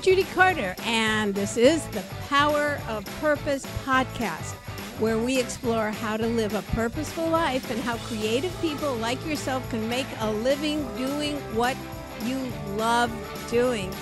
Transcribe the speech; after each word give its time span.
I'm 0.00 0.04
Judy 0.04 0.24
Carter, 0.32 0.74
and 0.84 1.34
this 1.34 1.58
is 1.58 1.86
the 1.88 2.02
Power 2.30 2.80
of 2.88 3.04
Purpose 3.20 3.66
podcast, 3.84 4.54
where 4.98 5.18
we 5.18 5.38
explore 5.38 5.90
how 5.90 6.16
to 6.16 6.26
live 6.26 6.54
a 6.54 6.62
purposeful 6.72 7.28
life 7.28 7.70
and 7.70 7.78
how 7.82 7.98
creative 7.98 8.58
people 8.62 8.94
like 8.94 9.22
yourself 9.26 9.68
can 9.68 9.86
make 9.90 10.06
a 10.20 10.30
living 10.30 10.88
doing 10.96 11.36
what 11.54 11.76
you 12.22 12.38
love 12.78 13.12
doing. 13.50 13.92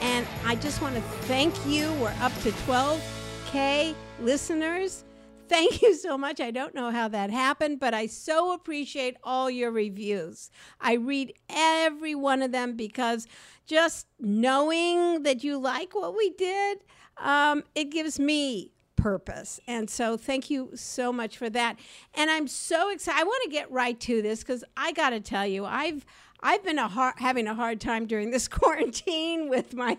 And 0.00 0.28
I 0.46 0.54
just 0.54 0.80
want 0.80 0.94
to 0.94 1.00
thank 1.26 1.52
you. 1.66 1.92
We're 1.94 2.14
up 2.20 2.32
to 2.42 2.52
12K 2.52 3.96
listeners. 4.20 5.02
Thank 5.48 5.82
you 5.82 5.94
so 5.94 6.18
much. 6.18 6.40
I 6.40 6.50
don't 6.50 6.74
know 6.74 6.90
how 6.90 7.08
that 7.08 7.30
happened, 7.30 7.80
but 7.80 7.94
I 7.94 8.06
so 8.06 8.52
appreciate 8.52 9.16
all 9.22 9.50
your 9.50 9.70
reviews. 9.70 10.50
I 10.80 10.94
read 10.94 11.32
every 11.48 12.14
one 12.14 12.42
of 12.42 12.52
them 12.52 12.76
because 12.76 13.26
just 13.66 14.06
knowing 14.18 15.22
that 15.22 15.42
you 15.42 15.58
like 15.58 15.94
what 15.94 16.16
we 16.16 16.30
did, 16.30 16.78
um, 17.16 17.64
it 17.74 17.90
gives 17.90 18.20
me 18.20 18.72
purpose. 18.96 19.60
And 19.66 19.88
so 19.88 20.16
thank 20.16 20.50
you 20.50 20.70
so 20.74 21.12
much 21.12 21.38
for 21.38 21.48
that. 21.50 21.78
And 22.14 22.30
I'm 22.30 22.48
so 22.48 22.90
excited. 22.90 23.20
I 23.20 23.24
want 23.24 23.42
to 23.44 23.50
get 23.50 23.70
right 23.70 23.98
to 24.00 24.20
this 24.20 24.40
because 24.40 24.64
I 24.76 24.92
got 24.92 25.10
to 25.10 25.20
tell 25.20 25.46
you, 25.46 25.64
I've 25.64 26.04
I've 26.40 26.62
been 26.62 26.78
a 26.78 26.88
having 27.16 27.48
a 27.48 27.54
hard 27.54 27.80
time 27.80 28.06
during 28.06 28.30
this 28.30 28.48
quarantine 28.48 29.48
with 29.48 29.74
my 29.74 29.98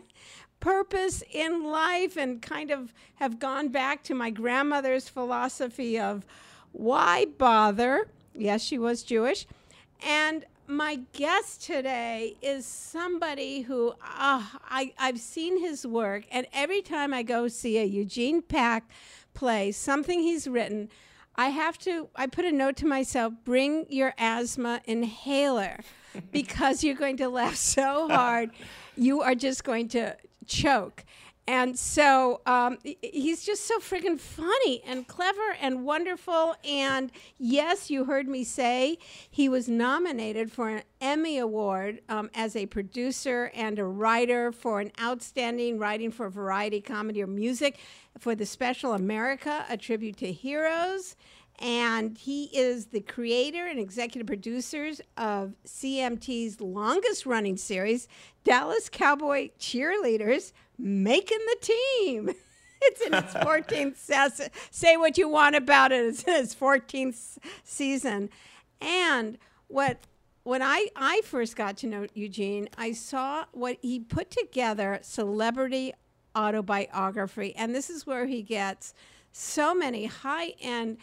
purpose 0.59 1.23
in 1.31 1.63
life 1.63 2.17
and 2.17 2.41
kind 2.41 2.71
of 2.71 2.93
have 3.15 3.39
gone 3.39 3.69
back 3.69 4.03
to 4.03 4.13
my 4.13 4.29
grandmother's 4.29 5.09
philosophy 5.09 5.99
of 5.99 6.25
why 6.71 7.25
bother? 7.25 8.07
Yes, 8.35 8.61
she 8.61 8.77
was 8.77 9.03
Jewish. 9.03 9.47
And 10.05 10.45
my 10.67 10.99
guest 11.13 11.63
today 11.63 12.35
is 12.41 12.65
somebody 12.65 13.61
who 13.61 13.89
uh, 13.89 14.43
I, 14.69 14.93
I've 14.99 15.19
seen 15.19 15.59
his 15.59 15.85
work, 15.85 16.25
and 16.31 16.45
every 16.53 16.81
time 16.81 17.13
I 17.13 17.23
go 17.23 17.47
see 17.47 17.79
a 17.79 17.83
Eugene 17.83 18.41
Pack 18.41 18.89
play, 19.33 19.71
something 19.71 20.19
he's 20.19 20.47
written, 20.47 20.89
I 21.35 21.49
have 21.49 21.77
to, 21.79 22.09
I 22.15 22.27
put 22.27 22.45
a 22.45 22.51
note 22.51 22.75
to 22.77 22.85
myself 22.85 23.33
bring 23.43 23.87
your 23.89 24.13
asthma 24.17 24.81
inhaler 24.85 25.79
because 26.31 26.83
you're 26.83 26.95
going 26.95 27.17
to 27.17 27.29
laugh 27.29 27.55
so 27.55 28.07
hard. 28.07 28.51
you 28.95 29.21
are 29.21 29.35
just 29.35 29.63
going 29.63 29.87
to 29.89 30.15
choke. 30.49 31.05
And 31.49 31.79
so 31.79 32.41
um, 32.45 32.77
he's 33.01 33.43
just 33.43 33.65
so 33.65 33.79
friggin' 33.79 34.19
funny 34.19 34.83
and 34.85 35.07
clever 35.07 35.55
and 35.59 35.83
wonderful. 35.83 36.55
And 36.63 37.11
yes, 37.39 37.89
you 37.89 38.05
heard 38.05 38.27
me 38.27 38.43
say 38.43 38.99
he 39.31 39.49
was 39.49 39.67
nominated 39.67 40.51
for 40.51 40.69
an 40.69 40.83
Emmy 41.01 41.39
Award 41.39 42.01
um, 42.07 42.29
as 42.35 42.55
a 42.55 42.67
producer 42.67 43.51
and 43.55 43.79
a 43.79 43.83
writer 43.83 44.51
for 44.51 44.79
an 44.79 44.91
outstanding 45.01 45.79
writing 45.79 46.11
for 46.11 46.29
variety, 46.29 46.81
comedy, 46.81 47.23
or 47.23 47.27
music 47.27 47.79
for 48.19 48.35
the 48.35 48.45
Special 48.45 48.93
America, 48.93 49.65
a 49.69 49.75
tribute 49.75 50.17
to 50.17 50.31
heroes 50.31 51.15
and 51.59 52.17
he 52.17 52.45
is 52.45 52.87
the 52.87 53.01
creator 53.01 53.67
and 53.67 53.79
executive 53.79 54.27
producers 54.27 55.01
of 55.17 55.53
CMT's 55.65 56.61
longest 56.61 57.25
running 57.25 57.57
series, 57.57 58.07
Dallas 58.43 58.89
Cowboy 58.89 59.49
Cheerleaders 59.59 60.53
Making 60.77 61.39
the 61.45 61.57
Team. 61.61 62.31
It's 62.81 63.01
in 63.01 63.13
its 63.13 63.33
14th 63.33 63.97
season. 63.97 64.49
Say 64.71 64.95
what 64.95 65.17
you 65.17 65.27
want 65.27 65.53
about 65.57 65.91
it. 65.91 66.05
It's 66.05 66.23
in 66.23 66.33
its 66.35 66.55
14th 66.55 67.37
season. 67.65 68.29
And 68.79 69.37
what 69.67 69.97
when 70.43 70.61
I, 70.61 70.87
I 70.95 71.21
first 71.25 71.55
got 71.57 71.75
to 71.79 71.87
know 71.87 72.07
Eugene, 72.13 72.69
I 72.77 72.93
saw 72.93 73.43
what 73.51 73.77
he 73.81 73.99
put 73.99 74.31
together 74.31 74.99
celebrity 75.01 75.93
autobiography. 76.35 77.55
And 77.55 77.75
this 77.75 77.89
is 77.89 78.07
where 78.07 78.25
he 78.25 78.41
gets 78.41 78.93
so 79.31 79.75
many 79.75 80.05
high 80.05 80.53
end 80.61 80.97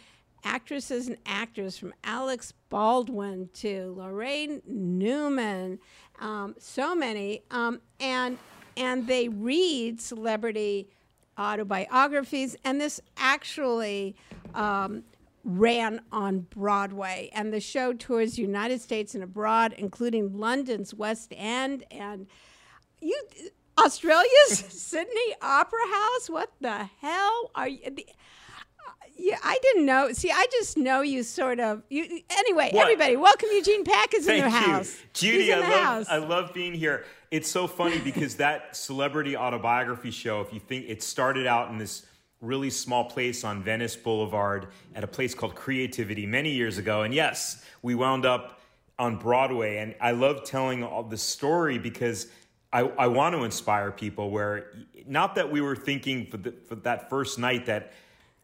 actresses 0.47 1.07
and 1.07 1.17
actors 1.25 1.77
from 1.77 1.93
Alec 2.03 2.41
Baldwin 2.69 3.49
to 3.55 3.93
Laraine 3.97 4.61
Newman, 4.65 5.79
um, 6.19 6.55
so 6.57 6.95
many, 6.95 7.43
um, 7.51 7.81
and 7.99 8.37
and 8.77 9.07
they 9.07 9.27
read 9.27 9.99
celebrity 9.99 10.89
autobiographies, 11.37 12.55
and 12.63 12.79
this 12.79 12.99
actually. 13.17 14.15
Um, 14.53 15.03
ran 15.43 16.01
on 16.11 16.39
Broadway, 16.39 17.29
and 17.31 17.53
the 17.53 17.61
show 17.61 17.93
tours 17.93 18.37
United 18.37 18.81
States 18.81 19.15
and 19.15 19.23
abroad, 19.23 19.73
including 19.77 20.37
London's 20.37 20.93
West 20.93 21.31
End 21.37 21.85
and 21.89 22.27
you, 22.99 23.17
Australia's 23.77 24.57
Sydney 24.69 25.35
Opera 25.41 25.87
House. 25.89 26.29
What 26.29 26.51
the 26.59 26.89
hell 26.99 27.51
are 27.55 27.69
you? 27.69 27.79
The, 27.91 28.05
yeah, 29.17 29.37
I 29.43 29.57
didn't 29.61 29.85
know. 29.85 30.11
See, 30.13 30.31
I 30.31 30.45
just 30.51 30.77
know 30.77 31.01
you 31.01 31.23
sort 31.23 31.59
of. 31.59 31.83
You 31.89 32.21
anyway. 32.29 32.69
What? 32.71 32.83
Everybody, 32.83 33.15
welcome 33.15 33.49
Eugene 33.53 33.83
Pack 33.83 34.13
is 34.13 34.25
Thank 34.25 34.43
in 34.43 34.51
your 34.51 34.61
you. 34.61 34.67
house. 34.73 34.97
Judy. 35.13 35.53
I 35.53 35.59
love. 35.59 35.83
House. 35.83 36.05
I 36.09 36.17
love 36.17 36.53
being 36.53 36.73
here. 36.73 37.05
It's 37.31 37.49
so 37.49 37.67
funny 37.67 37.99
because 37.99 38.35
that 38.37 38.75
celebrity 38.75 39.35
autobiography 39.35 40.11
show. 40.11 40.41
If 40.41 40.53
you 40.53 40.59
think 40.59 40.85
it 40.87 41.03
started 41.03 41.47
out 41.47 41.69
in 41.69 41.77
this 41.77 42.05
really 42.41 42.69
small 42.69 43.05
place 43.05 43.43
on 43.43 43.63
Venice 43.63 43.95
Boulevard 43.95 44.67
at 44.95 45.03
a 45.03 45.07
place 45.07 45.33
called 45.33 45.55
Creativity 45.55 46.25
many 46.25 46.51
years 46.51 46.77
ago, 46.77 47.01
and 47.01 47.13
yes, 47.13 47.65
we 47.81 47.95
wound 47.95 48.25
up 48.25 48.59
on 48.99 49.17
Broadway. 49.17 49.77
And 49.77 49.95
I 50.01 50.11
love 50.11 50.43
telling 50.43 50.83
all 50.83 51.03
the 51.03 51.17
story 51.17 51.77
because 51.77 52.27
I, 52.73 52.81
I 52.81 53.07
want 53.07 53.35
to 53.35 53.43
inspire 53.43 53.91
people. 53.91 54.29
Where 54.29 54.71
not 55.05 55.35
that 55.35 55.51
we 55.51 55.61
were 55.61 55.75
thinking 55.75 56.27
for, 56.27 56.37
the, 56.37 56.51
for 56.67 56.75
that 56.75 57.09
first 57.09 57.39
night 57.39 57.65
that 57.67 57.93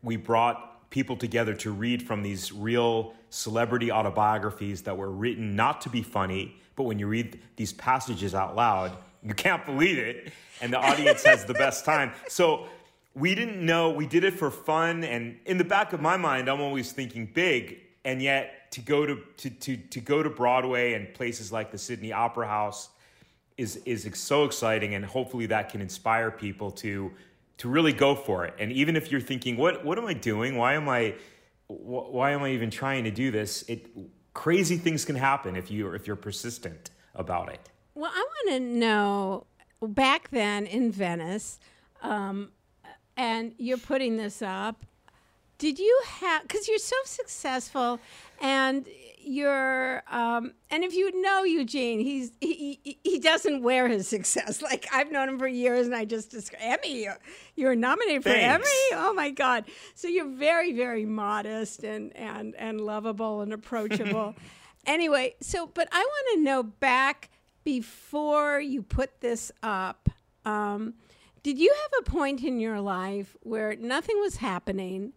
we 0.03 0.17
brought 0.17 0.89
people 0.89 1.15
together 1.15 1.55
to 1.55 1.71
read 1.71 2.03
from 2.03 2.21
these 2.21 2.51
real 2.51 3.13
celebrity 3.29 3.91
autobiographies 3.91 4.83
that 4.83 4.95
were 4.95 5.09
written 5.09 5.55
not 5.55 5.81
to 5.81 5.89
be 5.89 6.03
funny, 6.03 6.55
but 6.75 6.83
when 6.83 6.99
you 6.99 7.07
read 7.07 7.39
these 7.55 7.73
passages 7.73 8.35
out 8.35 8.55
loud, 8.55 8.95
you 9.23 9.33
can't 9.33 9.65
believe 9.65 9.97
it, 9.97 10.31
and 10.61 10.71
the 10.71 10.77
audience 10.77 11.23
has 11.23 11.45
the 11.45 11.53
best 11.53 11.85
time. 11.85 12.11
So 12.27 12.67
we 13.15 13.33
didn't 13.33 13.65
know 13.65 13.89
we 13.89 14.05
did 14.05 14.23
it 14.23 14.33
for 14.33 14.51
fun, 14.51 15.03
and 15.03 15.39
in 15.45 15.57
the 15.57 15.63
back 15.63 15.93
of 15.93 16.01
my 16.01 16.17
mind, 16.17 16.49
I'm 16.49 16.61
always 16.61 16.91
thinking 16.91 17.25
big, 17.25 17.79
and 18.05 18.21
yet 18.21 18.71
to 18.73 18.81
go 18.81 19.05
to 19.05 19.19
to 19.37 19.49
to, 19.49 19.77
to 19.77 19.99
go 19.99 20.21
to 20.21 20.29
Broadway 20.29 20.93
and 20.93 21.13
places 21.13 21.51
like 21.51 21.71
the 21.71 21.77
Sydney 21.77 22.11
Opera 22.11 22.47
House 22.47 22.89
is 23.57 23.77
is 23.77 24.09
so 24.13 24.45
exciting, 24.45 24.95
and 24.95 25.05
hopefully 25.05 25.45
that 25.47 25.69
can 25.69 25.79
inspire 25.79 26.31
people 26.31 26.69
to 26.71 27.11
to 27.57 27.69
really 27.69 27.93
go 27.93 28.15
for 28.15 28.45
it. 28.45 28.53
And 28.59 28.71
even 28.71 28.95
if 28.95 29.11
you're 29.11 29.21
thinking, 29.21 29.57
what 29.57 29.85
what 29.85 29.97
am 29.97 30.05
I 30.05 30.13
doing? 30.13 30.57
Why 30.57 30.73
am 30.73 30.89
I 30.89 31.15
why 31.67 32.31
am 32.31 32.43
I 32.43 32.51
even 32.51 32.69
trying 32.69 33.03
to 33.05 33.11
do 33.11 33.31
this? 33.31 33.63
It 33.67 33.87
crazy 34.33 34.77
things 34.77 35.05
can 35.05 35.15
happen 35.15 35.55
if 35.55 35.69
you 35.71 35.93
if 35.93 36.07
you're 36.07 36.15
persistent 36.15 36.91
about 37.15 37.51
it. 37.51 37.69
Well, 37.95 38.11
I 38.13 38.25
want 38.47 38.49
to 38.49 38.59
know 38.59 39.45
back 39.81 40.29
then 40.31 40.65
in 40.65 40.91
Venice, 40.91 41.59
um, 42.01 42.51
and 43.15 43.53
you're 43.57 43.77
putting 43.77 44.17
this 44.17 44.41
up. 44.41 44.85
Did 45.59 45.79
you 45.79 46.01
have 46.05 46.41
because 46.41 46.67
you're 46.67 46.77
so 46.79 46.95
successful 47.05 47.99
and 48.43 48.85
you're 49.25 50.03
um, 50.11 50.53
and 50.69 50.83
if 50.83 50.93
you 50.93 51.21
know 51.21 51.43
Eugene, 51.43 52.01
he's 52.01 52.31
he, 52.41 52.79
he, 52.83 52.99
he 53.03 53.19
doesn't 53.19 53.63
wear 53.63 53.87
his 53.87 54.07
success. 54.07 54.61
Like 54.73 54.87
I've 54.93 55.11
known 55.11 55.29
him 55.29 55.39
for 55.39 55.47
years, 55.47 55.85
and 55.87 55.95
I 55.95 56.05
just 56.05 56.35
Emmy, 56.59 57.07
you're 57.55 57.75
nominated 57.75 58.23
for 58.23 58.29
Thanks. 58.29 58.67
Emmy. 58.91 59.01
Oh 59.01 59.13
my 59.13 59.29
God! 59.29 59.65
So 59.95 60.07
you're 60.07 60.29
very 60.29 60.73
very 60.73 61.05
modest 61.05 61.83
and 61.83 62.15
and 62.15 62.55
and 62.55 62.81
lovable 62.81 63.41
and 63.41 63.53
approachable. 63.53 64.35
anyway, 64.85 65.35
so 65.41 65.67
but 65.67 65.87
I 65.91 65.99
want 65.99 66.37
to 66.37 66.43
know 66.43 66.63
back 66.63 67.29
before 67.63 68.59
you 68.59 68.81
put 68.81 69.21
this 69.21 69.51
up. 69.61 70.09
Um, 70.45 70.95
did 71.43 71.59
you 71.59 71.73
have 71.73 72.05
a 72.05 72.09
point 72.09 72.43
in 72.43 72.59
your 72.59 72.81
life 72.81 73.35
where 73.41 73.75
nothing 73.75 74.19
was 74.19 74.37
happening? 74.37 75.13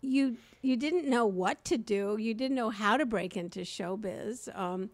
You 0.00 0.36
you 0.62 0.76
didn't 0.76 1.08
know 1.08 1.26
what 1.26 1.64
to 1.66 1.78
do. 1.78 2.16
You 2.18 2.34
didn't 2.34 2.56
know 2.56 2.70
how 2.70 2.96
to 2.96 3.06
break 3.06 3.36
into 3.36 3.60
showbiz. 3.60 4.48
Um, 4.58 4.90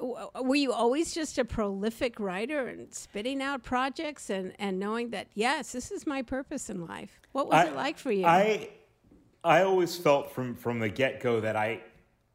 were 0.00 0.56
you 0.56 0.72
always 0.72 1.12
just 1.12 1.38
a 1.38 1.44
prolific 1.44 2.18
writer 2.18 2.68
and 2.68 2.92
spitting 2.92 3.42
out 3.42 3.62
projects 3.62 4.30
and, 4.30 4.54
and 4.58 4.78
knowing 4.78 5.10
that 5.10 5.28
yes, 5.34 5.72
this 5.72 5.90
is 5.90 6.06
my 6.06 6.22
purpose 6.22 6.70
in 6.70 6.86
life? 6.86 7.20
What 7.32 7.48
was 7.48 7.54
I, 7.54 7.68
it 7.68 7.76
like 7.76 7.98
for 7.98 8.12
you? 8.12 8.26
I 8.26 8.70
I 9.44 9.62
always 9.62 9.96
felt 9.96 10.32
from 10.32 10.54
from 10.54 10.78
the 10.78 10.88
get 10.88 11.20
go 11.20 11.40
that 11.40 11.56
I 11.56 11.80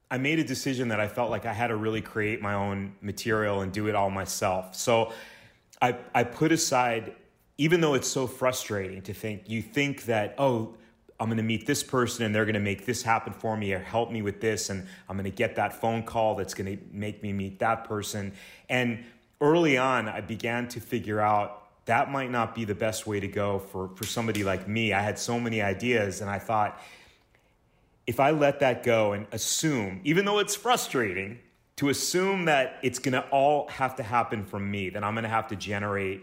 I 0.09 0.17
made 0.17 0.39
a 0.39 0.43
decision 0.43 0.89
that 0.89 0.99
I 0.99 1.07
felt 1.07 1.29
like 1.29 1.45
I 1.45 1.53
had 1.53 1.67
to 1.67 1.75
really 1.75 2.01
create 2.01 2.41
my 2.41 2.53
own 2.53 2.95
material 3.01 3.61
and 3.61 3.71
do 3.71 3.87
it 3.87 3.95
all 3.95 4.09
myself. 4.09 4.75
So 4.75 5.11
I 5.81 5.97
I 6.13 6.23
put 6.23 6.51
aside, 6.51 7.15
even 7.57 7.81
though 7.81 7.95
it's 7.95 8.07
so 8.07 8.27
frustrating 8.27 9.01
to 9.03 9.13
think 9.13 9.43
you 9.49 9.61
think 9.61 10.05
that 10.05 10.35
oh 10.37 10.75
I'm 11.19 11.27
going 11.27 11.37
to 11.37 11.43
meet 11.43 11.65
this 11.65 11.81
person 11.81 12.25
and 12.25 12.35
they're 12.35 12.45
going 12.45 12.55
to 12.55 12.59
make 12.59 12.85
this 12.85 13.01
happen 13.01 13.33
for 13.33 13.55
me 13.55 13.71
or 13.73 13.79
help 13.79 14.11
me 14.11 14.21
with 14.21 14.41
this. 14.41 14.69
And 14.69 14.85
I'm 15.07 15.15
going 15.15 15.29
to 15.29 15.35
get 15.35 15.55
that 15.55 15.79
phone 15.79 16.03
call 16.03 16.35
that's 16.35 16.53
going 16.53 16.77
to 16.77 16.83
make 16.91 17.23
me 17.23 17.31
meet 17.31 17.59
that 17.59 17.85
person. 17.85 18.33
And 18.69 19.05
early 19.39 19.77
on, 19.77 20.09
I 20.09 20.21
began 20.21 20.67
to 20.69 20.79
figure 20.79 21.21
out 21.21 21.61
that 21.85 22.11
might 22.11 22.31
not 22.31 22.55
be 22.55 22.65
the 22.65 22.75
best 22.75 23.05
way 23.07 23.19
to 23.19 23.27
go 23.27 23.59
for, 23.59 23.89
for 23.95 24.05
somebody 24.05 24.43
like 24.43 24.67
me. 24.67 24.91
I 24.91 25.01
had 25.01 25.19
so 25.19 25.39
many 25.39 25.61
ideas, 25.61 26.21
and 26.21 26.29
I 26.29 26.39
thought, 26.39 26.81
if 28.07 28.19
I 28.19 28.31
let 28.31 28.59
that 28.59 28.83
go 28.83 29.13
and 29.13 29.27
assume, 29.31 30.01
even 30.03 30.25
though 30.25 30.39
it's 30.39 30.55
frustrating, 30.55 31.39
to 31.77 31.89
assume 31.89 32.45
that 32.45 32.79
it's 32.81 32.99
going 32.99 33.13
to 33.13 33.27
all 33.29 33.67
have 33.67 33.95
to 33.97 34.03
happen 34.03 34.45
from 34.45 34.69
me, 34.69 34.89
that 34.89 35.03
I'm 35.03 35.13
going 35.13 35.23
to 35.23 35.29
have 35.29 35.47
to 35.49 35.55
generate 35.55 36.21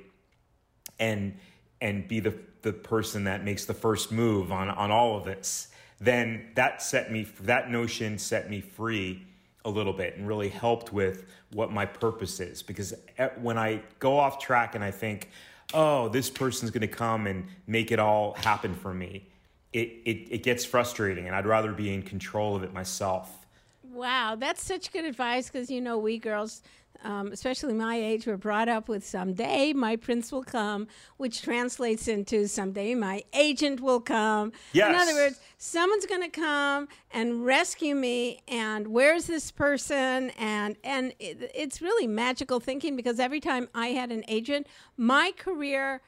and 0.99 1.37
and 1.81 2.06
be 2.06 2.21
the 2.21 2.35
the 2.62 2.73
person 2.73 3.25
that 3.25 3.44
makes 3.44 3.64
the 3.64 3.75
first 3.75 4.11
move 4.11 4.50
on 4.50 4.70
on 4.70 4.91
all 4.91 5.17
of 5.17 5.25
this, 5.25 5.69
then 6.00 6.50
that 6.55 6.82
set 6.82 7.12
me 7.12 7.26
that 7.41 7.70
notion 7.70 8.19
set 8.19 8.49
me 8.49 8.61
free 8.61 9.26
a 9.64 9.70
little 9.70 9.93
bit 9.93 10.17
and 10.17 10.26
really 10.26 10.49
helped 10.49 10.93
with 10.93 11.26
what 11.53 11.70
my 11.70 11.87
purpose 11.87 12.41
is 12.41 12.62
because 12.62 12.94
eh, 13.19 13.29
when 13.41 13.59
I 13.59 13.82
go 13.99 14.19
off 14.19 14.38
track 14.38 14.75
and 14.75 14.82
I 14.82 14.91
think, 14.91 15.31
"Oh, 15.75 16.09
this 16.09 16.31
person's 16.31 16.70
going 16.70 16.82
to 16.82 16.88
come 16.88 17.26
and 17.26 17.47
make 17.67 17.93
it 17.93 17.99
all 17.99 18.35
happen 18.35 18.75
for 18.75 18.94
me." 18.94 19.29
It, 19.73 19.88
it, 20.05 20.29
it 20.31 20.43
gets 20.43 20.67
frustrating 20.67 21.26
and 21.26 21.35
I'd 21.35 21.47
rather 21.47 21.73
be 21.73 21.94
in 21.94 22.03
control 22.03 22.55
of 22.55 22.62
it 22.62 22.75
myself. 22.75 23.47
Wow, 23.82 24.37
that's 24.38 24.62
such 24.62 24.93
good 24.93 25.05
advice 25.05 25.49
because 25.49 25.70
you 25.70 25.81
know 25.81 25.99
we 25.99 26.19
girls 26.19 26.62
um, 27.04 27.32
especially 27.32 27.75
my 27.75 27.96
age, 27.96 28.26
we 28.26 28.32
were 28.32 28.38
brought 28.38 28.69
up 28.69 28.88
with 28.88 29.06
someday 29.06 29.72
my 29.72 29.96
prince 29.96 30.32
will 30.32 30.43
come, 30.43 30.88
which 31.16 31.43
translates 31.43 32.08
into 32.08 32.46
someday 32.46 32.94
my 32.94 33.22
agent 33.32 33.81
will 33.81 34.00
come. 34.00 34.52
Yes. 34.72 34.88
In 34.88 34.94
other 34.94 35.14
words, 35.14 35.40
someone's 35.58 36.06
going 36.06 36.22
to 36.22 36.28
come 36.28 36.88
and 37.12 37.44
rescue 37.44 37.94
me. 37.94 38.43
And 38.49 38.88
where's 38.88 39.26
this 39.26 39.50
person? 39.50 40.31
And 40.38 40.76
and 40.84 41.14
it, 41.19 41.50
it's 41.54 41.82
really 41.82 42.06
magical 42.06 42.60
thinking 42.60 42.96
because 42.96 43.20
every 43.20 43.40
time 43.40 43.69
I 43.75 43.88
had 43.88 44.10
an 44.10 44.25
agent, 44.28 44.66
my 44.96 45.32
career 45.37 46.00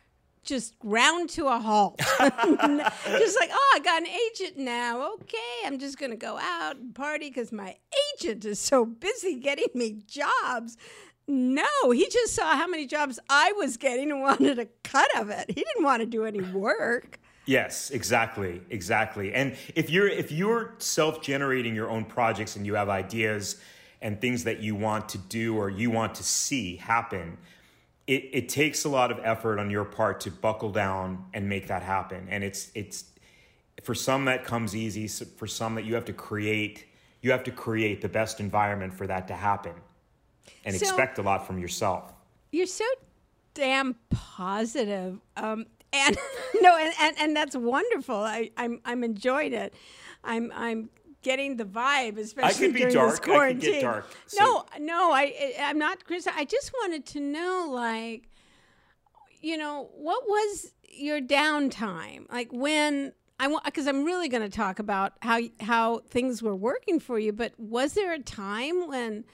just 0.45 0.79
ground 0.79 1.31
to 1.31 1.47
a 1.47 1.59
halt. 1.59 1.99
just 1.99 2.21
like, 3.41 3.51
oh, 3.53 3.73
I 3.75 3.81
got 3.83 4.03
an 4.03 4.09
agent 4.09 4.59
now. 4.59 5.13
Okay, 5.15 5.39
I'm 5.65 5.79
just 5.79 5.99
going 5.99 6.11
to 6.11 6.17
go 6.17 6.39
out 6.39 6.77
and 6.77 6.95
party 6.95 7.29
because 7.29 7.53
my 7.53 7.77
agent 8.15 8.45
is 8.45 8.59
so 8.59 8.85
busy 8.85 9.37
getting 9.37 9.69
me 9.75 10.03
jobs. 10.07 10.77
No, 11.27 11.91
he 11.93 12.09
just 12.11 12.35
saw 12.35 12.55
how 12.55 12.67
many 12.67 12.87
jobs 12.87 13.19
I 13.31 13.53
was 13.53 13.77
getting 13.77 14.11
and 14.11 14.21
wanted 14.21 14.59
a 14.59 14.67
cut 14.83 15.09
of 15.17 15.31
it. 15.31 15.47
He 15.49 15.55
didn't 15.55 15.85
want 15.85 16.01
to 16.01 16.07
do 16.07 16.25
any 16.25 16.41
work. 16.41 17.19
Yes, 17.47 17.91
exactly, 17.91 18.63
exactly. 18.71 19.33
And 19.35 19.57
if 19.75 19.91
you're 19.91 20.09
if 20.09 20.33
you're 20.33 20.75
self-generating 20.79 21.75
your 21.75 21.91
own 21.91 22.05
projects 22.05 22.57
and 22.57 22.65
you 22.65 22.75
have 22.75 22.89
ideas 22.89 23.57
and 24.01 24.21
things 24.21 24.45
that 24.45 24.61
you 24.61 24.75
want 24.75 25.11
to 25.11 25.19
do 25.19 25.57
or 25.57 25.69
you 25.69 25.91
want 25.91 26.15
to 26.17 26.23
see 26.23 26.77
happen, 26.77 27.37
it, 28.07 28.29
it 28.33 28.49
takes 28.49 28.85
a 28.85 28.89
lot 28.89 29.11
of 29.11 29.19
effort 29.23 29.59
on 29.59 29.71
your 29.71 29.85
part 29.85 30.21
to 30.21 30.31
buckle 30.31 30.71
down 30.71 31.25
and 31.33 31.49
make 31.49 31.69
that 31.69 31.83
happen. 31.83 32.27
And 32.29 32.45
it's 32.45 32.71
it's 32.75 33.05
for 33.83 33.95
some 33.95 34.27
that 34.27 34.45
comes 34.45 34.77
easy. 34.77 35.09
For 35.09 35.47
some 35.47 35.75
that 35.77 35.85
you 35.85 35.95
have 35.95 36.05
to 36.07 36.13
create, 36.13 36.87
you 37.23 37.31
have 37.31 37.45
to 37.45 37.51
create 37.51 38.01
the 38.01 38.09
best 38.09 38.41
environment 38.41 38.93
for 38.93 39.07
that 39.07 39.29
to 39.29 39.35
happen, 39.35 39.75
and 40.65 40.75
so, 40.77 40.87
expect 40.87 41.19
a 41.19 41.23
lot 41.23 41.47
from 41.47 41.59
yourself. 41.59 42.13
You're 42.53 42.67
so 42.67 42.85
damn 43.55 43.97
positive. 44.11 45.19
Um, 45.37 45.67
and 45.93 46.19
no, 46.61 46.77
and, 46.77 46.93
and, 47.01 47.17
and 47.19 47.37
that's 47.37 47.57
wonderful. 47.57 48.17
I, 48.17 48.51
I'm 48.57 48.81
I'm 48.85 49.03
enjoying 49.03 49.55
it. 49.55 49.75
I'm 50.23 50.53
I'm 50.55 50.91
getting 51.25 51.57
the 51.57 51.65
vibe, 51.65 52.19
especially 52.19 52.71
during 52.71 52.95
dark. 52.95 53.11
this 53.11 53.19
quarantine. 53.19 53.59
I 53.59 53.73
could 53.73 53.73
get 53.73 53.83
dark. 53.83 54.07
So. 54.27 54.45
No, 54.45 54.65
no, 54.79 55.13
I 55.13 55.55
I'm 55.61 55.79
not 55.79 56.05
Chris. 56.05 56.29
I 56.29 56.45
just 56.45 56.73
wanted 56.73 57.05
to 57.07 57.21
know, 57.21 57.69
like, 57.73 58.29
you 59.41 59.57
know, 59.57 59.91
what 59.95 60.29
was 60.29 60.73
your 60.97 61.21
downtime 61.21 62.31
like 62.31 62.53
when 62.53 63.13
I 63.41 63.49
want 63.49 63.65
because 63.65 63.89
I'm 63.89 64.05
really 64.05 64.29
going 64.29 64.49
to 64.49 64.57
talk 64.57 64.79
about 64.79 65.15
how 65.23 65.41
how 65.61 65.99
things 66.09 66.43
were 66.43 66.55
working 66.55 67.01
for 67.01 67.19
you. 67.19 67.33
But 67.33 67.53
was 67.59 67.95
there 67.95 68.13
a 68.13 68.21
time 68.21 68.87
when, 68.87 69.25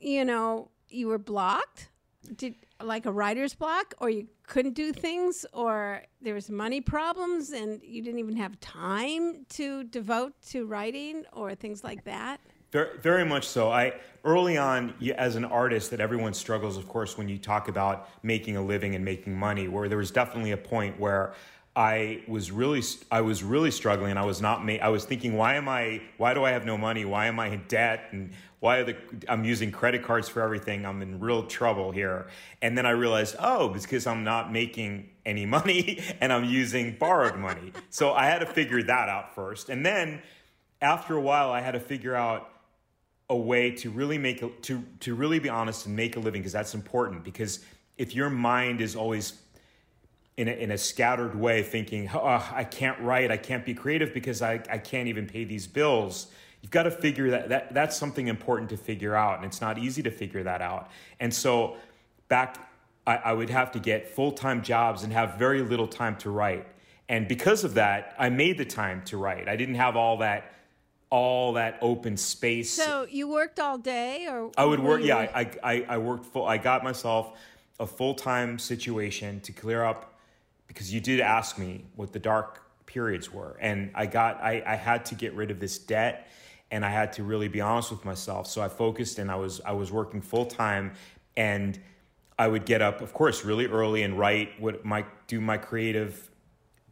you 0.00 0.24
know, 0.24 0.70
you 0.88 1.06
were 1.08 1.18
blocked? 1.18 1.90
Did 2.34 2.56
like 2.84 3.06
a 3.06 3.12
writer's 3.12 3.54
block, 3.54 3.94
or 3.98 4.10
you 4.10 4.26
couldn't 4.46 4.74
do 4.74 4.92
things, 4.92 5.46
or 5.52 6.02
there 6.20 6.34
was 6.34 6.50
money 6.50 6.80
problems, 6.80 7.50
and 7.50 7.80
you 7.82 8.02
didn't 8.02 8.18
even 8.18 8.36
have 8.36 8.58
time 8.60 9.44
to 9.50 9.84
devote 9.84 10.34
to 10.48 10.66
writing, 10.66 11.24
or 11.32 11.54
things 11.54 11.82
like 11.82 12.04
that? 12.04 12.40
Very, 12.70 12.98
very 12.98 13.24
much 13.24 13.46
so. 13.46 13.70
I 13.70 13.94
early 14.24 14.56
on, 14.56 14.94
as 15.16 15.36
an 15.36 15.44
artist, 15.44 15.90
that 15.92 16.00
everyone 16.00 16.34
struggles, 16.34 16.76
of 16.76 16.88
course, 16.88 17.16
when 17.16 17.28
you 17.28 17.38
talk 17.38 17.68
about 17.68 18.08
making 18.22 18.56
a 18.56 18.62
living 18.62 18.94
and 18.94 19.04
making 19.04 19.34
money. 19.34 19.68
Where 19.68 19.88
there 19.88 19.98
was 19.98 20.10
definitely 20.10 20.50
a 20.50 20.56
point 20.56 20.98
where 20.98 21.34
I 21.76 22.22
was 22.28 22.52
really 22.52 22.82
I 23.10 23.20
was 23.22 23.42
really 23.42 23.72
struggling. 23.72 24.16
I 24.16 24.24
was 24.24 24.40
not 24.40 24.64
ma- 24.64 24.74
I 24.74 24.88
was 24.88 25.04
thinking, 25.04 25.36
why 25.36 25.54
am 25.56 25.68
I? 25.68 26.02
Why 26.18 26.32
do 26.32 26.44
I 26.44 26.50
have 26.50 26.64
no 26.64 26.78
money? 26.78 27.04
Why 27.04 27.26
am 27.26 27.40
I 27.40 27.48
in 27.48 27.64
debt? 27.66 28.08
And 28.12 28.30
why 28.60 28.78
are 28.78 28.84
the 28.84 28.96
I'm 29.28 29.44
using 29.44 29.72
credit 29.72 30.04
cards 30.04 30.28
for 30.28 30.40
everything? 30.40 30.86
I'm 30.86 31.02
in 31.02 31.18
real 31.18 31.46
trouble 31.46 31.90
here. 31.90 32.28
And 32.62 32.78
then 32.78 32.86
I 32.86 32.90
realized, 32.90 33.34
oh, 33.40 33.68
because 33.68 34.06
I'm 34.06 34.22
not 34.22 34.52
making 34.52 35.10
any 35.26 35.46
money 35.56 36.00
and 36.20 36.32
I'm 36.32 36.44
using 36.44 36.96
borrowed 36.96 37.36
money. 37.36 37.72
So 37.90 38.12
I 38.12 38.26
had 38.26 38.38
to 38.38 38.46
figure 38.46 38.82
that 38.84 39.08
out 39.08 39.34
first. 39.34 39.68
And 39.68 39.84
then 39.84 40.22
after 40.80 41.16
a 41.16 41.20
while, 41.20 41.50
I 41.50 41.60
had 41.60 41.72
to 41.72 41.80
figure 41.80 42.14
out 42.14 42.50
a 43.30 43.36
way 43.36 43.72
to 43.72 43.90
really 43.90 44.18
make 44.18 44.42
a, 44.42 44.50
to 44.62 44.84
to 45.00 45.14
really 45.16 45.40
be 45.40 45.48
honest 45.48 45.86
and 45.86 45.96
make 45.96 46.14
a 46.14 46.20
living 46.20 46.40
because 46.40 46.52
that's 46.52 46.74
important. 46.74 47.24
Because 47.24 47.64
if 47.98 48.14
your 48.14 48.30
mind 48.30 48.80
is 48.80 48.94
always 48.94 49.40
in 50.36 50.48
a, 50.48 50.52
in 50.52 50.70
a 50.70 50.78
scattered 50.78 51.34
way, 51.34 51.62
thinking, 51.62 52.10
oh, 52.14 52.50
I 52.52 52.64
can't 52.64 53.00
write, 53.00 53.30
I 53.30 53.36
can't 53.36 53.64
be 53.64 53.74
creative 53.74 54.12
because 54.12 54.42
I, 54.42 54.54
I 54.70 54.78
can't 54.78 55.08
even 55.08 55.26
pay 55.26 55.44
these 55.44 55.66
bills. 55.66 56.28
You've 56.60 56.70
got 56.70 56.84
to 56.84 56.90
figure 56.90 57.30
that, 57.30 57.50
that 57.50 57.74
that's 57.74 57.96
something 57.96 58.28
important 58.28 58.70
to 58.70 58.76
figure 58.76 59.14
out, 59.14 59.36
and 59.36 59.44
it's 59.44 59.60
not 59.60 59.78
easy 59.78 60.02
to 60.02 60.10
figure 60.10 60.42
that 60.42 60.62
out. 60.62 60.90
And 61.20 61.32
so, 61.32 61.76
back, 62.28 62.56
I, 63.06 63.16
I 63.16 63.32
would 63.32 63.50
have 63.50 63.72
to 63.72 63.78
get 63.78 64.08
full 64.08 64.32
time 64.32 64.62
jobs 64.62 65.02
and 65.02 65.12
have 65.12 65.38
very 65.38 65.62
little 65.62 65.86
time 65.86 66.16
to 66.16 66.30
write. 66.30 66.66
And 67.08 67.28
because 67.28 67.64
of 67.64 67.74
that, 67.74 68.14
I 68.18 68.30
made 68.30 68.56
the 68.56 68.64
time 68.64 69.02
to 69.06 69.18
write. 69.18 69.46
I 69.46 69.56
didn't 69.56 69.74
have 69.74 69.96
all 69.96 70.18
that 70.18 70.50
all 71.10 71.52
that 71.52 71.78
open 71.80 72.16
space. 72.16 72.70
So 72.70 73.06
you 73.08 73.28
worked 73.28 73.60
all 73.60 73.78
day, 73.78 74.26
or 74.26 74.50
I 74.56 74.64
would 74.64 74.80
work. 74.80 75.02
Yeah, 75.02 75.18
I, 75.18 75.50
I 75.62 75.84
I 75.90 75.98
worked 75.98 76.26
full. 76.26 76.46
I 76.46 76.56
got 76.56 76.82
myself 76.82 77.38
a 77.78 77.86
full 77.86 78.14
time 78.14 78.58
situation 78.58 79.40
to 79.40 79.52
clear 79.52 79.84
up 79.84 80.13
because 80.74 80.92
you 80.92 81.00
did 81.00 81.20
ask 81.20 81.56
me 81.56 81.84
what 81.94 82.12
the 82.12 82.18
dark 82.18 82.60
periods 82.86 83.32
were. 83.32 83.56
And 83.60 83.90
i 83.94 84.06
got 84.06 84.42
I, 84.42 84.62
I 84.66 84.74
had 84.74 85.06
to 85.06 85.14
get 85.14 85.34
rid 85.34 85.50
of 85.50 85.60
this 85.60 85.78
debt 85.78 86.28
and 86.70 86.84
i 86.84 86.90
had 86.90 87.12
to 87.14 87.22
really 87.22 87.48
be 87.48 87.60
honest 87.60 87.90
with 87.90 88.04
myself. 88.04 88.46
So 88.46 88.60
i 88.60 88.68
focused 88.68 89.18
and 89.18 89.30
i 89.30 89.36
was 89.36 89.60
i 89.64 89.72
was 89.72 89.90
working 89.90 90.20
full 90.20 90.46
time 90.46 90.92
and 91.36 91.78
i 92.38 92.48
would 92.48 92.66
get 92.66 92.82
up 92.82 93.00
of 93.00 93.14
course 93.14 93.44
really 93.44 93.66
early 93.66 94.02
and 94.02 94.18
write 94.18 94.60
what 94.60 94.84
my 94.84 95.04
do 95.28 95.40
my 95.40 95.56
creative 95.56 96.30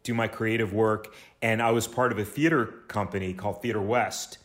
do 0.02 0.14
my 0.14 0.28
creative 0.28 0.72
work. 0.72 1.14
And 1.42 1.60
i 1.60 1.70
was 1.72 1.86
part 1.86 2.12
of 2.12 2.18
a 2.18 2.24
theater 2.24 2.66
company 2.88 3.34
called 3.34 3.60
theater 3.60 3.82
west 3.82 4.38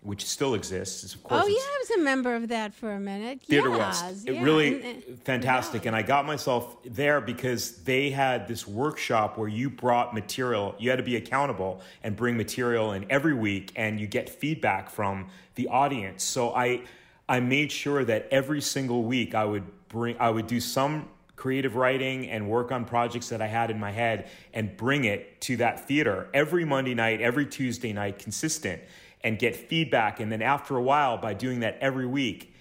which 0.00 0.24
still 0.24 0.54
exists. 0.54 1.14
Of 1.14 1.22
course, 1.22 1.42
oh 1.44 1.48
yeah, 1.48 1.56
I 1.56 1.78
was 1.80 1.90
a 1.98 2.02
member 2.02 2.34
of 2.34 2.48
that 2.48 2.72
for 2.72 2.92
a 2.92 3.00
minute. 3.00 3.42
Theater 3.42 3.70
yes, 3.70 4.02
West, 4.02 4.28
it 4.28 4.40
really 4.40 4.82
uh, 4.82 4.94
fantastic, 5.24 5.82
yeah. 5.84 5.88
and 5.88 5.96
I 5.96 6.02
got 6.02 6.24
myself 6.24 6.76
there 6.84 7.20
because 7.20 7.82
they 7.82 8.10
had 8.10 8.46
this 8.46 8.66
workshop 8.66 9.36
where 9.36 9.48
you 9.48 9.68
brought 9.68 10.14
material. 10.14 10.74
You 10.78 10.90
had 10.90 10.96
to 10.96 11.02
be 11.02 11.16
accountable 11.16 11.80
and 12.02 12.14
bring 12.14 12.36
material 12.36 12.92
in 12.92 13.06
every 13.10 13.34
week, 13.34 13.72
and 13.74 13.98
you 13.98 14.06
get 14.06 14.28
feedback 14.28 14.88
from 14.88 15.28
the 15.56 15.68
audience. 15.68 16.22
So 16.22 16.54
I, 16.54 16.82
I 17.28 17.40
made 17.40 17.72
sure 17.72 18.04
that 18.04 18.28
every 18.30 18.60
single 18.60 19.02
week 19.02 19.34
I 19.34 19.44
would 19.44 19.64
bring, 19.88 20.16
I 20.20 20.30
would 20.30 20.46
do 20.46 20.60
some 20.60 21.08
creative 21.38 21.76
writing 21.76 22.28
and 22.28 22.50
work 22.50 22.72
on 22.72 22.84
projects 22.84 23.28
that 23.28 23.40
I 23.40 23.46
had 23.46 23.70
in 23.70 23.78
my 23.78 23.92
head 23.92 24.28
and 24.52 24.76
bring 24.76 25.04
it 25.04 25.40
to 25.42 25.56
that 25.58 25.86
theater 25.86 26.28
every 26.34 26.64
Monday 26.64 26.94
night, 26.94 27.20
every 27.20 27.46
Tuesday 27.46 27.92
night, 27.92 28.18
consistent 28.18 28.82
and 29.22 29.38
get 29.38 29.54
feedback. 29.54 30.18
And 30.18 30.32
then 30.32 30.42
after 30.42 30.76
a 30.76 30.82
while, 30.82 31.16
by 31.16 31.34
doing 31.34 31.60
that 31.60 31.78
every 31.80 32.06
week, 32.06 32.52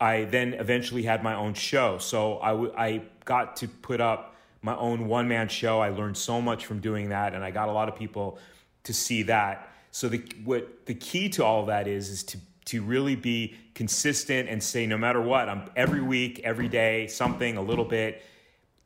I 0.00 0.24
then 0.24 0.54
eventually 0.54 1.04
had 1.04 1.22
my 1.22 1.34
own 1.34 1.54
show. 1.54 1.98
So 1.98 2.40
I, 2.40 2.50
w- 2.50 2.74
I 2.76 3.02
got 3.24 3.56
to 3.56 3.68
put 3.68 4.00
up 4.00 4.34
my 4.62 4.76
own 4.76 5.06
one 5.06 5.28
man 5.28 5.48
show. 5.48 5.80
I 5.80 5.90
learned 5.90 6.16
so 6.16 6.40
much 6.42 6.66
from 6.66 6.80
doing 6.80 7.10
that, 7.10 7.34
and 7.34 7.44
I 7.44 7.52
got 7.52 7.68
a 7.68 7.72
lot 7.72 7.88
of 7.88 7.94
people 7.94 8.38
to 8.82 8.92
see 8.92 9.22
that. 9.24 9.70
So 9.92 10.08
the 10.08 10.24
what 10.44 10.86
the 10.86 10.94
key 10.94 11.28
to 11.30 11.44
all 11.44 11.60
of 11.60 11.66
that 11.68 11.86
is 11.86 12.08
is 12.08 12.24
to 12.24 12.38
to 12.66 12.82
really 12.82 13.16
be 13.16 13.56
consistent 13.74 14.48
and 14.48 14.62
say 14.62 14.86
no 14.86 14.96
matter 14.96 15.20
what, 15.20 15.48
I'm 15.48 15.70
every 15.76 16.02
week, 16.02 16.40
every 16.44 16.68
day, 16.68 17.06
something 17.06 17.56
a 17.56 17.62
little 17.62 17.84
bit. 17.84 18.22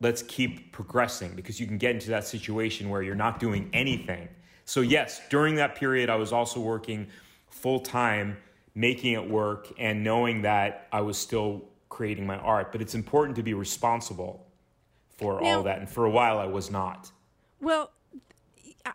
Let's 0.00 0.22
keep 0.22 0.72
progressing 0.72 1.34
because 1.34 1.58
you 1.60 1.66
can 1.66 1.78
get 1.78 1.92
into 1.92 2.10
that 2.10 2.26
situation 2.26 2.88
where 2.88 3.02
you're 3.02 3.14
not 3.14 3.40
doing 3.40 3.68
anything 3.72 4.28
so, 4.68 4.82
yes, 4.82 5.22
during 5.30 5.54
that 5.54 5.76
period, 5.76 6.10
I 6.10 6.16
was 6.16 6.30
also 6.30 6.60
working 6.60 7.06
full 7.48 7.80
time, 7.80 8.36
making 8.74 9.14
it 9.14 9.30
work, 9.30 9.72
and 9.78 10.04
knowing 10.04 10.42
that 10.42 10.88
I 10.92 11.00
was 11.00 11.16
still 11.16 11.64
creating 11.88 12.26
my 12.26 12.36
art. 12.36 12.70
But 12.70 12.82
it's 12.82 12.94
important 12.94 13.36
to 13.36 13.42
be 13.42 13.54
responsible 13.54 14.46
for 15.16 15.40
Now- 15.40 15.56
all 15.56 15.62
that. 15.62 15.78
And 15.78 15.88
for 15.88 16.04
a 16.04 16.10
while, 16.10 16.38
I 16.38 16.44
was 16.44 16.70
not. 16.70 17.10
Well, 17.62 17.92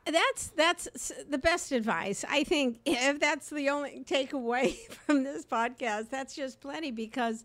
that's 0.06 0.48
that's 0.50 1.12
the 1.30 1.38
best 1.38 1.72
advice. 1.72 2.26
I 2.30 2.44
think 2.44 2.80
if 2.86 3.20
that's 3.20 3.50
the 3.50 3.70
only 3.70 4.04
takeaway 4.06 4.76
from 5.06 5.24
this 5.24 5.46
podcast, 5.46 6.10
that's 6.10 6.36
just 6.36 6.60
plenty 6.62 6.92
because 6.92 7.44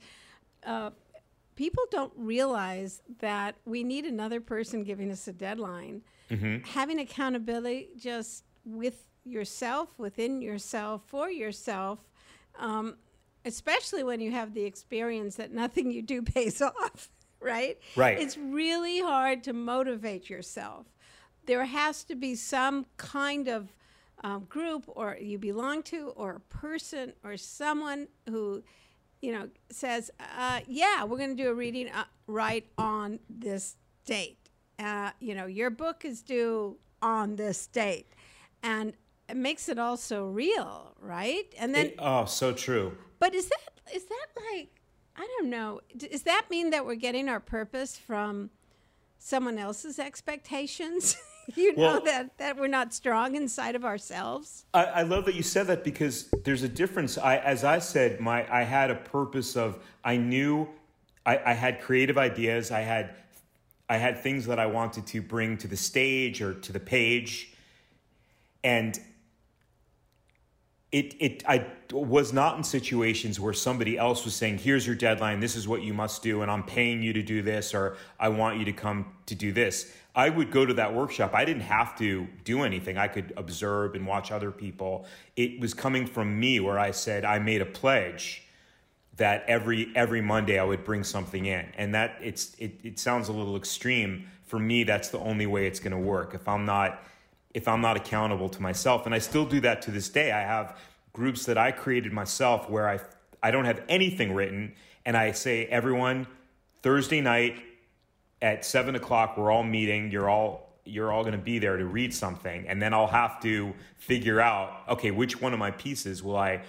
uh, 0.64 0.90
people 1.56 1.84
don't 1.90 2.12
realize 2.16 3.02
that 3.20 3.56
we 3.64 3.82
need 3.82 4.04
another 4.04 4.40
person 4.40 4.84
giving 4.84 5.10
us 5.10 5.26
a 5.28 5.32
deadline. 5.32 6.02
Having 6.64 7.00
accountability 7.00 7.88
just 7.98 8.44
with 8.64 9.06
yourself, 9.24 9.88
within 9.98 10.40
yourself, 10.40 11.02
for 11.06 11.30
yourself, 11.30 11.98
um, 12.58 12.96
especially 13.44 14.02
when 14.02 14.20
you 14.20 14.30
have 14.30 14.54
the 14.54 14.64
experience 14.64 15.36
that 15.36 15.52
nothing 15.52 15.90
you 15.90 16.02
do 16.02 16.22
pays 16.34 16.60
off, 16.60 17.10
right? 17.40 17.78
Right. 17.96 18.18
It's 18.18 18.36
really 18.36 19.00
hard 19.00 19.42
to 19.44 19.52
motivate 19.52 20.28
yourself. 20.28 20.86
There 21.48 21.64
has 21.64 22.04
to 22.04 22.14
be 22.14 22.34
some 22.34 22.86
kind 22.98 23.48
of 23.48 23.72
um, 24.22 24.44
group 24.50 24.84
or 24.86 25.16
you 25.20 25.38
belong 25.38 25.82
to, 25.84 26.08
or 26.14 26.30
a 26.36 26.40
person, 26.54 27.14
or 27.24 27.36
someone 27.38 28.08
who, 28.28 28.62
you 29.22 29.32
know, 29.32 29.48
says, 29.70 30.10
uh, 30.38 30.60
"Yeah, 30.68 31.04
we're 31.04 31.16
going 31.18 31.34
to 31.36 31.42
do 31.42 31.48
a 31.50 31.54
reading 31.54 31.88
uh, 31.88 32.04
right 32.26 32.66
on 32.76 33.18
this 33.30 33.76
date." 34.04 34.50
Uh, 34.78 35.10
you 35.20 35.34
know, 35.34 35.46
your 35.46 35.70
book 35.70 36.04
is 36.04 36.20
due 36.22 36.76
on 37.00 37.36
this 37.36 37.66
date, 37.68 38.08
and 38.62 38.92
it 39.28 39.36
makes 39.36 39.68
it 39.70 39.78
also 39.78 40.26
real, 40.26 40.94
right? 41.00 41.46
And 41.58 41.74
then 41.74 41.86
It- 41.86 41.94
oh, 41.98 42.26
so 42.26 42.52
true. 42.52 42.96
but 43.18 43.34
is 43.34 43.48
that 43.48 43.94
is 43.94 44.04
that 44.04 44.26
like 44.52 44.68
I 45.16 45.26
don't 45.38 45.48
know? 45.48 45.80
Does 45.96 46.24
that 46.24 46.46
mean 46.50 46.70
that 46.70 46.84
we're 46.84 46.94
getting 47.06 47.28
our 47.28 47.40
purpose 47.40 47.96
from 47.96 48.50
someone 49.18 49.58
else's 49.58 49.98
expectations? 49.98 51.16
you 51.56 51.74
know 51.76 51.82
Well- 51.82 52.04
that 52.04 52.36
that 52.38 52.56
we're 52.56 52.66
not 52.68 52.92
strong 52.92 53.34
inside 53.36 53.74
of 53.74 53.84
ourselves. 53.84 54.64
I, 54.74 54.84
I 54.84 55.02
love 55.02 55.24
that 55.26 55.34
you 55.34 55.42
said 55.42 55.66
that 55.68 55.84
because 55.84 56.28
there's 56.44 56.62
a 56.62 56.68
difference. 56.68 57.16
I, 57.18 57.38
as 57.38 57.64
I 57.64 57.78
said, 57.78 58.20
my 58.20 58.46
I 58.52 58.62
had 58.62 58.90
a 58.90 58.94
purpose 58.96 59.56
of 59.56 59.78
I 60.04 60.16
knew 60.16 60.68
I, 61.24 61.40
I 61.46 61.52
had 61.54 61.80
creative 61.80 62.18
ideas. 62.18 62.70
I 62.70 62.80
had 62.80 63.14
I 63.88 63.96
had 63.96 64.18
things 64.18 64.46
that 64.46 64.58
I 64.58 64.66
wanted 64.66 65.06
to 65.08 65.22
bring 65.22 65.56
to 65.58 65.68
the 65.68 65.76
stage 65.76 66.42
or 66.42 66.54
to 66.54 66.72
the 66.72 66.80
page, 66.80 67.54
and 68.62 68.98
it 70.92 71.14
it 71.18 71.44
I 71.48 71.66
was 71.92 72.32
not 72.32 72.58
in 72.58 72.64
situations 72.64 73.40
where 73.40 73.54
somebody 73.54 73.96
else 73.96 74.24
was 74.24 74.34
saying, 74.34 74.58
"Here's 74.58 74.86
your 74.86 74.96
deadline. 74.96 75.40
This 75.40 75.56
is 75.56 75.66
what 75.66 75.82
you 75.82 75.94
must 75.94 76.22
do, 76.22 76.42
and 76.42 76.50
I'm 76.50 76.64
paying 76.64 77.02
you 77.02 77.12
to 77.14 77.22
do 77.22 77.40
this, 77.42 77.74
or 77.74 77.96
I 78.20 78.28
want 78.28 78.58
you 78.58 78.64
to 78.66 78.72
come 78.72 79.06
to 79.26 79.34
do 79.34 79.52
this." 79.52 79.92
I 80.18 80.30
would 80.30 80.50
go 80.50 80.66
to 80.66 80.74
that 80.74 80.92
workshop. 80.92 81.30
I 81.32 81.44
didn't 81.44 81.62
have 81.62 81.96
to 81.98 82.26
do 82.42 82.64
anything. 82.64 82.98
I 82.98 83.06
could 83.06 83.32
observe 83.36 83.94
and 83.94 84.04
watch 84.04 84.32
other 84.32 84.50
people. 84.50 85.06
It 85.36 85.60
was 85.60 85.74
coming 85.74 86.08
from 86.08 86.40
me 86.40 86.58
where 86.58 86.76
I 86.76 86.90
said 86.90 87.24
I 87.24 87.38
made 87.38 87.62
a 87.62 87.64
pledge 87.64 88.42
that 89.16 89.44
every 89.46 89.92
every 89.94 90.20
Monday 90.20 90.58
I 90.58 90.64
would 90.64 90.84
bring 90.84 91.04
something 91.04 91.46
in, 91.46 91.66
and 91.76 91.94
that 91.94 92.16
it's 92.20 92.56
it, 92.58 92.80
it 92.82 92.98
sounds 92.98 93.28
a 93.28 93.32
little 93.32 93.56
extreme. 93.56 94.26
For 94.42 94.58
me, 94.58 94.82
that's 94.82 95.08
the 95.10 95.20
only 95.20 95.46
way 95.46 95.68
it's 95.68 95.78
going 95.78 95.92
to 95.92 95.98
work. 95.98 96.34
If 96.34 96.48
I'm 96.48 96.64
not 96.64 97.00
if 97.54 97.68
I'm 97.68 97.80
not 97.80 97.96
accountable 97.96 98.48
to 98.48 98.60
myself, 98.60 99.06
and 99.06 99.14
I 99.14 99.18
still 99.18 99.46
do 99.46 99.60
that 99.60 99.82
to 99.82 99.92
this 99.92 100.08
day. 100.08 100.32
I 100.32 100.40
have 100.40 100.78
groups 101.12 101.46
that 101.46 101.56
I 101.56 101.70
created 101.70 102.12
myself 102.12 102.68
where 102.68 102.88
I 102.88 102.98
I 103.40 103.52
don't 103.52 103.66
have 103.66 103.82
anything 103.88 104.34
written, 104.34 104.74
and 105.06 105.16
I 105.16 105.30
say 105.30 105.66
everyone 105.66 106.26
Thursday 106.82 107.20
night 107.20 107.62
at 108.42 108.64
seven 108.64 108.94
o'clock 108.94 109.36
we're 109.36 109.50
all 109.50 109.64
meeting. 109.64 110.10
You're 110.10 110.28
all 110.28 110.68
you're 110.84 111.12
all 111.12 111.22
going 111.22 111.32
to 111.32 111.38
be 111.38 111.58
there 111.58 111.76
to 111.76 111.84
read 111.84 112.14
something, 112.14 112.66
and 112.66 112.80
then 112.80 112.94
I'll 112.94 113.06
have 113.06 113.40
to 113.42 113.74
figure 113.96 114.40
out 114.40 114.82
okay 114.88 115.10
which 115.10 115.40
one 115.40 115.52
of 115.52 115.58
my 115.58 115.70
pieces 115.70 116.22
will 116.22 116.36
I 116.36 116.62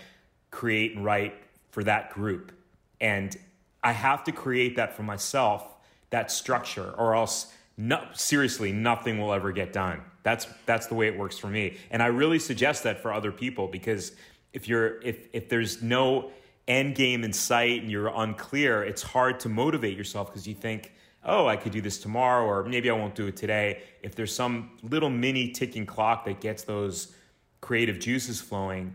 create 0.52 0.96
and 0.96 1.06
write 1.06 1.36
for 1.72 1.84
that 1.84 2.12
group, 2.12 2.52
and 3.00 3.36
I 3.84 3.92
have 3.92 4.24
to 4.26 4.32
create 4.32 4.76
that 4.76 4.96
for 4.96 5.04
myself 5.04 5.76
that 6.10 6.32
structure, 6.32 6.92
or 6.98 7.16
else 7.16 7.54
no, 7.78 8.04
seriously 8.14 8.72
nothing 8.72 9.20
will 9.20 9.32
ever 9.32 9.52
get 9.52 9.72
done. 9.72 10.02
That's 10.24 10.48
that's 10.66 10.88
the 10.88 10.96
way 10.96 11.08
it 11.08 11.18
works 11.18 11.38
for 11.38 11.48
me, 11.48 11.78
and 11.92 12.04
I 12.04 12.08
really 12.08 12.40
suggest 12.40 12.84
that 12.84 13.02
for 13.02 13.14
other 13.14 13.32
people 13.32 13.68
because 13.68 14.12
if 14.54 14.68
you're 14.68 15.02
if 15.02 15.28
if 15.34 15.50
there's 15.50 15.82
no 15.82 16.32
end 16.68 16.96
game 16.96 17.24
in 17.24 17.34
sight 17.34 17.82
and 17.82 17.92
you're 17.92 18.12
unclear, 18.16 18.84
it's 18.84 19.02
hard 19.02 19.40
to 19.42 19.50
motivate 19.50 19.98
yourself 19.98 20.28
because 20.28 20.48
you 20.48 20.54
think, 20.54 20.94
oh, 21.30 21.48
I 21.48 21.56
could 21.56 21.72
do 21.72 21.82
this 21.82 22.00
tomorrow, 22.00 22.46
or 22.46 22.64
maybe 22.64 22.90
I 22.90 22.94
won't 22.94 23.16
do 23.16 23.28
it 23.28 23.38
today. 23.38 23.84
If 24.02 24.16
there's 24.16 24.34
some 24.34 24.72
little 24.84 25.10
mini 25.10 25.52
ticking 25.52 25.86
clock 25.86 26.26
that 26.26 26.42
gets 26.42 26.64
those 26.64 27.14
creative 27.62 28.00
juices 28.00 28.42
flowing, 28.42 28.94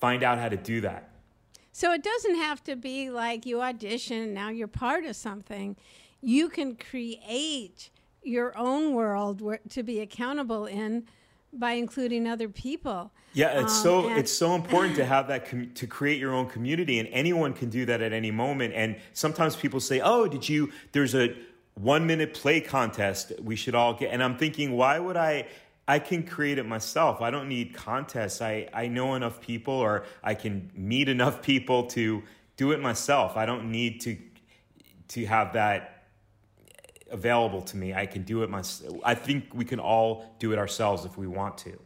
find 0.00 0.22
out 0.22 0.38
how 0.38 0.48
to 0.48 0.56
do 0.56 0.80
that. 0.82 1.10
So 1.72 1.92
it 1.92 2.02
doesn't 2.02 2.36
have 2.36 2.62
to 2.64 2.76
be 2.76 3.10
like 3.10 3.46
you 3.46 3.62
audition 3.62 4.34
now 4.34 4.50
you're 4.50 4.68
part 4.68 5.04
of 5.04 5.16
something. 5.16 5.76
You 6.20 6.48
can 6.48 6.76
create 6.76 7.90
your 8.22 8.56
own 8.58 8.92
world 8.92 9.42
to 9.70 9.82
be 9.82 10.00
accountable 10.00 10.66
in 10.66 11.06
by 11.52 11.72
including 11.72 12.26
other 12.26 12.48
people. 12.48 13.10
Yeah, 13.32 13.60
it's 13.60 13.76
Um, 13.78 13.82
so 13.82 14.08
and- 14.08 14.18
it's 14.18 14.32
so 14.32 14.54
important 14.54 14.96
to 14.96 15.04
have 15.04 15.28
that 15.28 15.46
com- 15.48 15.70
to 15.74 15.86
create 15.86 16.18
your 16.18 16.32
own 16.34 16.46
community, 16.48 16.98
and 16.98 17.08
anyone 17.12 17.52
can 17.52 17.70
do 17.70 17.84
that 17.86 18.00
at 18.02 18.12
any 18.12 18.30
moment. 18.30 18.74
And 18.74 18.96
sometimes 19.12 19.56
people 19.56 19.80
say, 19.80 20.00
"Oh, 20.00 20.26
did 20.26 20.48
you?" 20.48 20.72
There's 20.92 21.14
a 21.14 21.34
one 21.74 22.06
minute 22.06 22.34
play 22.34 22.60
contest 22.60 23.32
we 23.42 23.56
should 23.56 23.74
all 23.74 23.94
get, 23.94 24.10
and 24.12 24.22
I'm 24.22 24.36
thinking, 24.36 24.72
why 24.76 24.98
would 24.98 25.16
I? 25.16 25.46
I 25.88 25.98
can 25.98 26.22
create 26.24 26.58
it 26.58 26.66
myself. 26.66 27.20
I 27.20 27.30
don't 27.30 27.48
need 27.48 27.74
contests. 27.74 28.40
I 28.42 28.68
I 28.72 28.86
know 28.88 29.14
enough 29.14 29.40
people, 29.40 29.74
or 29.74 30.04
I 30.22 30.34
can 30.34 30.70
meet 30.74 31.08
enough 31.08 31.42
people 31.42 31.84
to 31.88 32.22
do 32.56 32.72
it 32.72 32.80
myself. 32.80 33.36
I 33.36 33.46
don't 33.46 33.70
need 33.70 34.00
to 34.02 34.16
to 35.08 35.26
have 35.26 35.52
that 35.54 35.99
available 37.10 37.62
to 37.62 37.76
me. 37.76 37.94
I 37.94 38.06
can 38.06 38.22
do 38.22 38.42
it 38.42 38.50
myself. 38.50 38.96
I 39.04 39.14
think 39.14 39.52
we 39.54 39.64
can 39.64 39.80
all 39.80 40.34
do 40.38 40.52
it 40.52 40.58
ourselves 40.58 41.04
if 41.04 41.16
we 41.16 41.26
want 41.26 41.58
to. 41.58 41.78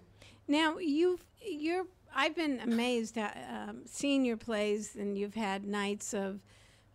Now 0.47 0.79
you've 0.79 1.25
you're 1.43 1.87
I've 2.15 2.37
been 2.37 2.61
amazed 2.61 3.19
at 3.19 3.37
um, 3.51 3.83
seeing 3.87 4.25
your 4.25 4.37
plays, 4.37 4.95
and 4.95 5.19
you've 5.19 5.35
had 5.35 5.67
nights 5.67 6.15
of 6.15 6.41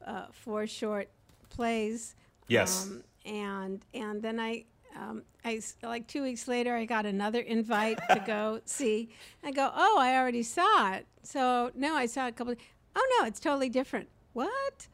uh, 0.06 0.28
four 0.32 0.66
short 0.66 1.10
plays. 1.50 2.16
Yes. 2.48 2.86
Um, 2.86 3.04
and 3.26 3.86
and 3.94 4.22
then 4.22 4.40
I. 4.40 4.66
Um, 4.96 5.22
I 5.46 5.62
like 5.84 6.08
two 6.08 6.24
weeks 6.24 6.48
later, 6.48 6.76
I 6.76 6.84
got 6.84 7.06
another 7.06 7.40
invite 7.40 8.00
to 8.10 8.22
go 8.26 8.60
see. 8.66 9.10
I 9.44 9.52
go, 9.52 9.72
oh, 9.74 9.98
I 10.00 10.18
already 10.18 10.44
saw 10.44 10.94
it. 10.94 11.06
So 11.24 11.72
no, 11.76 11.96
I 11.96 12.08
saw 12.08 12.26
it 12.26 12.30
a 12.30 12.32
couple. 12.34 12.56
oh 12.96 13.18
no, 13.20 13.28
it's 13.28 13.40
totally 13.40 13.70
different. 13.70 14.10
What? 14.34 14.88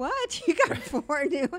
What? 0.00 0.40
You 0.46 0.54
got 0.66 0.78
four 0.78 1.26
new, 1.26 1.50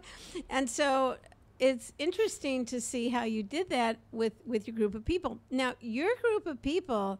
and 0.50 0.68
so 0.68 1.18
it's 1.60 1.94
interesting 2.00 2.66
to 2.66 2.82
see 2.82 3.10
how 3.10 3.24
you 3.24 3.44
did 3.44 3.70
that 3.70 4.00
with 4.12 4.34
with 4.48 4.68
your 4.68 4.76
group 4.76 4.96
of 4.96 5.06
people. 5.06 5.38
Now, 5.52 5.76
your 5.80 6.10
group 6.24 6.48
of 6.48 6.60
people 6.60 7.20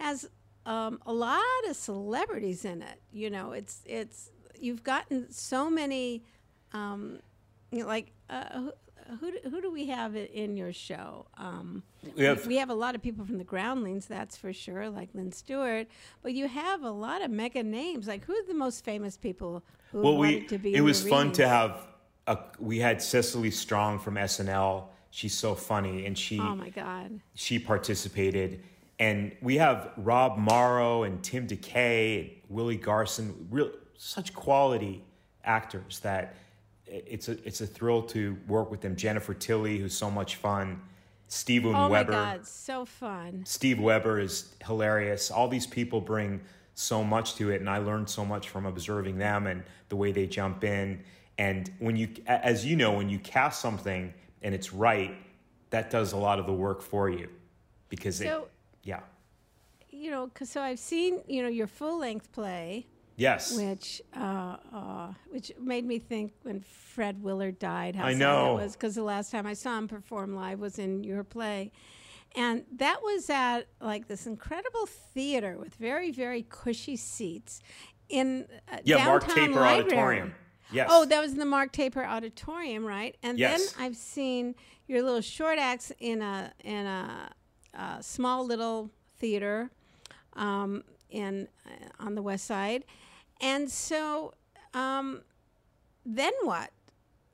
has 0.00 0.28
um, 0.64 0.98
a 1.06 1.12
lot 1.12 1.60
of 1.68 1.76
celebrities 1.76 2.64
in 2.64 2.82
it. 2.82 3.00
You 3.12 3.30
know, 3.30 3.52
it's 3.52 3.82
it's 3.86 4.32
you've 4.58 4.82
gotten 4.82 5.30
so 5.30 5.70
many, 5.70 6.24
um, 6.72 7.20
you 7.70 7.80
know, 7.80 7.86
like 7.86 8.10
uh, 8.28 8.70
who, 9.08 9.16
who 9.16 9.30
do- 9.32 9.50
who 9.50 9.60
do 9.60 9.70
we 9.70 9.86
have 9.86 10.14
in 10.16 10.56
your 10.56 10.72
show? 10.72 11.26
Um, 11.36 11.82
We 12.16 12.24
have- 12.24 12.46
we 12.46 12.56
have 12.56 12.70
a 12.70 12.74
lot 12.74 12.94
of 12.94 13.02
people 13.02 13.24
from 13.24 13.38
the 13.38 13.44
Groundlings, 13.44 14.06
that's 14.06 14.36
for 14.36 14.52
sure, 14.52 14.88
like 14.88 15.08
Lynne 15.14 15.32
Stewart. 15.32 15.86
But 16.22 16.32
you 16.34 16.48
have 16.48 16.82
a 16.82 16.90
lot 16.90 17.22
of 17.22 17.30
mega 17.30 17.62
names. 17.62 18.06
Like 18.06 18.24
who 18.24 18.34
are 18.34 18.46
the 18.46 18.54
most 18.54 18.84
famous 18.84 19.16
people 19.16 19.62
who 19.92 20.00
well, 20.02 20.16
wanted 20.16 20.42
we 20.42 20.46
to 20.48 20.58
be? 20.58 20.74
it 20.74 20.80
was 20.80 21.06
fun 21.06 21.32
to 21.32 21.46
have. 21.48 21.86
A, 22.28 22.38
we 22.58 22.80
had 22.80 23.00
Cecily 23.00 23.52
Strong 23.52 24.00
from 24.00 24.16
SNL. 24.16 24.88
She's 25.10 25.32
so 25.34 25.54
funny, 25.54 26.06
and 26.06 26.18
she 26.18 26.40
Oh 26.40 26.56
my 26.56 26.70
God! 26.70 27.20
she 27.34 27.58
participated. 27.60 28.62
And 28.98 29.36
we 29.40 29.58
have 29.58 29.92
Rob 29.96 30.36
Morrow 30.38 31.04
and 31.04 31.22
Tim 31.22 31.46
DeKay 31.46 32.20
and 32.20 32.30
Willie 32.48 32.76
Garson, 32.78 33.46
real 33.50 33.70
such 33.96 34.34
quality 34.34 35.04
actors 35.44 36.00
that 36.00 36.34
it's 36.86 37.28
a 37.28 37.32
it's 37.46 37.60
a 37.60 37.66
thrill 37.66 38.02
to 38.02 38.36
work 38.48 38.70
with 38.70 38.80
them. 38.80 38.96
Jennifer 38.96 39.34
Tilly, 39.34 39.78
who's 39.78 39.96
so 39.96 40.10
much 40.10 40.36
fun. 40.36 40.80
Steve 41.28 41.64
Weber. 41.64 41.76
Oh 41.76 41.88
my 41.88 42.04
God! 42.04 42.46
So 42.46 42.84
fun. 42.84 43.42
Steve 43.44 43.80
Weber 43.80 44.20
is 44.20 44.54
hilarious. 44.64 45.30
All 45.30 45.48
these 45.48 45.66
people 45.66 46.00
bring 46.00 46.40
so 46.74 47.02
much 47.02 47.34
to 47.36 47.50
it, 47.50 47.60
and 47.60 47.68
I 47.68 47.78
learned 47.78 48.08
so 48.08 48.24
much 48.24 48.48
from 48.48 48.66
observing 48.66 49.18
them 49.18 49.46
and 49.46 49.62
the 49.88 49.96
way 49.96 50.12
they 50.12 50.26
jump 50.26 50.62
in. 50.62 51.02
And 51.38 51.70
when 51.80 51.96
you, 51.96 52.08
as 52.26 52.64
you 52.64 52.76
know, 52.76 52.92
when 52.92 53.08
you 53.08 53.18
cast 53.18 53.60
something 53.60 54.12
and 54.42 54.54
it's 54.54 54.72
right, 54.72 55.14
that 55.70 55.90
does 55.90 56.12
a 56.12 56.16
lot 56.16 56.38
of 56.38 56.46
the 56.46 56.52
work 56.52 56.80
for 56.82 57.10
you, 57.10 57.28
because 57.88 58.18
So- 58.18 58.42
it, 58.44 58.50
yeah, 58.84 59.00
you 59.90 60.10
know, 60.10 60.28
'cause 60.28 60.48
so 60.50 60.60
I've 60.62 60.78
seen, 60.78 61.22
you 61.26 61.42
know, 61.42 61.48
your 61.48 61.66
full 61.66 61.98
length 61.98 62.30
play, 62.32 62.86
Yes. 63.16 63.56
which 63.56 64.02
uh, 64.16 64.56
uh, 64.72 65.12
which 65.30 65.50
made 65.60 65.86
me 65.86 65.98
think 65.98 66.32
when 66.42 66.60
Fred 66.60 67.22
Willard 67.22 67.58
died. 67.58 67.96
How 67.96 68.06
I 68.06 68.12
sad 68.12 68.18
know. 68.18 68.58
it 68.58 68.62
was 68.62 68.72
because 68.74 68.94
the 68.94 69.02
last 69.02 69.30
time 69.30 69.46
I 69.46 69.54
saw 69.54 69.76
him 69.78 69.88
perform 69.88 70.34
live 70.34 70.58
was 70.58 70.78
in 70.78 71.02
your 71.02 71.24
play, 71.24 71.72
and 72.34 72.64
that 72.76 73.00
was 73.02 73.30
at 73.30 73.68
like 73.80 74.06
this 74.08 74.26
incredible 74.26 74.86
theater 74.86 75.56
with 75.58 75.74
very 75.76 76.10
very 76.10 76.42
cushy 76.48 76.96
seats 76.96 77.60
in 78.08 78.46
uh, 78.70 78.78
Yeah, 78.84 79.04
Mark 79.06 79.26
downtown 79.26 79.46
Taper 79.48 79.60
library. 79.60 79.80
Auditorium. 79.86 80.34
Yes. 80.72 80.88
Oh, 80.90 81.04
that 81.06 81.20
was 81.20 81.32
in 81.32 81.38
the 81.38 81.44
Mark 81.46 81.72
Taper 81.72 82.04
Auditorium, 82.04 82.84
right? 82.84 83.16
And 83.22 83.38
Yes. 83.38 83.72
then 83.72 83.84
I've 83.84 83.96
seen 83.96 84.54
your 84.88 85.02
little 85.02 85.20
short 85.20 85.58
acts 85.58 85.90
in 86.00 86.20
a 86.22 86.52
in 86.64 86.86
a, 86.86 87.30
a 87.74 88.02
small 88.02 88.44
little 88.44 88.90
theater 89.18 89.70
um, 90.34 90.82
in 91.08 91.48
uh, 91.66 92.04
on 92.04 92.14
the 92.16 92.22
west 92.22 92.46
side, 92.46 92.84
and 93.40 93.70
so 93.70 94.34
um, 94.74 95.22
then 96.04 96.32
what? 96.42 96.70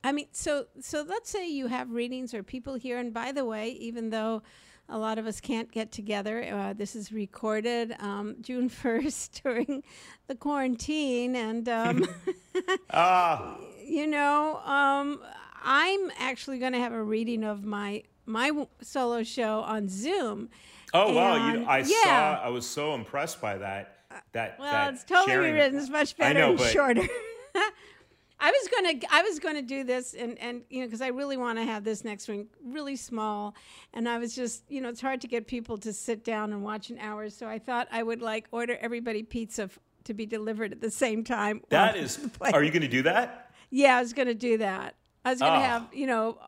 I 0.05 0.13
mean, 0.13 0.27
so 0.33 0.67
so 0.81 1.05
let's 1.09 1.31
say 1.31 1.49
you 1.49 1.69
have 1.69 1.91
readings 1.91 2.35
or 2.35 2.43
people 2.43 2.75
here, 2.75 2.99
and 2.99 3.13
by 3.13 3.33
the 3.33 3.45
way, 3.45 3.71
even 3.71 4.11
though 4.11 4.43
a 4.89 4.99
lot 4.99 5.19
of 5.19 5.27
us 5.27 5.41
can't 5.41 5.71
get 5.71 5.93
together, 5.93 6.43
uh, 6.43 6.73
this 6.73 6.97
is 6.97 7.13
recorded 7.13 7.95
um, 8.01 8.37
June 8.41 8.69
first 8.69 9.41
during 9.43 9.83
the 10.27 10.35
quarantine, 10.35 11.37
and. 11.37 11.69
Um, 11.69 12.07
Ah, 12.91 13.57
you 13.83 14.07
know, 14.07 14.57
um, 14.65 15.21
I'm 15.63 16.11
actually 16.19 16.59
going 16.59 16.73
to 16.73 16.79
have 16.79 16.93
a 16.93 17.03
reading 17.03 17.45
of 17.45 17.65
my 17.65 18.03
my 18.27 18.49
w- 18.49 18.69
solo 18.81 19.23
show 19.23 19.61
on 19.61 19.89
Zoom. 19.89 20.51
oh 20.93 21.13
wow! 21.15 21.53
You, 21.53 21.65
I 21.65 21.79
yeah. 21.79 22.03
saw. 22.05 22.45
I 22.45 22.49
was 22.49 22.67
so 22.67 22.95
impressed 22.95 23.41
by 23.41 23.59
that. 23.59 23.92
That 24.33 24.59
Well, 24.59 24.71
that 24.73 24.95
it's 24.95 25.05
totally 25.05 25.27
sharing- 25.33 25.55
rewritten. 25.55 25.79
It's 25.79 25.89
much 25.91 26.15
I 26.19 26.23
better 26.23 26.39
know, 26.41 26.49
and 26.51 26.59
but- 26.59 26.71
shorter. 26.73 27.03
I 28.45 28.51
was 28.51 28.69
gonna, 28.75 29.01
I 29.11 29.23
was 29.23 29.39
gonna 29.39 29.63
do 29.63 29.85
this, 29.85 30.15
and 30.15 30.37
and 30.41 30.63
you 30.69 30.81
know, 30.81 30.87
because 30.87 31.01
I 31.01 31.09
really 31.09 31.37
want 31.37 31.59
to 31.61 31.65
have 31.65 31.85
this 31.85 32.03
next 32.05 32.27
one 32.29 32.49
really 32.65 32.97
small, 32.97 33.55
and 33.95 34.09
I 34.09 34.19
was 34.19 34.35
just, 34.35 34.65
you 34.69 34.81
know, 34.81 34.89
it's 34.89 35.01
hard 35.01 35.21
to 35.21 35.29
get 35.29 35.47
people 35.47 35.79
to 35.79 35.93
sit 35.93 36.25
down 36.25 36.53
and 36.53 36.65
watch 36.65 36.91
an 36.91 36.99
hour, 36.99 37.31
so 37.31 37.47
I 37.47 37.61
thought 37.61 37.87
I 37.93 38.03
would 38.03 38.21
like 38.21 38.49
order 38.51 38.77
everybody 38.81 39.23
pizza 39.23 39.65
f- 39.65 39.79
to 40.05 40.15
be 40.15 40.27
delivered 40.27 40.73
at 40.73 40.81
the 40.81 40.91
same 40.91 41.23
time. 41.23 41.63
That 41.69 41.97
is. 41.97 42.19
Are 42.41 42.65
you 42.65 42.73
going 42.73 42.83
to 42.83 42.89
do 42.89 43.03
that? 43.03 43.53
Yeah, 43.71 43.97
I 43.97 44.01
was 44.01 44.13
going 44.13 44.27
to 44.29 44.35
do 44.35 44.59
that. 44.59 44.97
I 45.25 45.31
was 45.31 45.39
going 45.39 45.53
to 45.53 45.59
Oh. 45.59 45.63
Ah. 45.63 45.65
have, 45.69 45.89
you 45.95 46.09
know, 46.09 46.39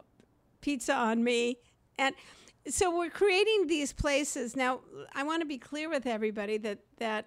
pizza 0.63 0.95
on 0.95 1.23
me. 1.23 1.59
And 1.97 2.13
so 2.67 2.97
we're 2.99 3.09
creating 3.09 3.69
these 3.69 3.93
places. 3.93 4.57
Now, 4.57 4.81
I 5.15 5.23
want 5.23 5.43
to 5.43 5.47
be 5.47 5.59
clear 5.59 5.89
with 5.89 6.07
everybody 6.07 6.59
that 6.59 6.81
that 6.99 7.27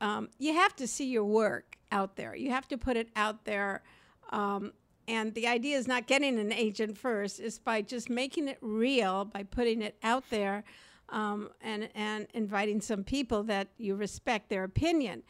um, 0.00 0.28
you 0.38 0.54
have 0.54 0.74
to 0.76 0.86
see 0.86 1.06
your 1.06 1.24
work 1.24 1.76
out 1.90 2.16
there. 2.16 2.34
You 2.34 2.50
have 2.50 2.68
to 2.68 2.78
put 2.78 2.96
it 2.96 3.08
out 3.16 3.44
there. 3.44 3.82
Um, 4.30 4.72
and 5.06 5.34
the 5.34 5.46
idea 5.46 5.76
is 5.78 5.88
not 5.88 6.06
getting 6.06 6.38
an 6.38 6.52
agent 6.52 6.98
first, 6.98 7.40
is 7.40 7.58
by 7.58 7.80
just 7.82 8.10
making 8.10 8.48
it 8.48 8.58
real, 8.60 9.24
by 9.24 9.42
putting 9.42 9.80
it 9.82 9.96
out 10.02 10.24
there 10.28 10.64
um, 11.08 11.48
and, 11.62 11.88
and 11.94 12.26
inviting 12.34 12.80
some 12.82 13.04
people 13.04 13.42
that 13.44 13.68
you 13.78 13.94
respect 13.94 14.50
their 14.50 14.64
opinion 14.64 15.22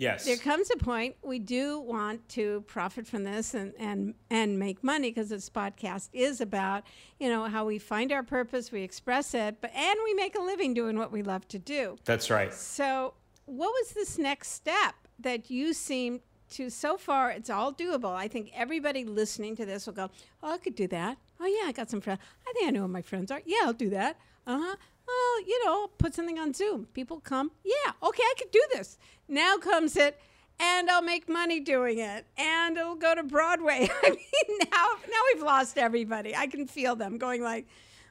Yes. 0.00 0.24
there 0.24 0.36
comes 0.36 0.70
a 0.72 0.76
point 0.78 1.16
we 1.24 1.40
do 1.40 1.80
want 1.80 2.28
to 2.28 2.60
profit 2.68 3.04
from 3.04 3.24
this 3.24 3.52
and 3.52 3.72
and 3.80 4.14
and 4.30 4.56
make 4.56 4.84
money 4.84 5.10
because 5.10 5.28
this 5.28 5.50
podcast 5.50 6.08
is 6.12 6.40
about 6.40 6.84
you 7.18 7.28
know 7.28 7.46
how 7.46 7.64
we 7.64 7.80
find 7.80 8.12
our 8.12 8.22
purpose 8.22 8.70
we 8.70 8.82
express 8.82 9.34
it 9.34 9.56
but 9.60 9.74
and 9.74 9.98
we 10.04 10.14
make 10.14 10.36
a 10.38 10.40
living 10.40 10.72
doing 10.72 10.96
what 10.96 11.10
we 11.10 11.22
love 11.22 11.48
to 11.48 11.58
do 11.58 11.96
That's 12.04 12.30
right. 12.30 12.54
so 12.54 13.14
what 13.48 13.72
was 13.72 13.92
this 13.92 14.18
next 14.18 14.52
step 14.52 14.94
that 15.18 15.50
you 15.50 15.72
seem 15.72 16.20
to 16.50 16.70
so 16.70 16.96
far 16.96 17.30
it's 17.30 17.50
all 17.50 17.72
doable. 17.72 18.14
I 18.14 18.28
think 18.28 18.50
everybody 18.54 19.04
listening 19.04 19.56
to 19.56 19.66
this 19.66 19.86
will 19.86 19.94
go 19.94 20.10
oh 20.42 20.54
i 20.54 20.58
could 20.58 20.74
do 20.74 20.86
that. 20.88 21.18
Oh 21.40 21.46
yeah 21.46 21.68
i 21.68 21.72
got 21.72 21.90
some 21.90 22.00
friends 22.00 22.20
i 22.46 22.52
think 22.52 22.68
i 22.68 22.70
know 22.70 22.82
who 22.82 22.88
my 22.88 23.02
friends 23.02 23.30
are. 23.30 23.42
Yeah 23.44 23.62
i'll 23.64 23.72
do 23.72 23.90
that. 23.90 24.18
Uh-huh. 24.46 24.76
Well 25.06 25.46
you 25.46 25.64
know 25.64 25.88
put 25.98 26.14
something 26.14 26.38
on 26.38 26.54
zoom. 26.54 26.86
People 26.94 27.20
come. 27.20 27.50
Yeah 27.64 27.92
okay 28.02 28.22
i 28.22 28.34
could 28.38 28.50
do 28.50 28.62
this. 28.72 28.98
Now 29.28 29.56
comes 29.56 29.96
it 29.96 30.18
and 30.60 30.90
I'll 30.90 31.02
make 31.02 31.28
money 31.28 31.60
doing 31.60 31.98
it, 31.98 32.26
and 32.36 32.76
it'll 32.76 32.96
go 32.96 33.14
to 33.14 33.22
Broadway. 33.22 33.88
I 34.02 34.10
mean, 34.10 34.58
now 34.72 34.86
now 35.08 35.20
we've 35.32 35.42
lost 35.42 35.78
everybody. 35.78 36.34
I 36.34 36.46
can 36.46 36.66
feel 36.66 36.96
them 36.96 37.18
going 37.18 37.42
like, 37.42 37.66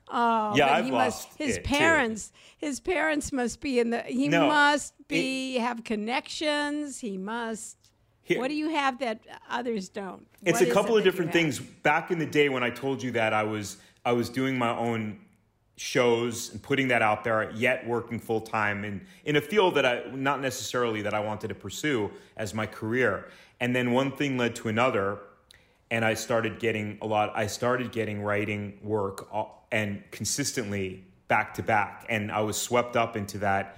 "Oh, 0.10 0.56
Yeah, 0.56 0.74
I've 0.74 0.86
he 0.86 0.92
lost 0.92 1.28
must, 1.30 1.38
his 1.38 1.58
it, 1.58 1.64
too. 1.64 1.70
parents, 1.76 2.32
his 2.58 2.80
parents 2.80 3.32
must 3.32 3.60
be 3.62 3.80
in 3.80 3.90
the. 3.90 4.02
He 4.02 4.28
No, 4.28 4.48
must 4.48 4.94
be 5.08 5.56
have 5.58 5.84
connections. 5.84 7.00
He 7.00 7.18
must. 7.18 7.78
Here- 8.24 8.40
what 8.40 8.50
do 8.50 8.56
you 8.56 8.70
have 8.70 9.00
that 9.00 9.22
others 9.50 9.90
don't? 9.90 10.28
It's 10.44 10.60
What 10.60 10.70
a 10.70 10.74
couple 10.74 10.96
it 10.96 11.00
of 11.00 11.04
different 11.06 11.32
things. 11.32 11.60
Back 11.60 12.12
in 12.12 12.20
the 12.20 12.26
day 12.26 12.50
when 12.50 12.64
I 12.64 12.70
told 12.70 13.02
you 13.02 13.12
that 13.12 13.34
I 13.34 13.44
was 13.44 13.78
I 14.06 14.12
was 14.14 14.30
doing 14.30 14.58
my 14.58 14.70
own 14.76 15.20
shows 15.76 16.52
and 16.52 16.62
putting 16.62 16.88
that 16.88 17.02
out 17.02 17.24
there, 17.24 17.52
yet 17.52 17.86
working 17.88 18.20
full 18.20 18.42
time 18.42 18.84
in 18.84 19.06
in 19.26 19.36
a 19.36 19.42
field 19.42 19.76
that 19.76 19.86
I 19.86 20.04
not 20.14 20.42
necessarily 20.42 21.02
that 21.04 21.14
I 21.14 21.20
wanted 21.20 21.50
to 21.50 21.56
pursue 21.56 22.12
as 22.36 22.54
my 22.54 22.66
career. 22.66 23.28
And 23.60 23.76
then 23.76 23.92
one 23.92 24.12
thing 24.12 24.38
led 24.38 24.56
to 24.58 24.68
another, 24.70 25.20
and 25.90 26.04
I 26.04 26.14
started 26.14 26.60
getting 26.60 26.98
a 27.02 27.08
lot. 27.08 27.32
I 27.36 27.48
started 27.48 27.92
getting 27.92 28.22
writing 28.22 28.80
work 28.82 29.28
and 29.72 30.04
consistently 30.12 31.04
back 31.28 31.54
to 31.56 31.64
back, 31.64 32.06
and 32.10 32.32
I 32.32 32.42
was 32.42 32.60
swept 32.60 32.96
up 32.96 33.16
into 33.16 33.40
that 33.40 33.78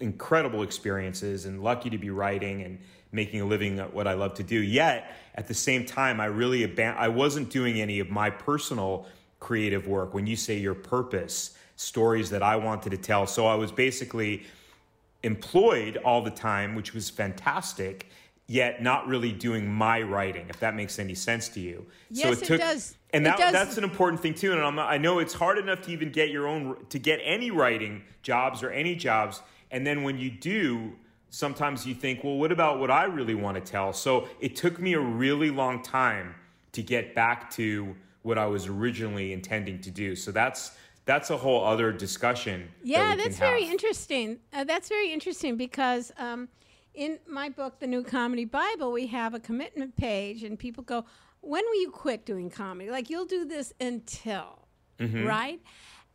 incredible 0.00 0.62
experiences 0.62 1.46
and 1.46 1.62
lucky 1.62 1.90
to 1.90 1.98
be 1.98 2.10
writing 2.10 2.62
and 2.62 2.78
making 3.12 3.40
a 3.40 3.44
living 3.44 3.78
at 3.78 3.94
what 3.94 4.06
I 4.06 4.14
love 4.14 4.34
to 4.34 4.42
do. 4.42 4.60
Yet 4.60 5.10
at 5.36 5.48
the 5.48 5.54
same 5.54 5.86
time, 5.86 6.20
I 6.20 6.26
really 6.26 6.66
aban- 6.66 6.96
I 6.96 7.08
wasn't 7.08 7.50
doing 7.50 7.80
any 7.80 8.00
of 8.00 8.10
my 8.10 8.28
personal 8.28 9.06
creative 9.40 9.86
work. 9.86 10.12
When 10.14 10.26
you 10.26 10.36
say 10.36 10.58
your 10.58 10.74
purpose, 10.74 11.56
stories 11.76 12.30
that 12.30 12.42
I 12.42 12.56
wanted 12.56 12.90
to 12.90 12.98
tell, 12.98 13.26
so 13.26 13.46
I 13.46 13.54
was 13.54 13.70
basically 13.70 14.44
employed 15.22 15.96
all 16.04 16.22
the 16.22 16.30
time, 16.30 16.74
which 16.74 16.92
was 16.92 17.08
fantastic. 17.08 18.10
Yet 18.46 18.82
not 18.82 19.06
really 19.06 19.32
doing 19.32 19.72
my 19.72 20.02
writing, 20.02 20.46
if 20.50 20.60
that 20.60 20.74
makes 20.74 20.98
any 20.98 21.14
sense 21.14 21.48
to 21.50 21.60
you. 21.60 21.86
Yes, 22.10 22.42
it 22.42 22.58
does. 22.58 22.94
And 23.14 23.24
It 23.24 23.30
that, 23.30 23.38
does. 23.38 23.52
that's 23.52 23.78
an 23.78 23.84
important 23.84 24.20
thing 24.20 24.34
too. 24.34 24.52
And 24.52 24.60
not, 24.76 24.90
I 24.90 24.98
know 24.98 25.18
it's 25.18 25.32
hard 25.32 25.56
enough 25.56 25.80
to 25.82 25.90
even 25.92 26.10
get 26.10 26.28
your 26.28 26.46
own 26.46 26.76
to 26.90 26.98
get 26.98 27.20
any 27.24 27.50
writing 27.50 28.02
jobs 28.22 28.62
or 28.62 28.70
any 28.70 28.96
jobs. 28.96 29.40
And 29.70 29.86
then 29.86 30.02
when 30.02 30.18
you 30.18 30.30
do, 30.30 30.92
sometimes 31.30 31.86
you 31.86 31.94
think, 31.94 32.22
well, 32.22 32.36
what 32.36 32.52
about 32.52 32.78
what 32.80 32.90
I 32.90 33.04
really 33.04 33.34
want 33.34 33.56
to 33.56 33.60
tell? 33.62 33.92
So 33.94 34.28
it 34.40 34.56
took 34.56 34.78
me 34.78 34.92
a 34.92 35.00
really 35.00 35.50
long 35.50 35.82
time 35.82 36.34
to 36.72 36.82
get 36.82 37.14
back 37.14 37.50
to 37.52 37.96
what 38.22 38.36
I 38.36 38.46
was 38.46 38.66
originally 38.66 39.32
intending 39.32 39.80
to 39.80 39.90
do. 39.90 40.14
So 40.16 40.32
that's 40.32 40.72
that's 41.06 41.30
a 41.30 41.36
whole 41.36 41.64
other 41.64 41.92
discussion. 41.92 42.68
that 42.80 42.86
Yeah, 42.88 43.08
can 43.10 43.18
that's 43.18 43.38
very 43.38 43.62
have. 43.64 43.72
interesting. 43.72 44.38
Uh, 44.52 44.64
that's 44.64 44.88
very 44.88 45.12
interesting 45.12 45.56
because 45.56 46.12
um, 46.18 46.48
in 46.94 47.18
my 47.26 47.48
book, 47.48 47.80
The 47.80 47.86
New 47.86 48.02
Comedy 48.04 48.44
Bible, 48.44 48.92
we 48.92 49.06
have 49.08 49.34
a 49.34 49.40
commitment 49.40 49.96
page, 49.96 50.42
and 50.44 50.58
people 50.58 50.84
go, 50.84 51.04
"When 51.40 51.64
will 51.64 51.80
you 51.80 51.90
quit 51.90 52.24
doing 52.24 52.50
comedy? 52.50 52.90
Like 52.90 53.10
you'll 53.10 53.26
do 53.26 53.44
this 53.44 53.72
until, 53.80 54.66
Mm-hmm. 54.98 55.26
right?" 55.26 55.60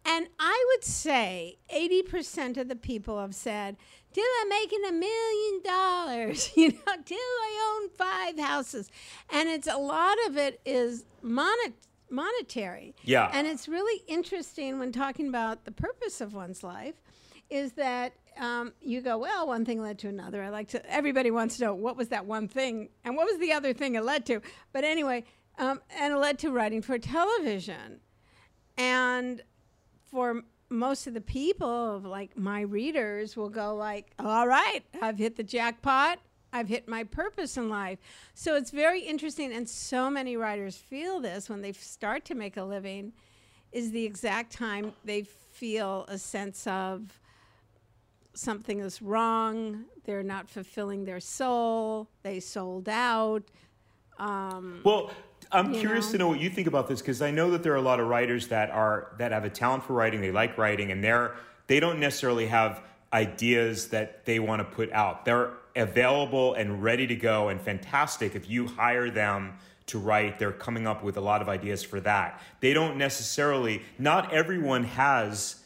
And 0.05 0.27
I 0.39 0.65
would 0.73 0.85
say 0.85 1.57
80% 1.73 2.55
of 2.55 2.69
the 2.69 2.75
people 2.77 3.19
have 3.19 3.35
said, 3.35 3.75
till 4.13 4.23
I'm 4.41 4.47
making 4.49 4.79
a 4.87 4.93
million 4.93 5.61
dollars, 5.61 6.51
you 6.55 6.69
know, 6.69 6.93
till 7.05 7.17
I 7.17 7.79
own 7.83 7.89
five 7.89 8.39
houses. 8.39 8.89
And 9.29 9.49
it's 9.49 9.67
a 9.67 9.75
lot 9.77 10.15
of 10.27 10.37
it 10.37 10.61
is 10.65 11.03
monet- 11.21 11.73
monetary. 12.09 12.95
Yeah. 13.03 13.29
And 13.33 13.45
it's 13.45 13.67
really 13.67 14.01
interesting 14.07 14.79
when 14.79 14.93
talking 14.93 15.27
about 15.27 15.65
the 15.65 15.71
purpose 15.73 16.21
of 16.21 16.33
one's 16.33 16.63
life 16.63 16.95
is 17.49 17.73
that 17.73 18.13
um, 18.39 18.73
you 18.81 19.01
go, 19.01 19.17
well, 19.17 19.47
one 19.47 19.65
thing 19.65 19.81
led 19.81 19.99
to 19.99 20.07
another. 20.07 20.41
I 20.41 20.49
like 20.49 20.69
to, 20.69 20.91
everybody 20.91 21.29
wants 21.29 21.57
to 21.57 21.65
know 21.65 21.73
what 21.75 21.97
was 21.97 22.07
that 22.09 22.25
one 22.25 22.47
thing 22.47 22.89
and 23.03 23.15
what 23.15 23.25
was 23.25 23.37
the 23.39 23.51
other 23.51 23.73
thing 23.73 23.95
it 23.95 24.03
led 24.03 24.25
to. 24.27 24.41
But 24.71 24.83
anyway, 24.83 25.25
um, 25.57 25.81
and 25.99 26.13
it 26.13 26.17
led 26.17 26.39
to 26.39 26.51
writing 26.51 26.81
for 26.81 26.97
television. 26.97 27.99
And 28.77 29.41
for 30.09 30.43
most 30.69 31.07
of 31.07 31.13
the 31.13 31.21
people 31.21 31.95
of 31.95 32.05
like 32.05 32.37
my 32.37 32.61
readers 32.61 33.35
will 33.35 33.49
go 33.49 33.75
like 33.75 34.11
all 34.19 34.47
right 34.47 34.81
i've 35.01 35.17
hit 35.17 35.35
the 35.35 35.43
jackpot 35.43 36.19
i've 36.53 36.67
hit 36.67 36.87
my 36.87 37.03
purpose 37.03 37.57
in 37.57 37.69
life 37.69 37.97
so 38.35 38.55
it's 38.55 38.69
very 38.69 39.01
interesting 39.01 39.51
and 39.51 39.67
so 39.67 40.09
many 40.11 40.37
writers 40.37 40.77
feel 40.77 41.19
this 41.19 41.49
when 41.49 41.61
they 41.61 41.71
start 41.71 42.23
to 42.23 42.35
make 42.35 42.55
a 42.55 42.63
living 42.63 43.11
is 43.71 43.91
the 43.91 44.05
exact 44.05 44.51
time 44.51 44.93
they 45.03 45.23
feel 45.23 46.05
a 46.07 46.17
sense 46.17 46.67
of 46.67 47.18
something 48.39 48.79
is 48.79 49.01
wrong 49.01 49.85
they're 50.05 50.23
not 50.23 50.49
fulfilling 50.49 51.05
their 51.05 51.19
soul 51.19 52.07
they 52.23 52.39
sold 52.39 52.87
out 52.87 53.43
um, 54.19 54.81
Well, 54.83 55.11
I'm 55.51 55.73
curious 55.73 56.07
know? 56.07 56.11
to 56.11 56.17
know 56.17 56.27
what 56.27 56.39
you 56.39 56.49
think 56.49 56.67
about 56.67 56.87
this 56.87 57.01
because 57.01 57.21
I 57.21 57.31
know 57.31 57.51
that 57.51 57.63
there 57.63 57.73
are 57.73 57.77
a 57.77 57.81
lot 57.81 57.99
of 57.99 58.07
writers 58.07 58.49
that 58.49 58.69
are 58.69 59.13
that 59.17 59.31
have 59.31 59.45
a 59.45 59.49
talent 59.49 59.83
for 59.83 59.93
writing. 59.93 60.21
They 60.21 60.31
like 60.31 60.57
writing, 60.57 60.91
and 60.91 61.03
they're 61.03 61.35
they 61.67 61.79
don't 61.79 61.99
necessarily 61.99 62.47
have 62.47 62.83
ideas 63.11 63.87
that 63.89 64.25
they 64.25 64.39
want 64.39 64.59
to 64.59 64.75
put 64.75 64.91
out. 64.91 65.25
They're 65.25 65.53
available 65.75 66.53
and 66.53 66.83
ready 66.83 67.07
to 67.07 67.15
go 67.15 67.49
and 67.49 67.59
fantastic 67.59 68.35
if 68.35 68.49
you 68.49 68.67
hire 68.67 69.09
them 69.09 69.53
to 69.87 69.97
write. 69.97 70.37
They're 70.37 70.51
coming 70.51 70.85
up 70.85 71.03
with 71.03 71.17
a 71.17 71.21
lot 71.21 71.41
of 71.41 71.49
ideas 71.49 71.81
for 71.81 71.99
that. 72.01 72.41
They 72.59 72.73
don't 72.73 72.97
necessarily, 72.97 73.81
not 73.97 74.31
everyone 74.31 74.83
has 74.83 75.58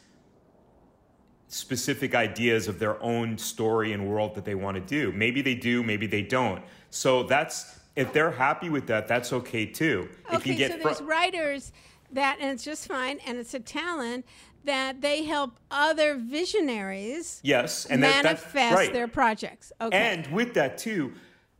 specific 1.54 2.16
ideas 2.16 2.66
of 2.66 2.80
their 2.80 3.00
own 3.00 3.38
story 3.38 3.92
and 3.92 4.08
world 4.08 4.34
that 4.34 4.44
they 4.44 4.56
want 4.56 4.74
to 4.74 4.80
do. 4.80 5.12
Maybe 5.12 5.40
they 5.40 5.54
do, 5.54 5.84
maybe 5.84 6.08
they 6.08 6.22
don't. 6.22 6.60
So 6.90 7.22
that's 7.22 7.78
if 7.94 8.12
they're 8.12 8.32
happy 8.32 8.70
with 8.70 8.88
that, 8.88 9.06
that's 9.06 9.32
okay 9.32 9.64
too. 9.64 10.08
Okay, 10.26 10.36
if 10.36 10.46
you 10.48 10.56
get 10.56 10.72
so 10.72 10.78
there's 10.78 10.98
fr- 10.98 11.04
writers 11.04 11.72
that, 12.10 12.38
and 12.40 12.50
it's 12.50 12.64
just 12.64 12.88
fine, 12.88 13.20
and 13.24 13.38
it's 13.38 13.54
a 13.54 13.60
talent 13.60 14.26
that 14.64 15.00
they 15.00 15.22
help 15.22 15.60
other 15.70 16.16
visionaries. 16.16 17.40
Yes, 17.44 17.86
and 17.86 18.00
manifest 18.00 18.52
that, 18.52 18.74
right. 18.74 18.92
their 18.92 19.06
projects. 19.06 19.72
Okay, 19.80 19.96
and 19.96 20.26
with 20.32 20.54
that 20.54 20.76
too, 20.76 21.12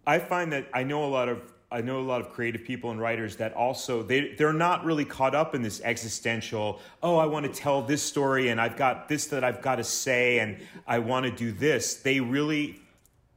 I 0.08 0.18
find 0.18 0.52
that 0.52 0.66
I 0.74 0.82
know 0.82 1.04
a 1.04 1.06
lot 1.06 1.28
of 1.28 1.53
I 1.74 1.80
know 1.80 1.98
a 1.98 2.02
lot 2.02 2.20
of 2.20 2.30
creative 2.30 2.62
people 2.62 2.92
and 2.92 3.00
writers 3.00 3.34
that 3.36 3.52
also 3.54 4.04
they 4.04 4.34
they're 4.34 4.52
not 4.52 4.84
really 4.84 5.04
caught 5.04 5.34
up 5.34 5.56
in 5.56 5.62
this 5.62 5.80
existential, 5.80 6.78
oh, 7.02 7.16
I 7.16 7.26
want 7.26 7.52
to 7.52 7.52
tell 7.52 7.82
this 7.82 8.00
story 8.00 8.50
and 8.50 8.60
I've 8.60 8.76
got 8.76 9.08
this 9.08 9.26
that 9.26 9.42
I've 9.42 9.60
got 9.60 9.76
to 9.76 9.84
say 9.84 10.38
and 10.38 10.58
I 10.86 11.00
want 11.00 11.26
to 11.26 11.32
do 11.32 11.50
this. 11.50 11.96
They 11.96 12.20
really 12.20 12.80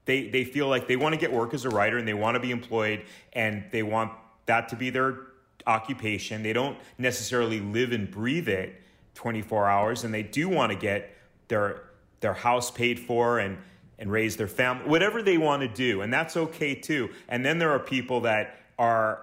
they 0.06 0.30
they 0.30 0.43
feel 0.43 0.67
like 0.67 0.88
they 0.88 0.97
want 0.97 1.13
to 1.13 1.19
get 1.19 1.34
work 1.34 1.56
as 1.56 1.65
a 1.65 1.71
writer 1.71 1.97
and 1.97 2.08
they 2.08 2.13
want 2.13 2.36
to 2.36 2.39
be 2.39 2.52
employed 2.52 3.06
and 3.34 3.65
they 3.71 3.82
want 3.82 4.12
that 4.45 4.69
to 4.69 4.76
be 4.76 4.91
their 4.91 5.17
occupation. 5.65 6.43
They 6.43 6.54
don't 6.54 6.78
necessarily 7.00 7.60
live 7.60 7.91
and 7.91 8.10
breathe 8.10 8.50
it 8.50 8.84
24 9.15 9.67
hours 9.67 10.04
and 10.04 10.13
they 10.13 10.21
do 10.21 10.47
want 10.47 10.71
to 10.71 10.78
get 10.78 11.17
their 11.47 11.86
their 12.19 12.36
house 12.36 12.69
paid 12.69 13.00
for 13.00 13.39
and 13.39 13.58
and 13.99 14.12
raise 14.12 14.38
their 14.38 14.47
family, 14.47 14.88
whatever 14.88 15.21
they 15.21 15.38
want 15.38 15.62
to 15.62 15.67
do. 15.67 16.01
And 16.01 16.13
that's 16.13 16.38
okay 16.38 16.75
too. 16.75 17.10
And 17.27 17.45
then 17.45 17.57
there 17.57 17.71
are 17.71 17.79
people 17.79 18.21
that 18.21 18.60
are 18.77 19.21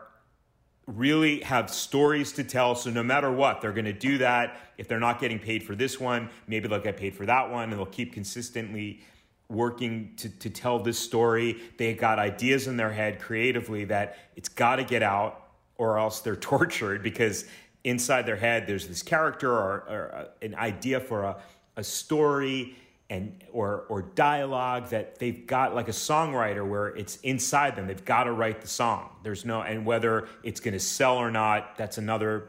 really 0.87 1.41
have 1.41 1.71
stories 1.71 2.33
to 2.33 2.45
tell. 2.45 2.75
So 2.75 2.91
no 2.91 3.03
matter 3.03 3.31
what, 3.31 3.61
they're 3.61 3.73
going 3.73 3.85
to 3.87 3.93
do 3.93 4.19
that. 4.19 4.61
If 4.77 4.89
they're 4.89 5.01
not 5.01 5.21
getting 5.21 5.39
paid 5.39 5.63
for 5.63 5.75
this 5.75 5.99
one, 5.99 6.29
maybe 6.47 6.69
they'll 6.69 6.81
get 6.81 6.97
paid 6.97 7.15
for 7.15 7.27
that 7.27 7.51
one 7.51 7.71
and 7.71 7.73
they'll 7.73 7.87
keep 7.87 8.13
consistently 8.13 9.01
working 9.49 10.13
to, 10.17 10.29
to 10.29 10.51
tell 10.51 10.79
this 10.79 10.99
story. 10.99 11.61
They 11.79 11.95
got 11.95 12.19
ideas 12.19 12.67
in 12.67 12.77
their 12.77 12.93
head 12.93 13.21
creatively 13.21 13.85
that 13.87 14.19
it's 14.37 14.49
got 14.49 14.77
to 14.77 14.85
get 14.85 15.03
out 15.03 15.41
or 15.77 15.99
else 15.99 16.21
they're 16.21 16.37
tortured 16.55 17.03
because 17.03 17.47
inside 17.85 18.27
their 18.27 18.37
head 18.37 18.67
there's 18.67 18.89
this 18.89 19.03
character 19.03 19.53
or, 19.53 19.85
or 19.89 20.15
uh, 20.15 20.45
an 20.45 20.55
idea 20.55 20.99
for 20.99 21.23
a, 21.23 21.37
a 21.77 21.85
story 21.85 22.77
and 23.11 23.45
or 23.53 23.85
or 23.89 24.03
dialogue 24.03 24.89
that 24.89 25.19
they've 25.19 25.47
got 25.47 25.75
like 25.75 25.89
a 25.89 25.93
songwriter 25.93 26.67
where 26.67 26.89
it's 26.89 27.17
inside 27.17 27.77
them. 27.77 27.87
They've 27.87 28.05
got 28.05 28.25
to 28.25 28.33
write 28.33 28.63
the 28.63 28.69
song. 28.69 29.11
There's 29.23 29.45
no 29.45 29.63
and 29.63 29.85
whether 29.85 30.29
it's 30.43 30.61
going 30.61 30.73
to 30.73 30.81
sell 30.81 31.17
or 31.17 31.31
not 31.31 31.77
that's 31.77 31.99
another 31.99 32.49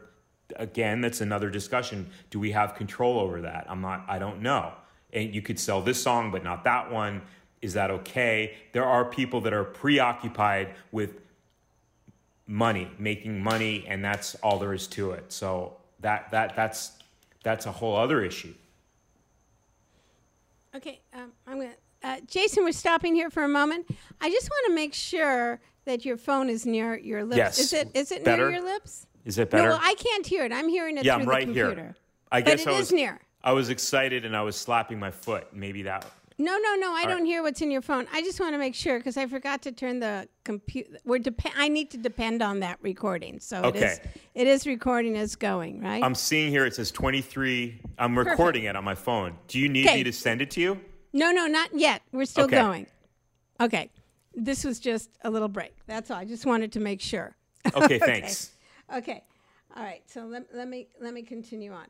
again 0.56 1.00
that's 1.00 1.20
another 1.20 1.50
discussion. 1.50 2.10
Do 2.30 2.40
we 2.40 2.52
have 2.52 2.74
control 2.74 3.18
over 3.18 3.42
that? 3.42 3.66
I'm 3.68 3.80
not 3.80 4.04
i 4.08 4.18
don't 4.18 4.40
know. 4.40 4.72
And 5.12 5.34
you 5.34 5.42
could 5.42 5.58
sell 5.58 5.82
this 5.82 6.02
song 6.02 6.30
but 6.30 6.42
not 6.42 6.64
that 6.64 6.90
one. 6.90 7.22
Is 7.60 7.74
that 7.74 7.90
okay? 7.90 8.54
There 8.72 8.84
are 8.84 9.04
people 9.04 9.42
that 9.42 9.52
are 9.52 9.64
preoccupied 9.64 10.74
with 10.90 11.20
money 12.46 12.90
making 12.98 13.42
money 13.42 13.84
and 13.88 14.02
that's 14.02 14.36
all 14.36 14.58
there 14.58 14.72
is 14.72 14.86
to 14.88 15.10
it. 15.10 15.32
So 15.32 15.76
that 16.00 16.30
that 16.30 16.56
that's 16.56 16.92
that's 17.42 17.66
a 17.66 17.72
whole 17.72 17.94
other 17.94 18.24
issue 18.24 18.54
Okay, 20.76 21.00
um, 21.14 21.32
I'm 21.46 21.58
gonna. 21.58 21.70
Uh, 22.02 22.18
Jason, 22.26 22.62
we're 22.62 22.72
stopping 22.72 23.14
here 23.14 23.30
for 23.30 23.42
a 23.44 23.48
moment. 23.48 23.88
I 24.20 24.30
just 24.30 24.50
want 24.50 24.66
to 24.66 24.74
make 24.74 24.92
sure 24.92 25.58
that 25.86 26.04
your 26.04 26.18
phone 26.18 26.50
is 26.50 26.66
near 26.66 26.98
your 26.98 27.24
lips. 27.24 27.38
Yes. 27.38 27.58
Is 27.58 27.72
it 27.72 27.90
is 27.94 28.12
it 28.12 28.24
better? 28.24 28.50
near 28.50 28.60
your 28.60 28.72
lips? 28.74 29.06
Is 29.24 29.38
it 29.38 29.50
better? 29.50 29.64
No, 29.64 29.70
well, 29.70 29.80
I 29.82 29.94
can't 29.94 30.26
hear 30.26 30.44
it. 30.44 30.52
I'm 30.52 30.68
hearing 30.68 30.98
it 30.98 31.04
yeah, 31.04 31.14
through 31.14 31.22
I'm 31.22 31.28
right 31.28 31.46
the 31.46 31.54
computer. 31.54 31.74
Here. 31.74 31.96
I 32.30 32.42
guess 32.42 32.64
but 32.64 32.74
it 32.74 32.76
I 32.76 32.80
is 32.80 32.92
near. 32.92 33.20
I 33.42 33.52
was 33.52 33.70
excited 33.70 34.26
and 34.26 34.36
I 34.36 34.42
was 34.42 34.54
slapping 34.54 34.98
my 34.98 35.10
foot. 35.10 35.48
Maybe 35.54 35.82
that. 35.82 36.04
No, 36.38 36.58
no, 36.58 36.74
no. 36.74 36.92
I 36.94 37.00
All 37.02 37.08
don't 37.08 37.18
right. 37.20 37.24
hear 37.26 37.42
what's 37.42 37.62
in 37.62 37.70
your 37.70 37.80
phone. 37.80 38.06
I 38.12 38.20
just 38.20 38.38
want 38.40 38.52
to 38.54 38.58
make 38.58 38.74
sure 38.74 38.98
because 38.98 39.16
I 39.16 39.26
forgot 39.26 39.62
to 39.62 39.72
turn 39.72 40.00
the 40.00 40.28
computer. 40.44 40.98
We're 41.04 41.18
dep- 41.18 41.40
I 41.56 41.68
need 41.68 41.90
to 41.92 41.96
depend 41.96 42.42
on 42.42 42.60
that 42.60 42.78
recording. 42.82 43.40
So 43.40 43.62
it 43.68 43.76
is. 43.76 43.82
Okay. 43.82 44.10
It 44.34 44.46
is 44.46 44.66
recording. 44.66 45.16
It's 45.16 45.34
going 45.34 45.80
right. 45.80 46.02
I'm 46.04 46.14
seeing 46.14 46.50
here 46.50 46.66
it 46.66 46.74
says 46.74 46.90
23. 46.90 47.80
I'm 47.98 48.18
recording 48.18 48.64
it 48.64 48.76
on 48.76 48.84
my 48.84 48.94
phone. 48.94 49.38
Do 49.48 49.58
you 49.58 49.68
need 49.70 49.86
Okay. 49.86 49.96
me 49.96 50.04
to 50.04 50.12
send 50.12 50.42
it 50.42 50.50
to 50.52 50.60
you? 50.60 50.78
No, 51.14 51.30
no, 51.32 51.46
not 51.46 51.70
yet. 51.72 52.02
We're 52.12 52.26
still 52.26 52.44
Okay. 52.44 52.56
going. 52.60 52.86
Okay. 53.58 53.88
This 54.34 54.62
was 54.62 54.78
just 54.78 55.08
a 55.24 55.30
little 55.30 55.48
break. 55.48 55.72
That's 55.86 56.10
all. 56.10 56.18
I 56.18 56.26
just 56.26 56.44
wanted 56.44 56.70
to 56.72 56.80
make 56.80 57.00
sure. 57.00 57.34
Okay, 57.74 57.98
thanks. 58.10 58.50
Okay. 58.94 59.24
All 59.74 59.82
right. 59.82 60.02
So 60.06 60.26
let, 60.26 60.54
let 60.54 60.68
me 60.68 60.88
let 61.00 61.14
me 61.14 61.22
continue 61.22 61.72
on. 61.72 61.86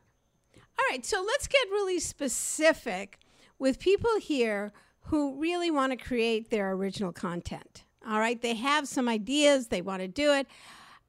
All 0.55 0.85
right. 0.89 1.05
So 1.05 1.21
let's 1.27 1.47
get 1.47 1.67
really 1.69 1.99
specific 1.99 3.19
with 3.59 3.79
people 3.79 4.11
here 4.19 4.71
who 5.01 5.39
really 5.39 5.71
want 5.71 5.91
to 5.91 5.97
create 5.97 6.49
their 6.49 6.71
original 6.71 7.11
content. 7.11 7.83
All 8.07 8.19
right. 8.19 8.41
They 8.41 8.55
have 8.55 8.87
some 8.87 9.07
ideas. 9.07 9.67
They 9.67 9.81
want 9.81 10.01
to 10.01 10.07
do 10.07 10.33
it. 10.33 10.47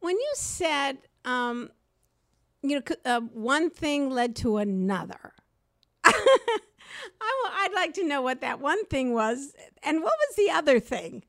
When 0.01 0.17
you 0.17 0.33
said, 0.35 0.99
um, 1.25 1.71
you 2.63 2.77
know, 2.77 2.97
uh, 3.05 3.21
one 3.21 3.71
thing 3.71 4.11
led 4.11 4.37
to 4.37 4.57
another. 4.59 5.33
I 6.05 6.13
w- 7.43 7.57
I'd 7.61 7.73
like 7.75 7.95
to 7.95 8.05
know 8.05 8.23
what 8.23 8.41
that 8.41 8.61
one 8.61 8.85
thing 8.87 9.13
was, 9.13 9.53
and 9.83 10.03
what 10.03 10.15
was 10.29 10.37
the 10.37 10.51
other 10.51 10.81
thing? 10.81 11.25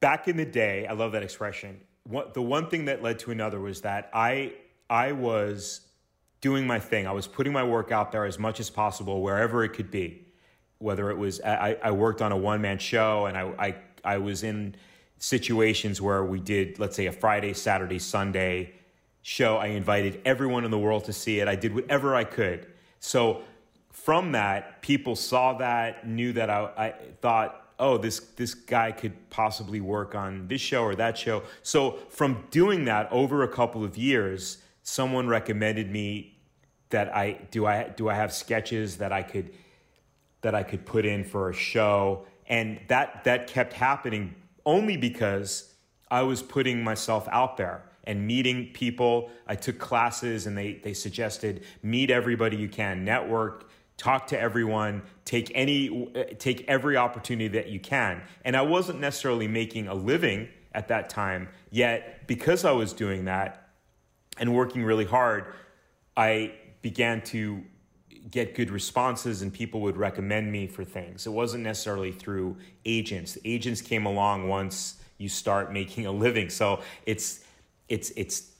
Back 0.00 0.28
in 0.28 0.36
the 0.36 0.44
day, 0.44 0.86
I 0.86 0.92
love 0.92 1.12
that 1.12 1.22
expression. 1.22 1.80
What, 2.04 2.34
the 2.34 2.42
one 2.42 2.68
thing 2.68 2.86
that 2.86 3.02
led 3.02 3.18
to 3.20 3.30
another 3.30 3.60
was 3.60 3.82
that 3.82 4.10
I 4.12 4.54
I 4.90 5.12
was 5.12 5.82
doing 6.42 6.66
my 6.66 6.78
thing. 6.78 7.06
I 7.06 7.12
was 7.12 7.26
putting 7.26 7.54
my 7.54 7.64
work 7.64 7.90
out 7.90 8.12
there 8.12 8.26
as 8.26 8.38
much 8.38 8.60
as 8.60 8.68
possible, 8.68 9.22
wherever 9.22 9.64
it 9.64 9.70
could 9.70 9.90
be. 9.90 10.26
Whether 10.78 11.10
it 11.10 11.16
was 11.16 11.40
I, 11.40 11.78
I 11.82 11.92
worked 11.92 12.20
on 12.20 12.32
a 12.32 12.36
one 12.36 12.60
man 12.60 12.78
show, 12.78 13.26
and 13.26 13.38
I, 13.38 13.42
I 13.58 13.76
I 14.04 14.18
was 14.18 14.42
in 14.42 14.74
situations 15.18 16.02
where 16.02 16.24
we 16.24 16.40
did, 16.40 16.80
let's 16.80 16.96
say, 16.96 17.06
a 17.06 17.12
Friday, 17.12 17.54
Saturday, 17.54 18.00
Sunday 18.00 18.72
show. 19.22 19.56
I 19.58 19.68
invited 19.68 20.20
everyone 20.24 20.64
in 20.64 20.72
the 20.72 20.78
world 20.78 21.04
to 21.04 21.12
see 21.12 21.38
it. 21.38 21.46
I 21.46 21.54
did 21.54 21.72
whatever 21.72 22.16
I 22.16 22.24
could. 22.24 22.66
So 22.98 23.42
from 23.92 24.32
that, 24.32 24.82
people 24.82 25.14
saw 25.14 25.52
that, 25.58 26.08
knew 26.08 26.32
that 26.32 26.50
I, 26.50 26.62
I 26.76 26.94
thought, 27.20 27.72
oh, 27.78 27.96
this 27.96 28.18
this 28.34 28.54
guy 28.54 28.90
could 28.90 29.30
possibly 29.30 29.80
work 29.80 30.16
on 30.16 30.48
this 30.48 30.60
show 30.60 30.82
or 30.82 30.96
that 30.96 31.16
show. 31.16 31.44
So 31.62 31.98
from 32.08 32.44
doing 32.50 32.86
that 32.86 33.10
over 33.12 33.44
a 33.44 33.48
couple 33.48 33.84
of 33.84 33.96
years, 33.96 34.58
someone 34.82 35.28
recommended 35.28 35.90
me 35.90 36.31
that 36.92 37.14
I 37.14 37.32
do 37.50 37.66
I 37.66 37.88
do 37.88 38.08
I 38.08 38.14
have 38.14 38.32
sketches 38.32 38.98
that 38.98 39.12
I 39.12 39.22
could 39.22 39.52
that 40.42 40.54
I 40.54 40.62
could 40.62 40.86
put 40.86 41.04
in 41.04 41.24
for 41.24 41.50
a 41.50 41.54
show, 41.54 42.24
and 42.46 42.80
that 42.88 43.24
that 43.24 43.46
kept 43.48 43.72
happening 43.72 44.34
only 44.64 44.96
because 44.96 45.74
I 46.10 46.22
was 46.22 46.42
putting 46.42 46.82
myself 46.84 47.28
out 47.30 47.56
there 47.56 47.82
and 48.04 48.26
meeting 48.26 48.70
people. 48.72 49.30
I 49.46 49.56
took 49.56 49.78
classes, 49.78 50.46
and 50.46 50.56
they 50.56 50.74
they 50.74 50.94
suggested 50.94 51.64
meet 51.82 52.10
everybody 52.10 52.56
you 52.56 52.68
can, 52.68 53.04
network, 53.04 53.70
talk 53.96 54.26
to 54.28 54.38
everyone, 54.38 55.02
take 55.24 55.50
any 55.54 56.12
take 56.38 56.64
every 56.68 56.96
opportunity 56.96 57.48
that 57.48 57.68
you 57.68 57.80
can. 57.80 58.22
And 58.44 58.56
I 58.56 58.62
wasn't 58.62 59.00
necessarily 59.00 59.48
making 59.48 59.88
a 59.88 59.94
living 59.94 60.48
at 60.74 60.88
that 60.88 61.10
time 61.10 61.48
yet 61.70 62.26
because 62.26 62.64
I 62.64 62.72
was 62.72 62.92
doing 62.92 63.26
that 63.26 63.68
and 64.38 64.54
working 64.54 64.82
really 64.82 65.04
hard. 65.04 65.44
I 66.16 66.54
began 66.82 67.22
to 67.22 67.62
get 68.30 68.54
good 68.54 68.70
responses 68.70 69.42
and 69.42 69.52
people 69.52 69.80
would 69.80 69.96
recommend 69.96 70.50
me 70.52 70.66
for 70.66 70.84
things. 70.84 71.26
It 71.26 71.30
wasn't 71.30 71.64
necessarily 71.64 72.12
through 72.12 72.56
agents. 72.84 73.34
The 73.34 73.40
agents 73.44 73.80
came 73.80 74.06
along 74.06 74.48
once 74.48 75.00
you 75.18 75.28
start 75.28 75.72
making 75.72 76.06
a 76.06 76.12
living. 76.12 76.50
So 76.50 76.80
it's 77.06 77.44
it's 77.88 78.10
it's 78.10 78.50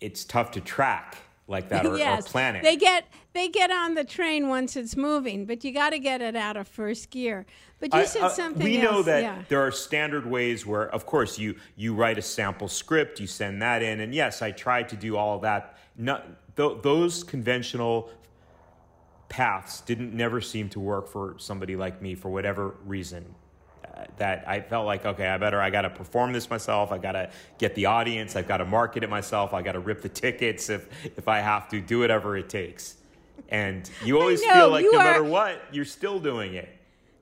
it's 0.00 0.24
tough 0.24 0.50
to 0.52 0.60
track 0.60 1.16
like 1.46 1.70
that 1.70 1.86
or, 1.86 1.96
yes, 1.96 2.26
or 2.26 2.30
plan 2.30 2.56
it. 2.56 2.62
They 2.62 2.76
get 2.76 3.06
they 3.32 3.48
get 3.48 3.70
on 3.70 3.94
the 3.94 4.04
train 4.04 4.48
once 4.48 4.76
it's 4.76 4.96
moving, 4.96 5.46
but 5.46 5.64
you 5.64 5.72
got 5.72 5.90
to 5.90 5.98
get 5.98 6.20
it 6.20 6.36
out 6.36 6.56
of 6.56 6.68
first 6.68 7.10
gear. 7.10 7.46
But 7.80 7.94
you 7.94 8.00
I- 8.00 8.04
said 8.04 8.22
I- 8.24 8.28
something. 8.28 8.62
we 8.62 8.78
know 8.78 9.02
that 9.02 9.22
yeah. 9.22 9.42
there 9.48 9.62
are 9.62 9.72
standard 9.72 10.26
ways 10.26 10.66
where, 10.66 10.88
of 10.88 11.06
course, 11.06 11.38
you 11.38 11.56
you 11.76 11.94
write 11.94 12.18
a 12.18 12.22
sample 12.22 12.68
script, 12.68 13.20
you 13.20 13.26
send 13.26 13.62
that 13.62 13.82
in, 13.82 14.00
and 14.00 14.14
yes, 14.14 14.42
I 14.42 14.50
tried 14.50 14.88
to 14.90 14.96
do 14.96 15.16
all 15.16 15.38
that. 15.40 15.78
Not, 15.96 16.26
th- 16.58 16.82
those 16.82 17.24
conventional 17.24 18.10
paths 19.30 19.80
didn't 19.82 20.12
never 20.12 20.40
seem 20.42 20.68
to 20.70 20.80
work 20.80 21.08
for 21.08 21.34
somebody 21.38 21.76
like 21.76 22.02
me 22.02 22.14
for 22.14 22.28
whatever 22.28 22.74
reason. 22.84 23.24
Uh, 23.84 24.04
that 24.18 24.46
I 24.46 24.60
felt 24.60 24.84
like, 24.84 25.06
okay, 25.06 25.26
I 25.26 25.38
better, 25.38 25.60
I 25.60 25.70
got 25.70 25.82
to 25.82 25.90
perform 25.90 26.32
this 26.32 26.50
myself. 26.50 26.92
I 26.92 26.98
got 26.98 27.12
to 27.12 27.30
get 27.58 27.74
the 27.74 27.86
audience. 27.86 28.36
I've 28.36 28.48
got 28.48 28.58
to 28.58 28.64
market 28.66 29.02
it 29.02 29.08
myself. 29.10 29.54
I 29.54 29.62
got 29.62 29.72
to 29.72 29.80
rip 29.80 30.02
the 30.02 30.08
tickets 30.08 30.68
if 30.68 30.88
if 31.04 31.28
I 31.28 31.38
have 31.40 31.68
to. 31.70 31.80
Do 31.80 32.00
whatever 32.00 32.36
it 32.36 32.48
takes. 32.48 32.96
And 33.48 33.88
you 34.04 34.20
always 34.20 34.44
know, 34.44 34.52
feel 34.54 34.70
like 34.70 34.84
no 34.84 34.98
are- 34.98 35.04
matter 35.04 35.24
what, 35.24 35.62
you're 35.72 35.84
still 35.84 36.18
doing 36.18 36.54
it. 36.54 36.68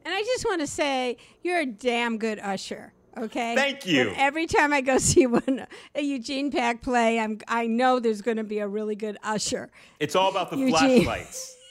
And 0.04 0.14
I 0.14 0.22
just 0.22 0.44
want 0.44 0.60
to 0.60 0.66
say, 0.68 1.16
you're 1.42 1.58
a 1.60 1.66
damn 1.66 2.16
good 2.16 2.38
usher. 2.38 2.92
Okay. 3.16 3.54
Thank 3.54 3.86
you. 3.86 4.08
And 4.08 4.16
every 4.16 4.46
time 4.46 4.72
I 4.72 4.80
go 4.80 4.98
see 5.12 5.26
one 5.26 5.66
a 5.94 6.02
Eugene 6.02 6.50
Pack 6.50 6.82
play, 6.82 7.18
I'm 7.18 7.38
I 7.48 7.66
know 7.66 7.98
there's 8.00 8.22
going 8.22 8.36
to 8.36 8.44
be 8.44 8.58
a 8.58 8.68
really 8.68 8.96
good 8.96 9.16
usher. 9.22 9.70
It's 10.00 10.14
all 10.14 10.30
about 10.30 10.50
the 10.50 10.56
Eugene. 10.58 11.04
flashlights. 11.04 11.54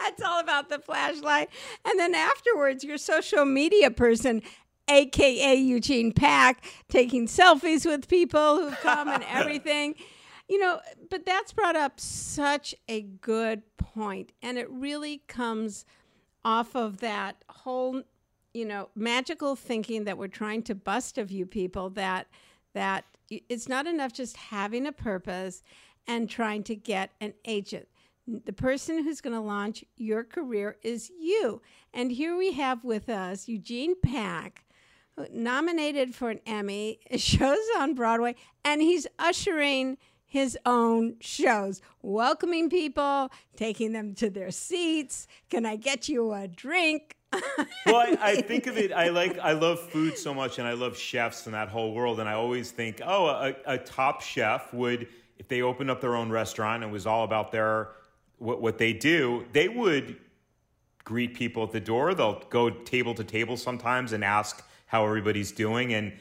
It's 0.00 0.22
all 0.22 0.38
about 0.38 0.68
the 0.68 0.78
flashlight. 0.78 1.48
And 1.84 1.98
then 1.98 2.14
afterwards, 2.14 2.84
your 2.84 2.98
social 2.98 3.44
media 3.44 3.90
person, 3.90 4.42
aka 4.88 5.56
Eugene 5.56 6.12
Pack, 6.12 6.64
taking 6.88 7.26
selfies 7.26 7.84
with 7.84 8.06
people 8.06 8.58
who 8.58 8.70
come 8.76 9.08
and 9.08 9.24
everything. 9.28 9.96
You 10.48 10.60
know, 10.60 10.78
but 11.10 11.26
that's 11.26 11.52
brought 11.52 11.74
up 11.74 11.98
such 11.98 12.76
a 12.88 13.02
good 13.02 13.62
point, 13.76 14.32
and 14.40 14.56
it 14.56 14.70
really 14.70 15.22
comes 15.26 15.84
off 16.44 16.76
of 16.76 16.98
that 16.98 17.44
whole, 17.50 18.02
you 18.58 18.64
know, 18.64 18.88
magical 18.94 19.54
thinking 19.56 20.04
that 20.04 20.18
we're 20.18 20.28
trying 20.28 20.62
to 20.64 20.74
bust 20.74 21.16
of 21.18 21.30
you 21.30 21.46
people 21.46 21.90
that 21.90 22.26
that 22.74 23.04
it's 23.30 23.68
not 23.68 23.86
enough 23.86 24.12
just 24.12 24.36
having 24.36 24.86
a 24.86 24.92
purpose 24.92 25.62
and 26.06 26.28
trying 26.28 26.62
to 26.62 26.74
get 26.74 27.10
an 27.20 27.34
agent 27.44 27.88
the 28.44 28.52
person 28.52 29.02
who's 29.04 29.20
going 29.20 29.34
to 29.34 29.40
launch 29.40 29.84
your 29.96 30.22
career 30.22 30.76
is 30.82 31.10
you. 31.18 31.62
And 31.94 32.12
here 32.12 32.36
we 32.36 32.52
have 32.52 32.84
with 32.84 33.08
us 33.08 33.48
Eugene 33.48 33.94
Pack, 34.00 34.64
nominated 35.32 36.14
for 36.14 36.30
an 36.30 36.40
Emmy, 36.46 37.00
shows 37.16 37.58
on 37.78 37.94
Broadway, 37.94 38.34
and 38.64 38.82
he's 38.82 39.06
ushering 39.18 39.96
his 40.26 40.58
own 40.66 41.16
shows, 41.20 41.80
welcoming 42.02 42.68
people, 42.68 43.30
taking 43.56 43.92
them 43.92 44.14
to 44.16 44.28
their 44.28 44.50
seats. 44.50 45.26
Can 45.48 45.64
I 45.64 45.76
get 45.76 46.08
you 46.08 46.32
a 46.34 46.46
drink? 46.46 47.16
well, 47.86 47.96
I, 47.96 48.16
I 48.20 48.34
think 48.42 48.66
of 48.66 48.78
it. 48.78 48.92
I 48.92 49.08
like. 49.08 49.38
I 49.38 49.52
love 49.52 49.80
food 49.80 50.16
so 50.16 50.32
much, 50.34 50.58
and 50.58 50.66
I 50.66 50.72
love 50.72 50.96
chefs 50.96 51.46
and 51.46 51.54
that 51.54 51.68
whole 51.68 51.92
world. 51.92 52.20
And 52.20 52.28
I 52.28 52.34
always 52.34 52.70
think, 52.70 53.00
oh, 53.04 53.26
a, 53.26 53.54
a 53.66 53.78
top 53.78 54.20
chef 54.20 54.72
would, 54.72 55.08
if 55.38 55.48
they 55.48 55.62
opened 55.62 55.90
up 55.90 56.00
their 56.00 56.16
own 56.16 56.30
restaurant 56.30 56.82
and 56.82 56.90
it 56.90 56.92
was 56.92 57.06
all 57.06 57.24
about 57.24 57.52
their 57.52 57.90
what, 58.38 58.60
what 58.60 58.78
they 58.78 58.92
do, 58.92 59.44
they 59.52 59.68
would 59.68 60.16
greet 61.04 61.34
people 61.34 61.62
at 61.62 61.72
the 61.72 61.80
door. 61.80 62.14
They'll 62.14 62.42
go 62.50 62.70
table 62.70 63.14
to 63.14 63.24
table 63.24 63.56
sometimes 63.56 64.12
and 64.12 64.24
ask 64.24 64.64
how 64.86 65.04
everybody's 65.04 65.52
doing. 65.52 65.94
And 65.94 66.12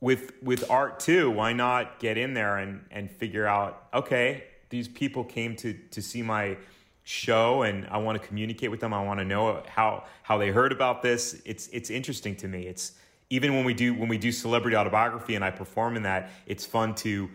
with 0.00 0.32
with 0.42 0.70
art 0.70 1.00
too, 1.00 1.30
why 1.30 1.52
not 1.52 1.98
get 1.98 2.18
in 2.18 2.34
there 2.34 2.58
and 2.58 2.84
and 2.90 3.10
figure 3.10 3.46
out? 3.46 3.86
Okay, 3.94 4.44
these 4.68 4.88
people 4.88 5.24
came 5.24 5.56
to 5.56 5.74
to 5.90 6.02
see 6.02 6.22
my 6.22 6.56
show 7.04 7.62
and 7.62 7.86
I 7.88 7.98
want 7.98 8.20
to 8.20 8.26
communicate 8.26 8.70
with 8.70 8.80
them. 8.80 8.94
I 8.94 9.02
want 9.02 9.20
to 9.20 9.24
know 9.24 9.62
how 9.66 10.04
how 10.22 10.38
they 10.38 10.50
heard 10.50 10.72
about 10.72 11.02
this. 11.02 11.40
It's 11.44 11.68
it's 11.68 11.90
interesting 11.90 12.36
to 12.36 12.48
me. 12.48 12.66
It's 12.66 12.92
even 13.30 13.54
when 13.54 13.64
we 13.64 13.74
do 13.74 13.94
when 13.94 14.08
we 14.08 14.18
do 14.18 14.30
celebrity 14.30 14.76
autobiography 14.76 15.34
and 15.34 15.44
I 15.44 15.50
perform 15.50 15.96
in 15.96 16.02
that, 16.04 16.30
it's 16.46 16.64
fun 16.64 16.94
to 16.96 17.28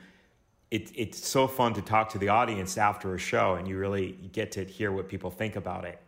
it, 0.69 0.91
it's 0.95 1.25
so 1.25 1.47
fun 1.47 1.73
to 1.73 1.82
talk 1.82 2.10
to 2.10 2.17
the 2.17 2.30
audience 2.30 2.77
after 2.77 3.15
a 3.15 3.17
show 3.17 3.56
and 3.56 3.67
you 3.67 3.77
really 3.77 4.12
get 4.34 4.51
to 4.53 4.65
hear 4.65 4.91
what 4.91 5.08
people 5.08 5.32
think 5.32 5.56
about 5.56 5.86
it. 5.86 6.01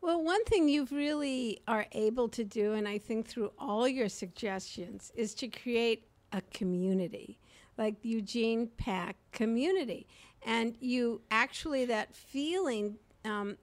Well, 0.00 0.22
one 0.22 0.44
thing 0.44 0.68
you've 0.68 0.92
really 0.92 1.60
are 1.66 1.86
able 1.92 2.28
to 2.28 2.44
do, 2.44 2.74
and 2.74 2.86
I 2.86 2.98
think 2.98 3.26
through 3.26 3.52
all 3.58 3.88
your 3.88 4.08
suggestions, 4.08 5.12
is 5.16 5.34
to 5.34 5.48
create 5.48 6.06
a 6.32 6.40
community, 6.52 7.38
like 7.76 8.00
the 8.00 8.08
Eugene 8.10 8.68
Pack 8.76 9.16
community. 9.32 10.06
And 10.48 10.78
you 10.80 11.20
actually, 11.30 11.84
that 11.84 12.16
feeling 12.16 12.96
um, 13.22 13.58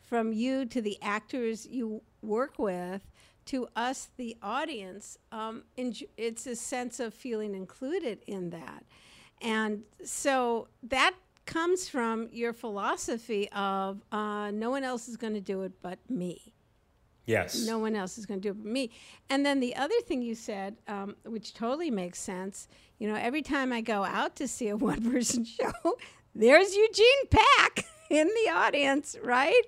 from 0.00 0.32
you 0.32 0.66
to 0.66 0.80
the 0.80 0.96
actors 1.02 1.66
you 1.66 2.00
work 2.22 2.60
with 2.60 3.02
to 3.46 3.66
us, 3.74 4.10
the 4.16 4.36
audience, 4.40 5.18
um, 5.32 5.64
it's 5.76 6.46
a 6.46 6.54
sense 6.54 7.00
of 7.00 7.12
feeling 7.12 7.56
included 7.56 8.20
in 8.28 8.50
that. 8.50 8.84
And 9.42 9.82
so 10.04 10.68
that 10.84 11.14
comes 11.44 11.88
from 11.88 12.28
your 12.30 12.52
philosophy 12.52 13.48
of 13.50 14.04
uh, 14.12 14.52
no 14.52 14.70
one 14.70 14.84
else 14.84 15.08
is 15.08 15.16
going 15.16 15.34
to 15.34 15.40
do 15.40 15.62
it 15.62 15.72
but 15.82 15.98
me. 16.08 16.52
Yes. 17.28 17.66
No 17.66 17.78
one 17.78 17.94
else 17.94 18.16
is 18.16 18.24
going 18.24 18.40
to 18.40 18.48
do 18.48 18.52
it 18.52 18.62
but 18.62 18.72
me. 18.72 18.90
And 19.28 19.44
then 19.44 19.60
the 19.60 19.76
other 19.76 20.00
thing 20.06 20.22
you 20.22 20.34
said, 20.34 20.76
um, 20.88 21.14
which 21.26 21.52
totally 21.52 21.90
makes 21.90 22.18
sense, 22.18 22.68
you 22.98 23.06
know, 23.06 23.16
every 23.16 23.42
time 23.42 23.70
I 23.72 23.82
go 23.82 24.02
out 24.02 24.34
to 24.36 24.48
see 24.48 24.68
a 24.68 24.76
one 24.90 25.10
person 25.12 25.44
show, 25.44 25.72
there's 26.34 26.74
Eugene 26.74 27.26
Pack 27.30 27.84
in 28.10 28.26
the 28.28 28.50
audience, 28.50 29.14
right? 29.22 29.60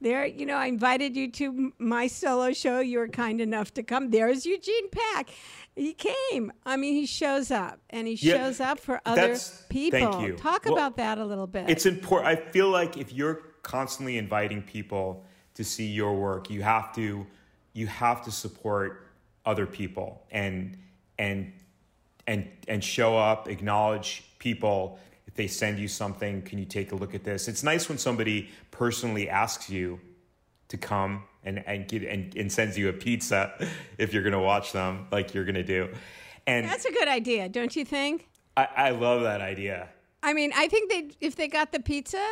There, 0.00 0.26
you 0.26 0.44
know, 0.44 0.56
I 0.56 0.66
invited 0.66 1.16
you 1.16 1.30
to 1.32 1.72
my 1.78 2.08
solo 2.08 2.52
show. 2.52 2.80
You 2.80 2.98
were 2.98 3.08
kind 3.08 3.40
enough 3.40 3.72
to 3.74 3.84
come. 3.84 4.10
There's 4.10 4.44
Eugene 4.44 4.90
Pack. 4.90 5.28
He 5.76 5.94
came. 5.94 6.52
I 6.66 6.76
mean, 6.76 6.94
he 6.94 7.06
shows 7.06 7.52
up 7.52 7.78
and 7.90 8.08
he 8.08 8.14
Yeah, 8.14 8.34
shows 8.34 8.60
up 8.60 8.80
for 8.80 9.00
other 9.06 9.38
people. 9.68 9.98
thank 9.98 10.20
you. 10.20 10.36
Talk 10.36 10.64
Well, 10.64 10.74
about 10.74 10.96
that 10.96 11.18
a 11.18 11.24
little 11.24 11.46
bit. 11.46 11.70
It's 11.70 11.86
important. 11.86 12.26
I 12.28 12.50
feel 12.50 12.70
like 12.70 12.96
if 12.96 13.12
you're 13.12 13.40
constantly 13.62 14.18
inviting 14.18 14.62
people 14.62 15.24
to 15.54 15.64
see 15.64 15.86
your 15.86 16.14
work, 16.14 16.50
you 16.50 16.62
have 16.62 16.94
to 16.94 17.26
you 17.72 17.86
have 17.88 18.24
to 18.24 18.30
support 18.30 19.08
other 19.44 19.66
people 19.66 20.22
and 20.30 20.76
and 21.18 21.52
and 22.26 22.48
and 22.68 22.82
show 22.82 23.16
up, 23.16 23.48
acknowledge 23.48 24.24
people. 24.38 24.98
If 25.26 25.34
they 25.34 25.46
send 25.46 25.78
you 25.78 25.88
something, 25.88 26.42
can 26.42 26.58
you 26.58 26.64
take 26.64 26.92
a 26.92 26.94
look 26.94 27.14
at 27.14 27.24
this? 27.24 27.48
It's 27.48 27.62
nice 27.62 27.88
when 27.88 27.98
somebody 27.98 28.50
personally 28.70 29.28
asks 29.28 29.68
you 29.68 30.00
to 30.68 30.76
come 30.76 31.24
and 31.44 31.66
and 31.66 31.88
give 31.88 32.02
and, 32.04 32.34
and 32.36 32.50
sends 32.50 32.78
you 32.78 32.88
a 32.88 32.92
pizza 32.92 33.52
if 33.98 34.12
you're 34.12 34.22
gonna 34.22 34.40
watch 34.42 34.72
them, 34.72 35.06
like 35.10 35.34
you're 35.34 35.44
gonna 35.44 35.62
do. 35.62 35.88
And 36.46 36.68
That's 36.68 36.84
a 36.84 36.92
good 36.92 37.08
idea, 37.08 37.48
don't 37.48 37.74
you 37.74 37.84
think? 37.84 38.28
I, 38.56 38.68
I 38.76 38.90
love 38.90 39.22
that 39.22 39.40
idea. 39.40 39.88
I 40.22 40.32
mean, 40.32 40.52
I 40.54 40.68
think 40.68 40.90
they 40.90 41.10
if 41.20 41.36
they 41.36 41.48
got 41.48 41.72
the 41.72 41.80
pizza, 41.80 42.24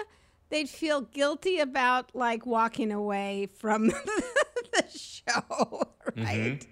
they'd 0.52 0.68
feel 0.68 1.00
guilty 1.00 1.58
about 1.58 2.14
like 2.14 2.46
walking 2.46 2.92
away 2.92 3.48
from 3.56 3.86
the 4.72 4.84
show, 4.94 5.32
mm-hmm. 6.12 6.24
right? 6.24 6.66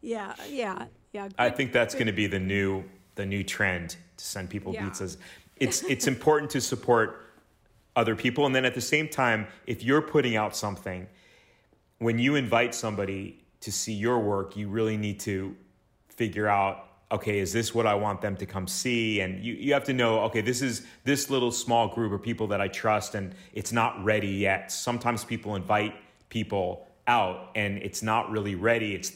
Yeah, 0.00 0.34
yeah, 0.48 0.86
yeah. 1.12 1.28
I 1.38 1.50
think 1.50 1.72
that's 1.72 1.94
going 1.94 2.06
to 2.06 2.12
be 2.12 2.26
the 2.26 2.40
new 2.40 2.82
the 3.14 3.26
new 3.26 3.44
trend 3.44 3.96
to 4.16 4.24
send 4.24 4.50
people 4.50 4.72
Yeah. 4.72 4.88
pizzas. 4.88 5.18
It's 5.58 5.82
it's 5.84 6.06
important 6.06 6.50
to 6.52 6.60
support 6.60 7.22
other 7.94 8.16
people, 8.16 8.46
and 8.46 8.54
then 8.54 8.64
at 8.64 8.74
the 8.74 8.80
same 8.80 9.08
time, 9.08 9.46
if 9.66 9.84
you're 9.84 10.02
putting 10.02 10.36
out 10.36 10.56
something, 10.56 11.06
when 11.98 12.18
you 12.18 12.34
invite 12.34 12.74
somebody 12.74 13.44
to 13.60 13.70
see 13.70 13.92
your 13.92 14.18
work, 14.18 14.56
you 14.56 14.68
really 14.68 14.96
need 14.96 15.20
to 15.20 15.56
figure 16.08 16.48
out 16.48 16.88
okay 17.12 17.38
is 17.38 17.52
this 17.52 17.74
what 17.74 17.86
i 17.86 17.94
want 17.94 18.20
them 18.20 18.36
to 18.36 18.44
come 18.46 18.66
see 18.66 19.20
and 19.20 19.44
you, 19.44 19.54
you 19.54 19.72
have 19.72 19.84
to 19.84 19.92
know 19.92 20.20
okay 20.20 20.40
this 20.40 20.60
is 20.60 20.86
this 21.04 21.30
little 21.30 21.52
small 21.52 21.88
group 21.94 22.12
of 22.12 22.20
people 22.22 22.46
that 22.48 22.60
i 22.60 22.66
trust 22.68 23.14
and 23.14 23.34
it's 23.52 23.72
not 23.72 24.02
ready 24.04 24.28
yet 24.28 24.72
sometimes 24.72 25.24
people 25.24 25.54
invite 25.54 25.94
people 26.28 26.86
out 27.06 27.50
and 27.54 27.78
it's 27.78 28.02
not 28.02 28.28
really 28.30 28.56
ready 28.56 28.94
it's 28.94 29.12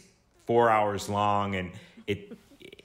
four 0.46 0.70
hours 0.70 1.08
long 1.08 1.56
and 1.56 1.72
it, 2.06 2.36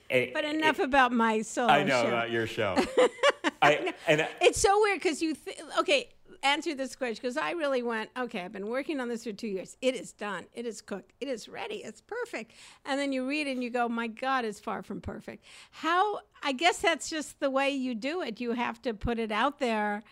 it 0.10 0.34
but 0.34 0.44
enough 0.44 0.80
about 0.80 1.12
my 1.12 1.42
solo 1.42 1.68
i 1.72 1.84
know 1.84 2.02
show. 2.02 2.08
about 2.08 2.32
your 2.32 2.48
show 2.48 2.76
i 3.62 3.94
and 4.08 4.24
I- 4.24 4.30
It's 4.42 4.60
so 4.60 4.82
weird 4.82 5.00
because 5.02 5.22
you 5.22 5.36
th- 5.36 5.60
okay. 5.80 6.10
Answer 6.44 6.76
this 6.76 6.96
question 6.96 7.20
because 7.22 7.38
I 7.38 7.52
really 7.52 7.82
went 7.84 8.10
okay. 8.18 8.42
I've 8.42 8.52
been 8.52 8.68
working 8.68 9.00
on 9.00 9.10
this 9.10 9.24
for 9.24 9.32
two 9.32 9.48
years. 9.48 9.78
It 9.82 9.96
is 9.96 10.12
done. 10.12 10.46
It 10.54 10.66
is 10.66 10.82
cooked. 10.82 11.14
It 11.20 11.28
is 11.28 11.48
ready. 11.48 11.76
It's 11.78 12.02
perfect. 12.02 12.52
And 12.86 13.00
then 13.00 13.12
you 13.12 13.28
read 13.28 13.48
it 13.48 13.52
and 13.52 13.64
you 13.64 13.70
go, 13.70 13.88
my 13.90 14.08
God, 14.08 14.46
it's 14.46 14.60
far 14.60 14.82
from 14.84 15.02
perfect. 15.02 15.44
How? 15.72 16.20
I 16.44 16.52
guess 16.52 16.78
that's 16.80 17.10
just 17.10 17.40
the 17.40 17.50
way 17.50 17.72
you 17.72 17.96
do 17.96 18.22
it. 18.22 18.40
You 18.40 18.52
have 18.54 18.82
to 18.84 18.94
put 18.94 19.18
it 19.20 19.32
out 19.32 19.60
there, 19.60 20.04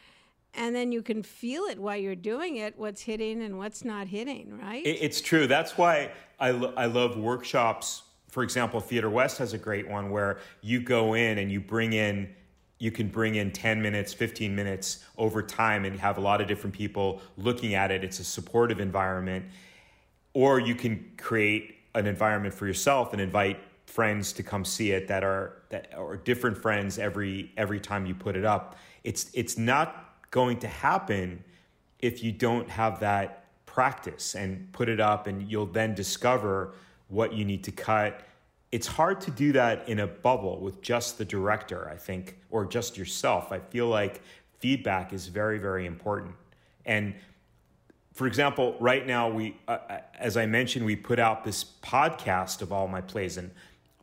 and 0.55 0.75
then 0.75 0.91
you 0.91 1.01
can 1.01 1.21
feel 1.23 1.63
it 1.65 1.79
while 1.79 1.97
you're 1.97 2.15
doing 2.15 2.57
it. 2.57 2.77
What's 2.77 3.01
hitting 3.01 3.41
and 3.43 3.57
what's 3.57 3.83
not 3.85 4.07
hitting, 4.07 4.57
right? 4.59 4.85
It- 4.85 4.99
It's 5.01 5.21
true. 5.21 5.47
That's 5.47 5.77
why 5.77 6.11
I, 6.39 6.51
lo- 6.51 6.73
I 6.75 6.85
love 6.87 7.17
workshops. 7.17 8.03
For 8.29 8.41
example, 8.43 8.79
Theater 8.79 9.09
West 9.11 9.37
has 9.37 9.53
a 9.53 9.57
great 9.59 9.87
one 9.87 10.09
where 10.09 10.39
you 10.61 10.79
go 10.81 11.13
in 11.13 11.37
and 11.37 11.51
you 11.51 11.59
bring 11.61 11.93
in, 11.93 12.33
you 12.79 12.91
can 12.91 13.07
bring 13.07 13.35
in 13.35 13.51
10 13.51 13.81
minutes, 13.81 14.13
15 14.13 14.53
minutes 14.55 15.05
over 15.17 15.41
time 15.41 15.85
and 15.85 15.99
have 15.99 16.17
a 16.17 16.21
lot 16.21 16.41
of 16.41 16.47
different 16.47 16.75
people 16.75 17.21
looking 17.37 17.75
at 17.75 17.91
it. 17.91 18.03
It's 18.03 18.19
a 18.19 18.23
supportive 18.23 18.79
environment. 18.79 19.45
Or 20.33 20.59
you 20.59 20.75
can 20.75 21.11
create 21.17 21.75
an 21.95 22.07
environment 22.07 22.53
for 22.53 22.67
yourself 22.67 23.13
and 23.13 23.21
invite 23.21 23.59
friends 23.85 24.33
to 24.33 24.43
come 24.43 24.65
see 24.65 24.91
it 24.91 25.07
that 25.07 25.23
are 25.23 25.61
that 25.69 25.93
or 25.95 26.17
different 26.17 26.57
friends 26.57 26.97
every 26.97 27.51
every 27.57 27.79
time 27.79 28.05
you 28.05 28.15
put 28.15 28.35
it 28.35 28.45
up. 28.45 28.77
It's 29.03 29.29
it's 29.33 29.57
not 29.57 30.15
going 30.31 30.57
to 30.59 30.67
happen 30.67 31.43
if 31.99 32.23
you 32.23 32.31
don't 32.31 32.69
have 32.69 32.99
that 33.01 33.45
practice 33.65 34.35
and 34.35 34.71
put 34.71 34.89
it 34.89 34.99
up 34.99 35.27
and 35.27 35.49
you'll 35.49 35.65
then 35.65 35.93
discover 35.93 36.73
what 37.07 37.33
you 37.33 37.45
need 37.45 37.63
to 37.63 37.71
cut 37.71 38.21
it's 38.73 38.87
hard 38.87 39.21
to 39.21 39.31
do 39.31 39.53
that 39.53 39.87
in 39.87 39.99
a 39.99 40.07
bubble 40.07 40.59
with 40.59 40.81
just 40.81 41.17
the 41.17 41.25
director 41.25 41.89
i 41.89 41.95
think 41.95 42.37
or 42.49 42.65
just 42.65 42.97
yourself 42.97 43.51
i 43.51 43.59
feel 43.59 43.87
like 43.87 44.21
feedback 44.59 45.13
is 45.13 45.27
very 45.27 45.59
very 45.59 45.85
important 45.85 46.35
And 46.85 47.13
for 48.13 48.27
example, 48.27 48.75
right 48.79 49.05
now 49.05 49.29
we, 49.29 49.57
uh, 49.67 49.77
uh, 49.89 49.99
as 50.19 50.37
I 50.37 50.45
mentioned, 50.45 50.85
we 50.85 50.95
put 50.95 51.19
out 51.19 51.43
this 51.43 51.63
podcast 51.63 52.61
of 52.61 52.71
all 52.71 52.87
my 52.87 53.01
plays 53.01 53.37
and 53.37 53.51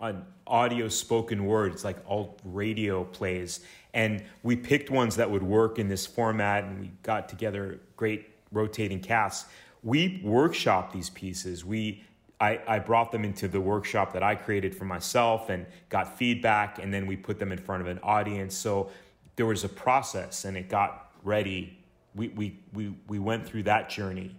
on 0.00 0.24
audio 0.46 0.88
spoken 0.88 1.44
words, 1.44 1.84
like 1.84 1.98
all 2.06 2.36
radio 2.44 3.04
plays. 3.04 3.60
And 3.94 4.24
we 4.42 4.56
picked 4.56 4.90
ones 4.90 5.16
that 5.16 5.30
would 5.30 5.42
work 5.42 5.78
in 5.78 5.88
this 5.88 6.06
format, 6.06 6.64
and 6.64 6.80
we 6.80 6.90
got 7.02 7.28
together 7.28 7.78
great 7.96 8.30
rotating 8.50 9.00
casts. 9.00 9.48
We 9.82 10.20
workshop 10.24 10.92
these 10.92 11.10
pieces. 11.10 11.64
We 11.64 12.02
I, 12.40 12.58
I 12.66 12.78
brought 12.78 13.12
them 13.12 13.24
into 13.24 13.48
the 13.48 13.60
workshop 13.60 14.12
that 14.14 14.22
I 14.22 14.34
created 14.34 14.74
for 14.74 14.86
myself 14.86 15.50
and 15.50 15.66
got 15.90 16.16
feedback, 16.16 16.78
and 16.78 16.92
then 16.92 17.06
we 17.06 17.16
put 17.16 17.38
them 17.38 17.52
in 17.52 17.58
front 17.58 17.82
of 17.82 17.88
an 17.88 18.00
audience. 18.02 18.54
So 18.54 18.90
there 19.36 19.46
was 19.46 19.62
a 19.64 19.68
process, 19.68 20.44
and 20.46 20.56
it 20.56 20.68
got 20.68 21.10
ready. 21.22 21.78
We 22.14 22.28
we 22.28 22.58
we 22.72 22.94
we 23.08 23.18
went 23.18 23.46
through 23.46 23.64
that 23.64 23.90
journey. 23.90 24.34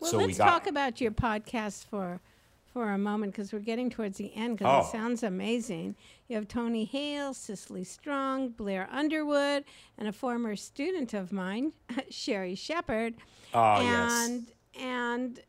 Well, 0.00 0.10
so 0.10 0.16
let's 0.18 0.28
we 0.28 0.34
got, 0.34 0.46
talk 0.46 0.66
about 0.68 1.00
your 1.00 1.10
podcast 1.10 1.86
for 1.86 2.20
for 2.72 2.92
a 2.92 2.98
moment 2.98 3.32
because 3.32 3.52
we're 3.52 3.58
getting 3.58 3.88
towards 3.90 4.18
the 4.18 4.32
end 4.34 4.58
because 4.58 4.84
Oh. 4.84 4.88
it 4.88 4.92
sounds 4.92 5.22
amazing. 5.22 5.96
You 6.28 6.36
have 6.36 6.46
Tony 6.46 6.84
Hale, 6.84 7.32
Cecily 7.32 7.84
Strong, 7.84 8.50
Blair 8.50 8.86
Underwood, 8.92 9.64
and 9.98 10.06
a 10.06 10.12
former 10.12 10.54
student 10.56 11.14
of 11.14 11.32
mine, 11.32 11.72
Sherri 12.10 12.54
Shepherd. 12.54 13.14
Ah, 13.54 13.80
yes. 13.80 14.28
and 14.28 14.46
and 14.78 15.40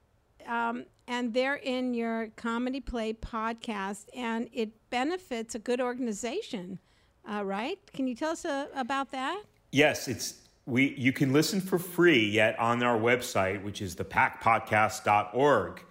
um, 0.47 0.85
and 1.07 1.33
they're 1.33 1.55
in 1.55 1.93
your 1.93 2.29
comedy 2.35 2.79
play 2.79 3.13
podcast, 3.13 4.05
and 4.15 4.49
it 4.51 4.71
benefits 4.89 5.55
a 5.55 5.59
good 5.59 5.79
organization, 5.79 6.79
uh, 7.29 7.43
right? 7.43 7.79
Can 7.93 8.07
you 8.07 8.15
tell 8.15 8.31
us 8.31 8.45
uh, 8.45 8.67
about 8.75 9.11
that? 9.11 9.41
Yes, 9.71 10.07
it's 10.07 10.35
we 10.65 10.93
you 10.97 11.13
can 11.13 11.31
listen 11.33 11.61
for 11.61 11.79
free 11.79 12.25
yet 12.25 12.57
on 12.59 12.83
our 12.83 12.99
website, 12.99 13.63
which 13.63 13.81
is 13.81 13.95
thepackpodcast.org. 13.95 15.83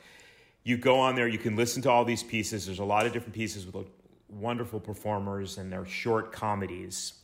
You 0.62 0.76
go 0.76 0.98
on 0.98 1.14
there, 1.14 1.28
you 1.28 1.38
can 1.38 1.56
listen 1.56 1.80
to 1.82 1.90
all 1.90 2.04
these 2.04 2.22
pieces. 2.22 2.66
There's 2.66 2.80
a 2.80 2.84
lot 2.84 3.06
of 3.06 3.12
different 3.12 3.34
pieces 3.34 3.66
with 3.66 3.86
wonderful 4.28 4.80
performers 4.80 5.58
and 5.58 5.72
they're 5.72 5.86
short 5.86 6.32
comedies. 6.32 7.14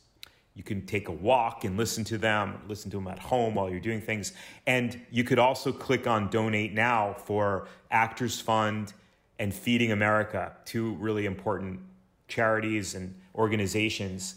You 0.55 0.63
can 0.63 0.85
take 0.85 1.07
a 1.07 1.11
walk 1.11 1.63
and 1.63 1.77
listen 1.77 2.03
to 2.05 2.17
them, 2.17 2.61
listen 2.67 2.91
to 2.91 2.97
them 2.97 3.07
at 3.07 3.17
home 3.17 3.55
while 3.55 3.69
you're 3.69 3.79
doing 3.79 4.01
things. 4.01 4.33
And 4.67 4.99
you 5.09 5.23
could 5.23 5.39
also 5.39 5.71
click 5.71 6.05
on 6.05 6.29
donate 6.29 6.73
now 6.73 7.13
for 7.13 7.67
Actors 7.89 8.39
Fund 8.39 8.93
and 9.39 9.53
Feeding 9.53 9.91
America, 9.91 10.51
two 10.65 10.93
really 10.95 11.25
important 11.25 11.79
charities 12.27 12.93
and 12.93 13.15
organizations. 13.33 14.35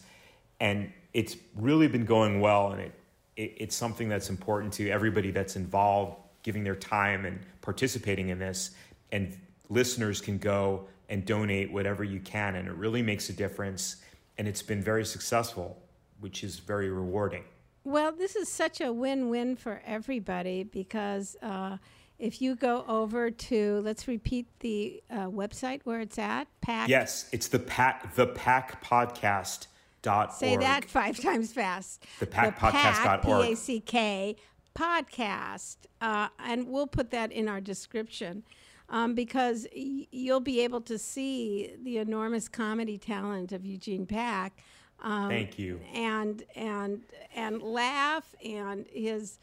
And 0.58 0.90
it's 1.12 1.36
really 1.54 1.86
been 1.86 2.06
going 2.06 2.40
well. 2.40 2.72
And 2.72 2.80
it, 2.80 2.94
it, 3.36 3.54
it's 3.58 3.76
something 3.76 4.08
that's 4.08 4.30
important 4.30 4.72
to 4.74 4.88
everybody 4.88 5.30
that's 5.30 5.54
involved, 5.54 6.16
giving 6.42 6.64
their 6.64 6.76
time 6.76 7.26
and 7.26 7.40
participating 7.60 8.30
in 8.30 8.38
this. 8.38 8.70
And 9.12 9.36
listeners 9.68 10.22
can 10.22 10.38
go 10.38 10.88
and 11.10 11.26
donate 11.26 11.70
whatever 11.70 12.04
you 12.04 12.20
can. 12.20 12.56
And 12.56 12.66
it 12.68 12.74
really 12.74 13.02
makes 13.02 13.28
a 13.28 13.34
difference. 13.34 13.96
And 14.38 14.48
it's 14.48 14.62
been 14.62 14.82
very 14.82 15.04
successful 15.04 15.76
which 16.20 16.44
is 16.44 16.58
very 16.58 16.90
rewarding. 16.90 17.44
Well, 17.84 18.12
this 18.12 18.34
is 18.34 18.48
such 18.48 18.80
a 18.80 18.92
win-win 18.92 19.56
for 19.56 19.80
everybody 19.86 20.64
because 20.64 21.36
uh, 21.40 21.76
if 22.18 22.42
you 22.42 22.56
go 22.56 22.84
over 22.88 23.30
to, 23.30 23.80
let's 23.84 24.08
repeat 24.08 24.46
the 24.60 25.02
uh, 25.10 25.26
website 25.26 25.82
where 25.84 26.00
it's 26.00 26.18
at. 26.18 26.48
Pack. 26.60 26.88
Yes, 26.88 27.28
it's 27.32 27.48
the 27.48 27.58
pack 27.58 28.14
the 28.14 28.26
packpodcast.org. 28.26 30.32
Say 30.32 30.56
that 30.56 30.84
five 30.86 31.18
times 31.20 31.52
fast. 31.52 32.04
The 32.18 32.26
packpodcast.org. 32.26 33.46
P 33.46 33.52
A 33.52 33.56
C 33.56 33.80
K 33.80 34.36
podcast, 34.76 35.76
uh, 36.00 36.28
and 36.38 36.68
we'll 36.68 36.86
put 36.86 37.10
that 37.10 37.32
in 37.32 37.48
our 37.48 37.60
description. 37.60 38.44
Um, 38.88 39.14
because 39.14 39.66
y- 39.74 40.06
you'll 40.12 40.40
be 40.40 40.60
able 40.60 40.80
to 40.82 40.96
see 40.96 41.72
the 41.82 41.98
enormous 41.98 42.48
comedy 42.48 42.98
talent 42.98 43.50
of 43.50 43.64
Eugene 43.64 44.06
Pack. 44.06 44.62
Um, 45.02 45.28
Thank 45.28 45.58
you. 45.58 45.80
and 45.94 46.42
and 46.54 47.02
and 47.34 47.62
laugh 47.62 48.34
and 48.44 48.86
his 48.90 49.38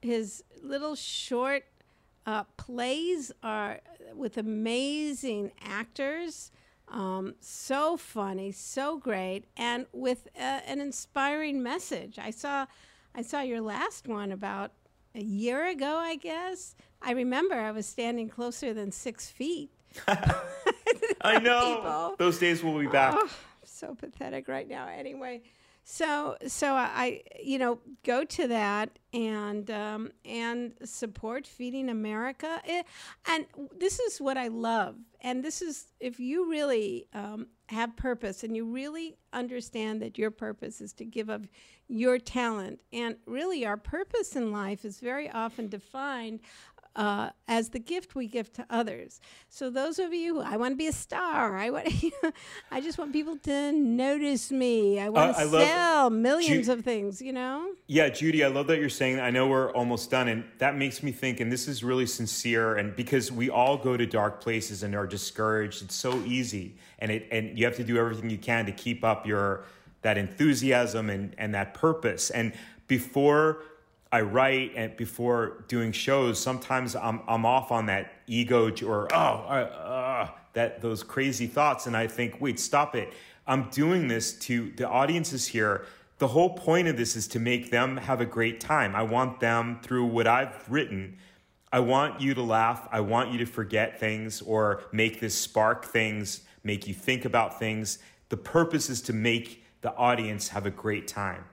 his 0.00 0.44
little 0.62 0.94
short 0.94 1.64
uh, 2.26 2.44
plays 2.56 3.32
are 3.42 3.80
with 4.14 4.36
amazing 4.36 5.52
actors 5.62 6.50
um, 6.88 7.34
so 7.40 7.96
funny 7.96 8.52
so 8.52 8.98
great 8.98 9.44
and 9.56 9.86
with 9.92 10.28
uh, 10.38 10.60
an 10.66 10.80
inspiring 10.80 11.62
message 11.62 12.18
i 12.18 12.30
saw 12.30 12.66
i 13.14 13.22
saw 13.22 13.40
your 13.40 13.60
last 13.62 14.06
one 14.06 14.30
about 14.30 14.72
a 15.14 15.22
year 15.22 15.66
ago 15.68 15.96
i 15.96 16.16
guess 16.16 16.74
i 17.00 17.12
remember 17.12 17.54
i 17.54 17.70
was 17.70 17.86
standing 17.86 18.28
closer 18.28 18.74
than 18.74 18.92
six 18.92 19.30
feet 19.30 19.70
I 21.20 21.38
know. 21.42 21.76
people. 21.76 22.14
Those 22.18 22.38
days 22.38 22.62
will 22.62 22.78
be 22.78 22.86
back. 22.86 23.14
Oh, 23.16 23.28
so 23.82 23.94
pathetic 23.94 24.48
right 24.48 24.68
now. 24.68 24.86
Anyway, 24.88 25.42
so 25.84 26.36
so 26.46 26.74
I 26.74 27.22
you 27.42 27.58
know 27.58 27.80
go 28.04 28.24
to 28.24 28.48
that 28.48 28.98
and 29.12 29.70
um, 29.70 30.12
and 30.24 30.74
support 30.84 31.46
Feeding 31.46 31.88
America. 31.88 32.60
Eh, 32.66 32.82
and 33.28 33.46
this 33.76 33.98
is 33.98 34.20
what 34.20 34.38
I 34.38 34.48
love. 34.48 34.96
And 35.20 35.44
this 35.44 35.62
is 35.62 35.86
if 36.00 36.20
you 36.20 36.48
really 36.50 37.06
um, 37.12 37.48
have 37.68 37.96
purpose 37.96 38.44
and 38.44 38.56
you 38.56 38.64
really 38.64 39.16
understand 39.32 40.02
that 40.02 40.18
your 40.18 40.30
purpose 40.30 40.80
is 40.80 40.92
to 40.94 41.04
give 41.04 41.28
of 41.28 41.48
your 41.88 42.18
talent. 42.18 42.80
And 42.92 43.16
really, 43.26 43.66
our 43.66 43.76
purpose 43.76 44.36
in 44.36 44.52
life 44.52 44.84
is 44.84 45.00
very 45.00 45.28
often 45.30 45.68
defined 45.68 46.40
uh, 46.94 47.30
as 47.48 47.70
the 47.70 47.78
gift 47.78 48.14
we 48.14 48.26
give 48.26 48.52
to 48.52 48.66
others. 48.68 49.20
So 49.48 49.70
those 49.70 49.98
of 49.98 50.12
you, 50.12 50.40
I 50.40 50.56
want 50.56 50.72
to 50.72 50.76
be 50.76 50.86
a 50.88 50.92
star. 50.92 51.56
I 51.56 51.70
want, 51.70 51.88
I 52.70 52.80
just 52.80 52.98
want 52.98 53.12
people 53.12 53.36
to 53.38 53.72
notice 53.72 54.50
me. 54.50 55.00
I 55.00 55.08
want 55.08 55.30
Uh, 55.30 55.32
to 55.34 55.40
I 55.40 55.44
love- 55.44 55.66
sell 55.68 56.10
millions 56.10 56.66
Ju- 56.66 56.72
of 56.74 56.84
things. 56.84 57.22
You 57.22 57.32
know. 57.32 57.72
Yeah, 57.86 58.08
Judy, 58.10 58.44
I 58.44 58.48
love 58.48 58.66
that 58.68 58.78
you're 58.78 58.88
saying 58.88 59.16
that. 59.16 59.24
I 59.24 59.30
know 59.30 59.46
we're 59.46 59.72
almost 59.72 60.10
done, 60.10 60.28
and 60.28 60.44
that 60.58 60.76
makes 60.76 61.02
me 61.02 61.12
think, 61.12 61.40
and 61.40 61.50
this 61.50 61.68
is 61.68 61.82
really 61.82 62.06
sincere, 62.06 62.76
and 62.76 62.94
because 62.96 63.32
we 63.32 63.48
all 63.50 63.76
go 63.76 63.96
to 63.96 64.06
dark 64.06 64.40
places 64.40 64.82
and 64.82 64.94
are 64.94 65.06
discouraged, 65.06 65.82
it's 65.82 65.94
so 65.94 66.18
easy, 66.24 66.76
and 66.98 67.10
it 67.10 67.26
and 67.30 67.58
you 67.58 67.64
have 67.64 67.76
to 67.76 67.84
do 67.84 67.96
everything 67.98 68.28
you 68.30 68.38
can 68.38 68.66
to 68.66 68.72
keep 68.72 69.02
up 69.04 69.26
your 69.26 69.64
that 70.02 70.18
enthusiasm 70.18 71.08
and 71.10 71.34
and 71.38 71.54
that 71.54 71.74
purpose. 71.74 72.30
And 72.30 72.52
before 72.88 73.62
I 74.12 74.20
write 74.20 74.72
and 74.76 74.94
before 74.98 75.64
doing 75.68 75.90
shows, 75.90 76.38
sometimes 76.38 76.94
I'm 76.94 77.22
I'm 77.26 77.46
off 77.46 77.72
on 77.72 77.86
that 77.86 78.12
ego 78.26 78.70
or 78.84 79.12
oh 79.12 79.16
uh, 79.16 80.28
that 80.52 80.82
those 80.82 81.02
crazy 81.02 81.46
thoughts, 81.46 81.86
and 81.86 81.96
I 81.96 82.06
think, 82.06 82.38
wait, 82.38 82.60
stop 82.60 82.94
it. 82.94 83.14
I'm 83.46 83.70
doing 83.70 84.08
this 84.08 84.34
to 84.40 84.70
the 84.76 84.86
audience 84.86 85.32
is 85.32 85.46
here. 85.46 85.86
The 86.18 86.28
whole 86.28 86.50
point 86.50 86.88
of 86.88 86.96
this 86.98 87.16
is 87.16 87.26
to 87.28 87.40
make 87.40 87.70
them 87.70 87.96
have 87.96 88.20
a 88.20 88.26
great 88.26 88.60
time. 88.60 88.94
I 88.94 89.02
want 89.02 89.40
them 89.40 89.80
through 89.82 90.04
what 90.04 90.26
I've 90.26 90.70
written. 90.70 91.16
I 91.72 91.80
want 91.80 92.20
you 92.20 92.34
to 92.34 92.42
laugh. 92.42 92.86
I 92.92 93.00
want 93.00 93.32
you 93.32 93.38
to 93.38 93.46
forget 93.46 93.98
things 93.98 94.42
or 94.42 94.82
make 94.92 95.20
this 95.20 95.34
spark 95.34 95.86
things, 95.86 96.42
make 96.62 96.86
you 96.86 96.92
think 96.92 97.24
about 97.24 97.58
things. 97.58 97.98
The 98.28 98.36
purpose 98.36 98.90
is 98.90 99.00
to 99.02 99.14
make 99.14 99.64
the 99.80 99.94
audience 99.96 100.48
have 100.50 100.66
a 100.66 100.70
great 100.70 101.08
time 101.08 101.44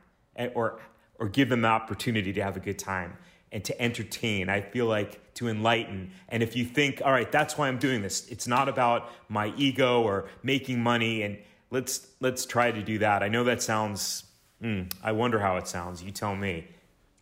or 0.55 0.79
or 1.19 1.27
give 1.29 1.49
them 1.49 1.61
the 1.61 1.67
opportunity 1.67 2.33
to 2.33 2.41
have 2.41 2.57
a 2.57 2.59
good 2.59 2.79
time 2.79 3.17
and 3.51 3.63
to 3.65 3.81
entertain. 3.81 4.49
I 4.49 4.61
feel 4.61 4.85
like 4.85 5.33
to 5.35 5.47
enlighten. 5.47 6.11
And 6.29 6.43
if 6.43 6.55
you 6.55 6.65
think, 6.65 7.01
all 7.03 7.11
right, 7.11 7.31
that's 7.31 7.57
why 7.57 7.67
I'm 7.67 7.79
doing 7.79 8.01
this. 8.01 8.27
It's 8.29 8.47
not 8.47 8.69
about 8.69 9.09
my 9.27 9.53
ego 9.57 10.01
or 10.01 10.29
making 10.43 10.81
money 10.81 11.23
and 11.23 11.37
let's 11.71 12.07
let's 12.19 12.45
try 12.45 12.71
to 12.71 12.81
do 12.81 12.99
that. 12.99 13.23
I 13.23 13.27
know 13.27 13.43
that 13.43 13.61
sounds 13.61 14.23
mm, 14.61 14.91
I 15.03 15.11
wonder 15.11 15.39
how 15.39 15.57
it 15.57 15.67
sounds. 15.67 16.03
You 16.03 16.11
tell 16.11 16.35
me. 16.35 16.67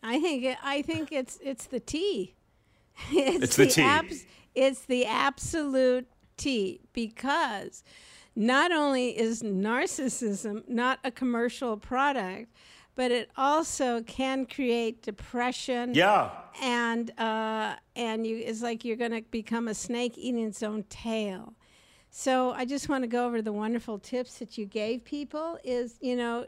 I 0.04 0.20
think 0.20 0.44
it, 0.44 0.58
I 0.64 0.82
think 0.82 1.12
it's 1.12 1.38
it's 1.42 1.66
the 1.66 1.80
T. 1.80 2.34
It's, 3.12 3.44
It's 3.44 3.56
the 3.56 3.68
T. 3.68 4.24
it's 4.56 4.86
the 4.86 5.06
absolute 5.06 6.08
T 6.36 6.82
because 6.94 7.84
not 8.36 8.72
only 8.72 9.18
is 9.18 9.44
narcissism 9.44 10.68
not 10.68 11.00
a 11.04 11.12
commercial 11.12 11.78
product, 11.78 12.52
but 12.98 13.12
it 13.12 13.30
also 13.38 14.02
can 14.02 14.46
create 14.48 15.04
depression. 15.04 15.94
Yeah. 15.94 16.32
and 16.62 17.12
uh, 17.20 17.76
and 17.96 18.26
you 18.28 18.38
it's 18.40 18.62
like 18.62 18.84
you're 18.84 18.98
going 18.98 19.12
to 19.12 19.22
become 19.22 19.70
a 19.70 19.74
snake 19.74 20.18
eating 20.18 20.44
its 20.44 20.64
own 20.64 20.84
tail. 20.90 21.54
So 22.10 22.52
I 22.52 22.66
just 22.66 22.90
want 22.90 23.04
to 23.04 23.08
go 23.08 23.28
over 23.28 23.42
the 23.42 23.54
wonderful 23.54 24.00
tips 24.00 24.40
that 24.40 24.58
you 24.58 24.66
gave 24.66 25.06
people. 25.06 25.60
Is 25.64 25.98
you 26.02 26.16
know, 26.16 26.48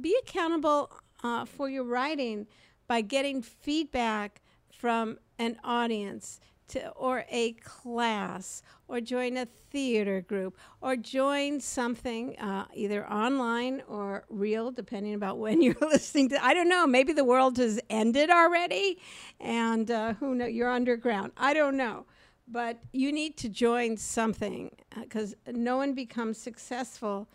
be 0.00 0.16
accountable 0.22 0.90
uh, 1.22 1.44
for 1.44 1.68
your 1.68 1.84
writing 1.84 2.46
by 2.88 3.02
getting 3.02 3.42
feedback 3.42 4.40
from 4.72 5.18
an 5.38 5.58
audience. 5.62 6.40
To, 6.70 6.88
or 6.90 7.24
a 7.30 7.52
class 7.52 8.62
or 8.88 9.00
join 9.00 9.36
a 9.36 9.46
theater 9.70 10.20
group 10.20 10.56
or 10.80 10.96
join 10.96 11.60
something 11.60 12.36
uh, 12.38 12.66
either 12.74 13.08
online 13.08 13.82
or 13.88 14.24
real 14.28 14.72
depending 14.72 15.14
about 15.14 15.38
when 15.38 15.62
you're 15.62 15.76
listening 15.80 16.28
to 16.28 16.44
i 16.44 16.52
don't 16.52 16.68
know 16.68 16.86
maybe 16.86 17.12
the 17.12 17.24
world 17.24 17.56
has 17.56 17.78
ended 17.88 18.30
already 18.30 18.98
and 19.40 19.90
uh, 19.90 20.14
who 20.14 20.34
know 20.34 20.46
you're 20.46 20.70
underground. 20.70 21.32
I 21.36 21.54
don't 21.54 21.76
know. 21.76 22.06
But 22.48 22.80
you 22.92 23.12
need 23.12 23.36
to 23.38 23.48
join 23.48 23.96
something 23.96 24.74
because 24.98 25.34
uh, 25.46 25.52
no 25.54 25.76
one 25.76 25.94
becomes 25.94 26.38
successful 26.38 27.28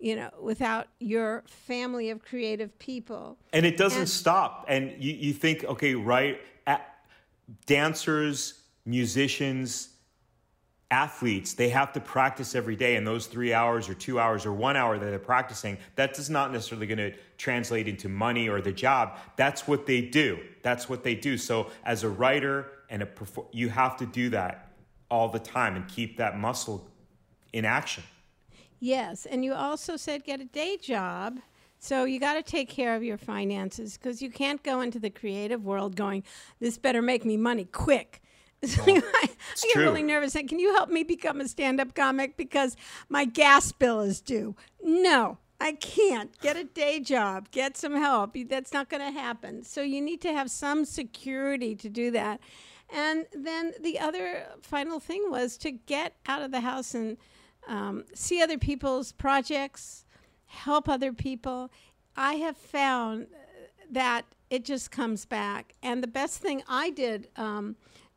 you 0.00 0.14
know 0.14 0.30
without 0.40 0.86
your 1.00 1.44
family 1.46 2.10
of 2.10 2.22
creative 2.22 2.76
people. 2.78 3.36
And 3.52 3.64
it 3.66 3.76
doesn't 3.76 4.00
and 4.00 4.08
stop. 4.08 4.64
And 4.68 4.92
you, 5.02 5.12
you 5.12 5.32
think 5.32 5.64
okay 5.64 5.94
right 5.94 6.40
dancers 7.66 8.60
musicians 8.88 9.90
athletes 10.90 11.52
they 11.52 11.68
have 11.68 11.92
to 11.92 12.00
practice 12.00 12.54
every 12.54 12.74
day 12.74 12.96
and 12.96 13.06
those 13.06 13.26
three 13.26 13.52
hours 13.52 13.90
or 13.90 13.94
two 13.94 14.18
hours 14.18 14.46
or 14.46 14.54
one 14.54 14.74
hour 14.74 14.98
that 14.98 15.04
they're 15.04 15.18
practicing 15.18 15.76
that 15.96 16.18
is 16.18 16.30
not 16.30 16.50
necessarily 16.50 16.86
going 16.86 16.96
to 16.96 17.12
translate 17.36 17.86
into 17.86 18.08
money 18.08 18.48
or 18.48 18.62
the 18.62 18.72
job. 18.72 19.18
That's 19.36 19.68
what 19.68 19.84
they 19.84 20.00
do. 20.00 20.38
That's 20.62 20.88
what 20.88 21.04
they 21.04 21.14
do. 21.14 21.36
So 21.36 21.70
as 21.84 22.04
a 22.04 22.08
writer 22.08 22.72
and 22.88 23.02
a 23.02 23.06
perfor- 23.06 23.46
you 23.52 23.68
have 23.68 23.98
to 23.98 24.06
do 24.06 24.30
that 24.30 24.72
all 25.10 25.28
the 25.28 25.38
time 25.38 25.76
and 25.76 25.86
keep 25.86 26.16
that 26.16 26.38
muscle 26.38 26.88
in 27.52 27.66
action. 27.66 28.02
Yes 28.80 29.26
and 29.26 29.44
you 29.44 29.52
also 29.52 29.96
said 29.96 30.24
get 30.24 30.40
a 30.40 30.46
day 30.46 30.78
job. 30.78 31.38
So 31.80 32.04
you 32.04 32.18
got 32.18 32.34
to 32.34 32.42
take 32.42 32.70
care 32.70 32.96
of 32.96 33.04
your 33.04 33.18
finances 33.18 33.98
because 33.98 34.22
you 34.22 34.30
can't 34.30 34.62
go 34.62 34.80
into 34.80 34.98
the 34.98 35.10
creative 35.10 35.64
world 35.64 35.96
going 35.96 36.24
this 36.60 36.78
better 36.78 37.02
make 37.02 37.26
me 37.26 37.36
money 37.36 37.66
quick 37.66 38.22
so 38.64 38.82
I, 38.86 39.28
get 39.62 39.72
true. 39.72 39.82
really 39.82 40.02
nervous. 40.02 40.34
And 40.34 40.48
can 40.48 40.58
you 40.58 40.74
help 40.74 40.90
me 40.90 41.02
become 41.02 41.40
a 41.40 41.48
stand-up 41.48 41.94
comic 41.94 42.36
because 42.36 42.76
my 43.08 43.24
gas 43.24 43.72
bill 43.72 44.00
is 44.00 44.20
due? 44.20 44.56
No, 44.82 45.38
I 45.60 45.72
can't. 45.72 46.38
Get 46.40 46.56
a 46.56 46.64
day 46.64 47.00
job. 47.00 47.50
Get 47.50 47.76
some 47.76 47.94
help. 47.94 48.36
That's 48.48 48.72
not 48.72 48.88
going 48.88 49.02
to 49.02 49.18
happen. 49.18 49.62
So 49.62 49.82
you 49.82 50.00
need 50.00 50.20
to 50.22 50.32
have 50.32 50.50
some 50.50 50.84
security 50.84 51.74
to 51.76 51.88
do 51.88 52.10
that. 52.12 52.40
And 52.90 53.26
then 53.32 53.72
the 53.80 53.98
other 53.98 54.46
final 54.62 54.98
thing 54.98 55.30
was 55.30 55.56
to 55.58 55.70
get 55.70 56.14
out 56.26 56.42
of 56.42 56.52
the 56.52 56.60
house 56.60 56.94
and 56.94 57.18
um, 57.66 58.04
see 58.14 58.42
other 58.42 58.56
people's 58.56 59.12
projects, 59.12 60.06
help 60.46 60.88
other 60.88 61.12
people. 61.12 61.70
I 62.16 62.34
have 62.34 62.56
found 62.56 63.26
that 63.90 64.24
it 64.48 64.64
just 64.64 64.90
comes 64.90 65.26
back. 65.26 65.74
And 65.82 66.02
the 66.02 66.08
best 66.08 66.40
thing 66.40 66.62
I 66.66 66.90
did. 66.90 67.28
Um, 67.36 67.76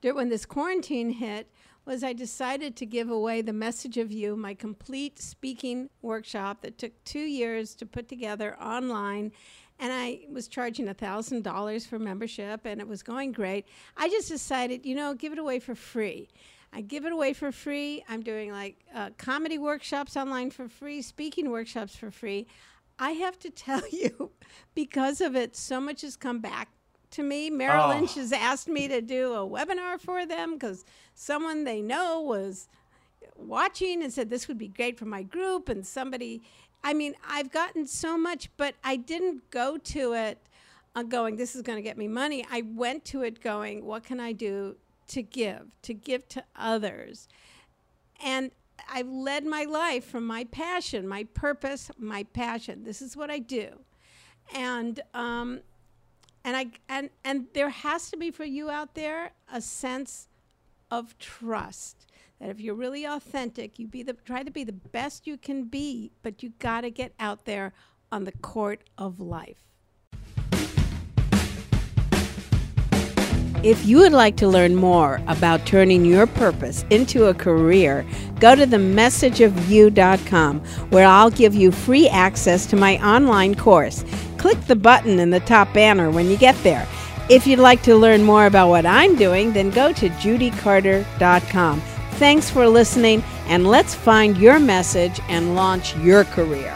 when 0.09 0.29
this 0.29 0.45
quarantine 0.45 1.11
hit 1.11 1.51
was 1.85 2.03
I 2.03 2.13
decided 2.13 2.75
to 2.77 2.85
give 2.85 3.09
away 3.09 3.41
the 3.41 3.53
message 3.53 3.97
of 3.97 4.11
you, 4.11 4.35
my 4.35 4.53
complete 4.53 5.19
speaking 5.19 5.89
workshop 6.01 6.61
that 6.61 6.77
took 6.77 6.91
two 7.03 7.19
years 7.19 7.73
to 7.75 7.85
put 7.85 8.07
together 8.07 8.55
online. 8.61 9.31
And 9.79 9.91
I 9.91 10.21
was 10.29 10.47
charging 10.47 10.85
$1,000 10.87 11.87
for 11.87 11.97
membership 11.97 12.61
and 12.65 12.79
it 12.79 12.87
was 12.87 13.01
going 13.01 13.31
great. 13.31 13.67
I 13.97 14.09
just 14.09 14.29
decided, 14.29 14.85
you 14.85 14.95
know, 14.95 15.15
give 15.15 15.33
it 15.33 15.39
away 15.39 15.59
for 15.59 15.73
free. 15.73 16.29
I 16.73 16.81
give 16.81 17.05
it 17.05 17.11
away 17.11 17.33
for 17.33 17.51
free. 17.51 18.03
I'm 18.07 18.21
doing 18.21 18.51
like 18.51 18.77
uh, 18.93 19.09
comedy 19.17 19.57
workshops 19.57 20.15
online 20.15 20.51
for 20.51 20.67
free, 20.67 21.01
speaking 21.01 21.49
workshops 21.49 21.95
for 21.95 22.11
free. 22.11 22.47
I 22.99 23.11
have 23.11 23.39
to 23.39 23.49
tell 23.49 23.81
you, 23.91 24.31
because 24.75 25.19
of 25.19 25.35
it, 25.35 25.55
so 25.55 25.81
much 25.81 26.01
has 26.01 26.15
come 26.15 26.39
back 26.39 26.69
to 27.11 27.23
me. 27.23 27.49
Merrill 27.49 27.85
oh. 27.85 27.89
Lynch 27.89 28.15
has 28.15 28.31
asked 28.31 28.67
me 28.67 28.87
to 28.87 29.01
do 29.01 29.33
a 29.33 29.47
webinar 29.47 29.99
for 29.99 30.25
them 30.25 30.53
because 30.53 30.85
someone 31.13 31.63
they 31.63 31.81
know 31.81 32.21
was 32.21 32.67
watching 33.35 34.03
and 34.03 34.11
said 34.11 34.29
this 34.29 34.47
would 34.47 34.57
be 34.57 34.67
great 34.67 34.97
for 34.97 35.05
my 35.05 35.23
group. 35.23 35.69
And 35.69 35.85
somebody, 35.85 36.41
I 36.83 36.93
mean, 36.93 37.15
I've 37.27 37.51
gotten 37.51 37.87
so 37.87 38.17
much, 38.17 38.49
but 38.57 38.75
I 38.83 38.95
didn't 38.95 39.49
go 39.49 39.77
to 39.77 40.13
it 40.13 40.39
uh, 40.95 41.03
going, 41.03 41.35
this 41.35 41.55
is 41.55 41.61
going 41.61 41.77
to 41.77 41.83
get 41.83 41.97
me 41.97 42.07
money. 42.07 42.45
I 42.51 42.63
went 42.63 43.05
to 43.05 43.21
it 43.21 43.41
going, 43.41 43.85
what 43.85 44.03
can 44.03 44.19
I 44.19 44.31
do 44.31 44.75
to 45.07 45.21
give, 45.21 45.67
to 45.83 45.93
give 45.93 46.27
to 46.29 46.43
others? 46.55 47.27
And 48.23 48.51
I've 48.89 49.07
led 49.07 49.45
my 49.45 49.63
life 49.63 50.05
from 50.05 50.25
my 50.25 50.43
passion, 50.45 51.07
my 51.07 51.23
purpose, 51.23 51.91
my 51.97 52.23
passion. 52.23 52.83
This 52.83 53.01
is 53.01 53.15
what 53.15 53.29
I 53.29 53.39
do. 53.39 53.69
And 54.53 54.99
um, 55.13 55.61
and 56.43 56.57
I 56.57 56.67
and 56.89 57.09
and 57.23 57.47
there 57.53 57.69
has 57.69 58.09
to 58.11 58.17
be 58.17 58.31
for 58.31 58.45
you 58.45 58.69
out 58.69 58.95
there 58.95 59.31
a 59.51 59.61
sense 59.61 60.27
of 60.89 61.17
trust 61.17 62.07
that 62.39 62.49
if 62.49 62.59
you're 62.59 62.75
really 62.75 63.05
authentic, 63.05 63.77
you 63.77 63.87
be 63.87 64.03
the 64.03 64.13
try 64.13 64.43
to 64.43 64.51
be 64.51 64.63
the 64.63 64.71
best 64.71 65.27
you 65.27 65.37
can 65.37 65.65
be, 65.65 66.11
but 66.23 66.41
you 66.41 66.53
got 66.59 66.81
to 66.81 66.89
get 66.89 67.13
out 67.19 67.45
there 67.45 67.73
on 68.11 68.23
the 68.25 68.31
court 68.31 68.83
of 68.97 69.19
life. 69.19 69.57
If 73.63 73.85
you 73.85 73.97
would 73.97 74.11
like 74.11 74.37
to 74.37 74.47
learn 74.47 74.75
more 74.75 75.21
about 75.27 75.67
turning 75.67 76.03
your 76.03 76.25
purpose 76.25 76.83
into 76.89 77.25
a 77.25 77.33
career, 77.35 78.03
go 78.39 78.55
to 78.55 78.65
themessageofyou.com 78.65 80.59
where 80.89 81.05
I'll 81.05 81.29
give 81.29 81.53
you 81.53 81.71
free 81.71 82.09
access 82.09 82.65
to 82.65 82.75
my 82.75 82.97
online 83.05 83.53
course 83.53 84.03
click 84.41 84.59
the 84.65 84.75
button 84.75 85.19
in 85.19 85.29
the 85.29 85.39
top 85.39 85.71
banner 85.71 86.09
when 86.09 86.27
you 86.27 86.35
get 86.35 86.55
there. 86.63 86.87
If 87.29 87.45
you'd 87.45 87.59
like 87.59 87.83
to 87.83 87.95
learn 87.95 88.23
more 88.23 88.47
about 88.47 88.69
what 88.69 88.87
I'm 88.87 89.15
doing, 89.15 89.53
then 89.53 89.69
go 89.69 89.93
to 89.93 90.09
judycarter.com. 90.09 91.81
Thanks 92.13 92.49
for 92.49 92.67
listening, 92.67 93.23
and 93.45 93.67
let's 93.67 93.93
find 93.93 94.35
your 94.37 94.59
message 94.59 95.19
and 95.29 95.53
launch 95.55 95.95
your 95.97 96.23
career. 96.23 96.73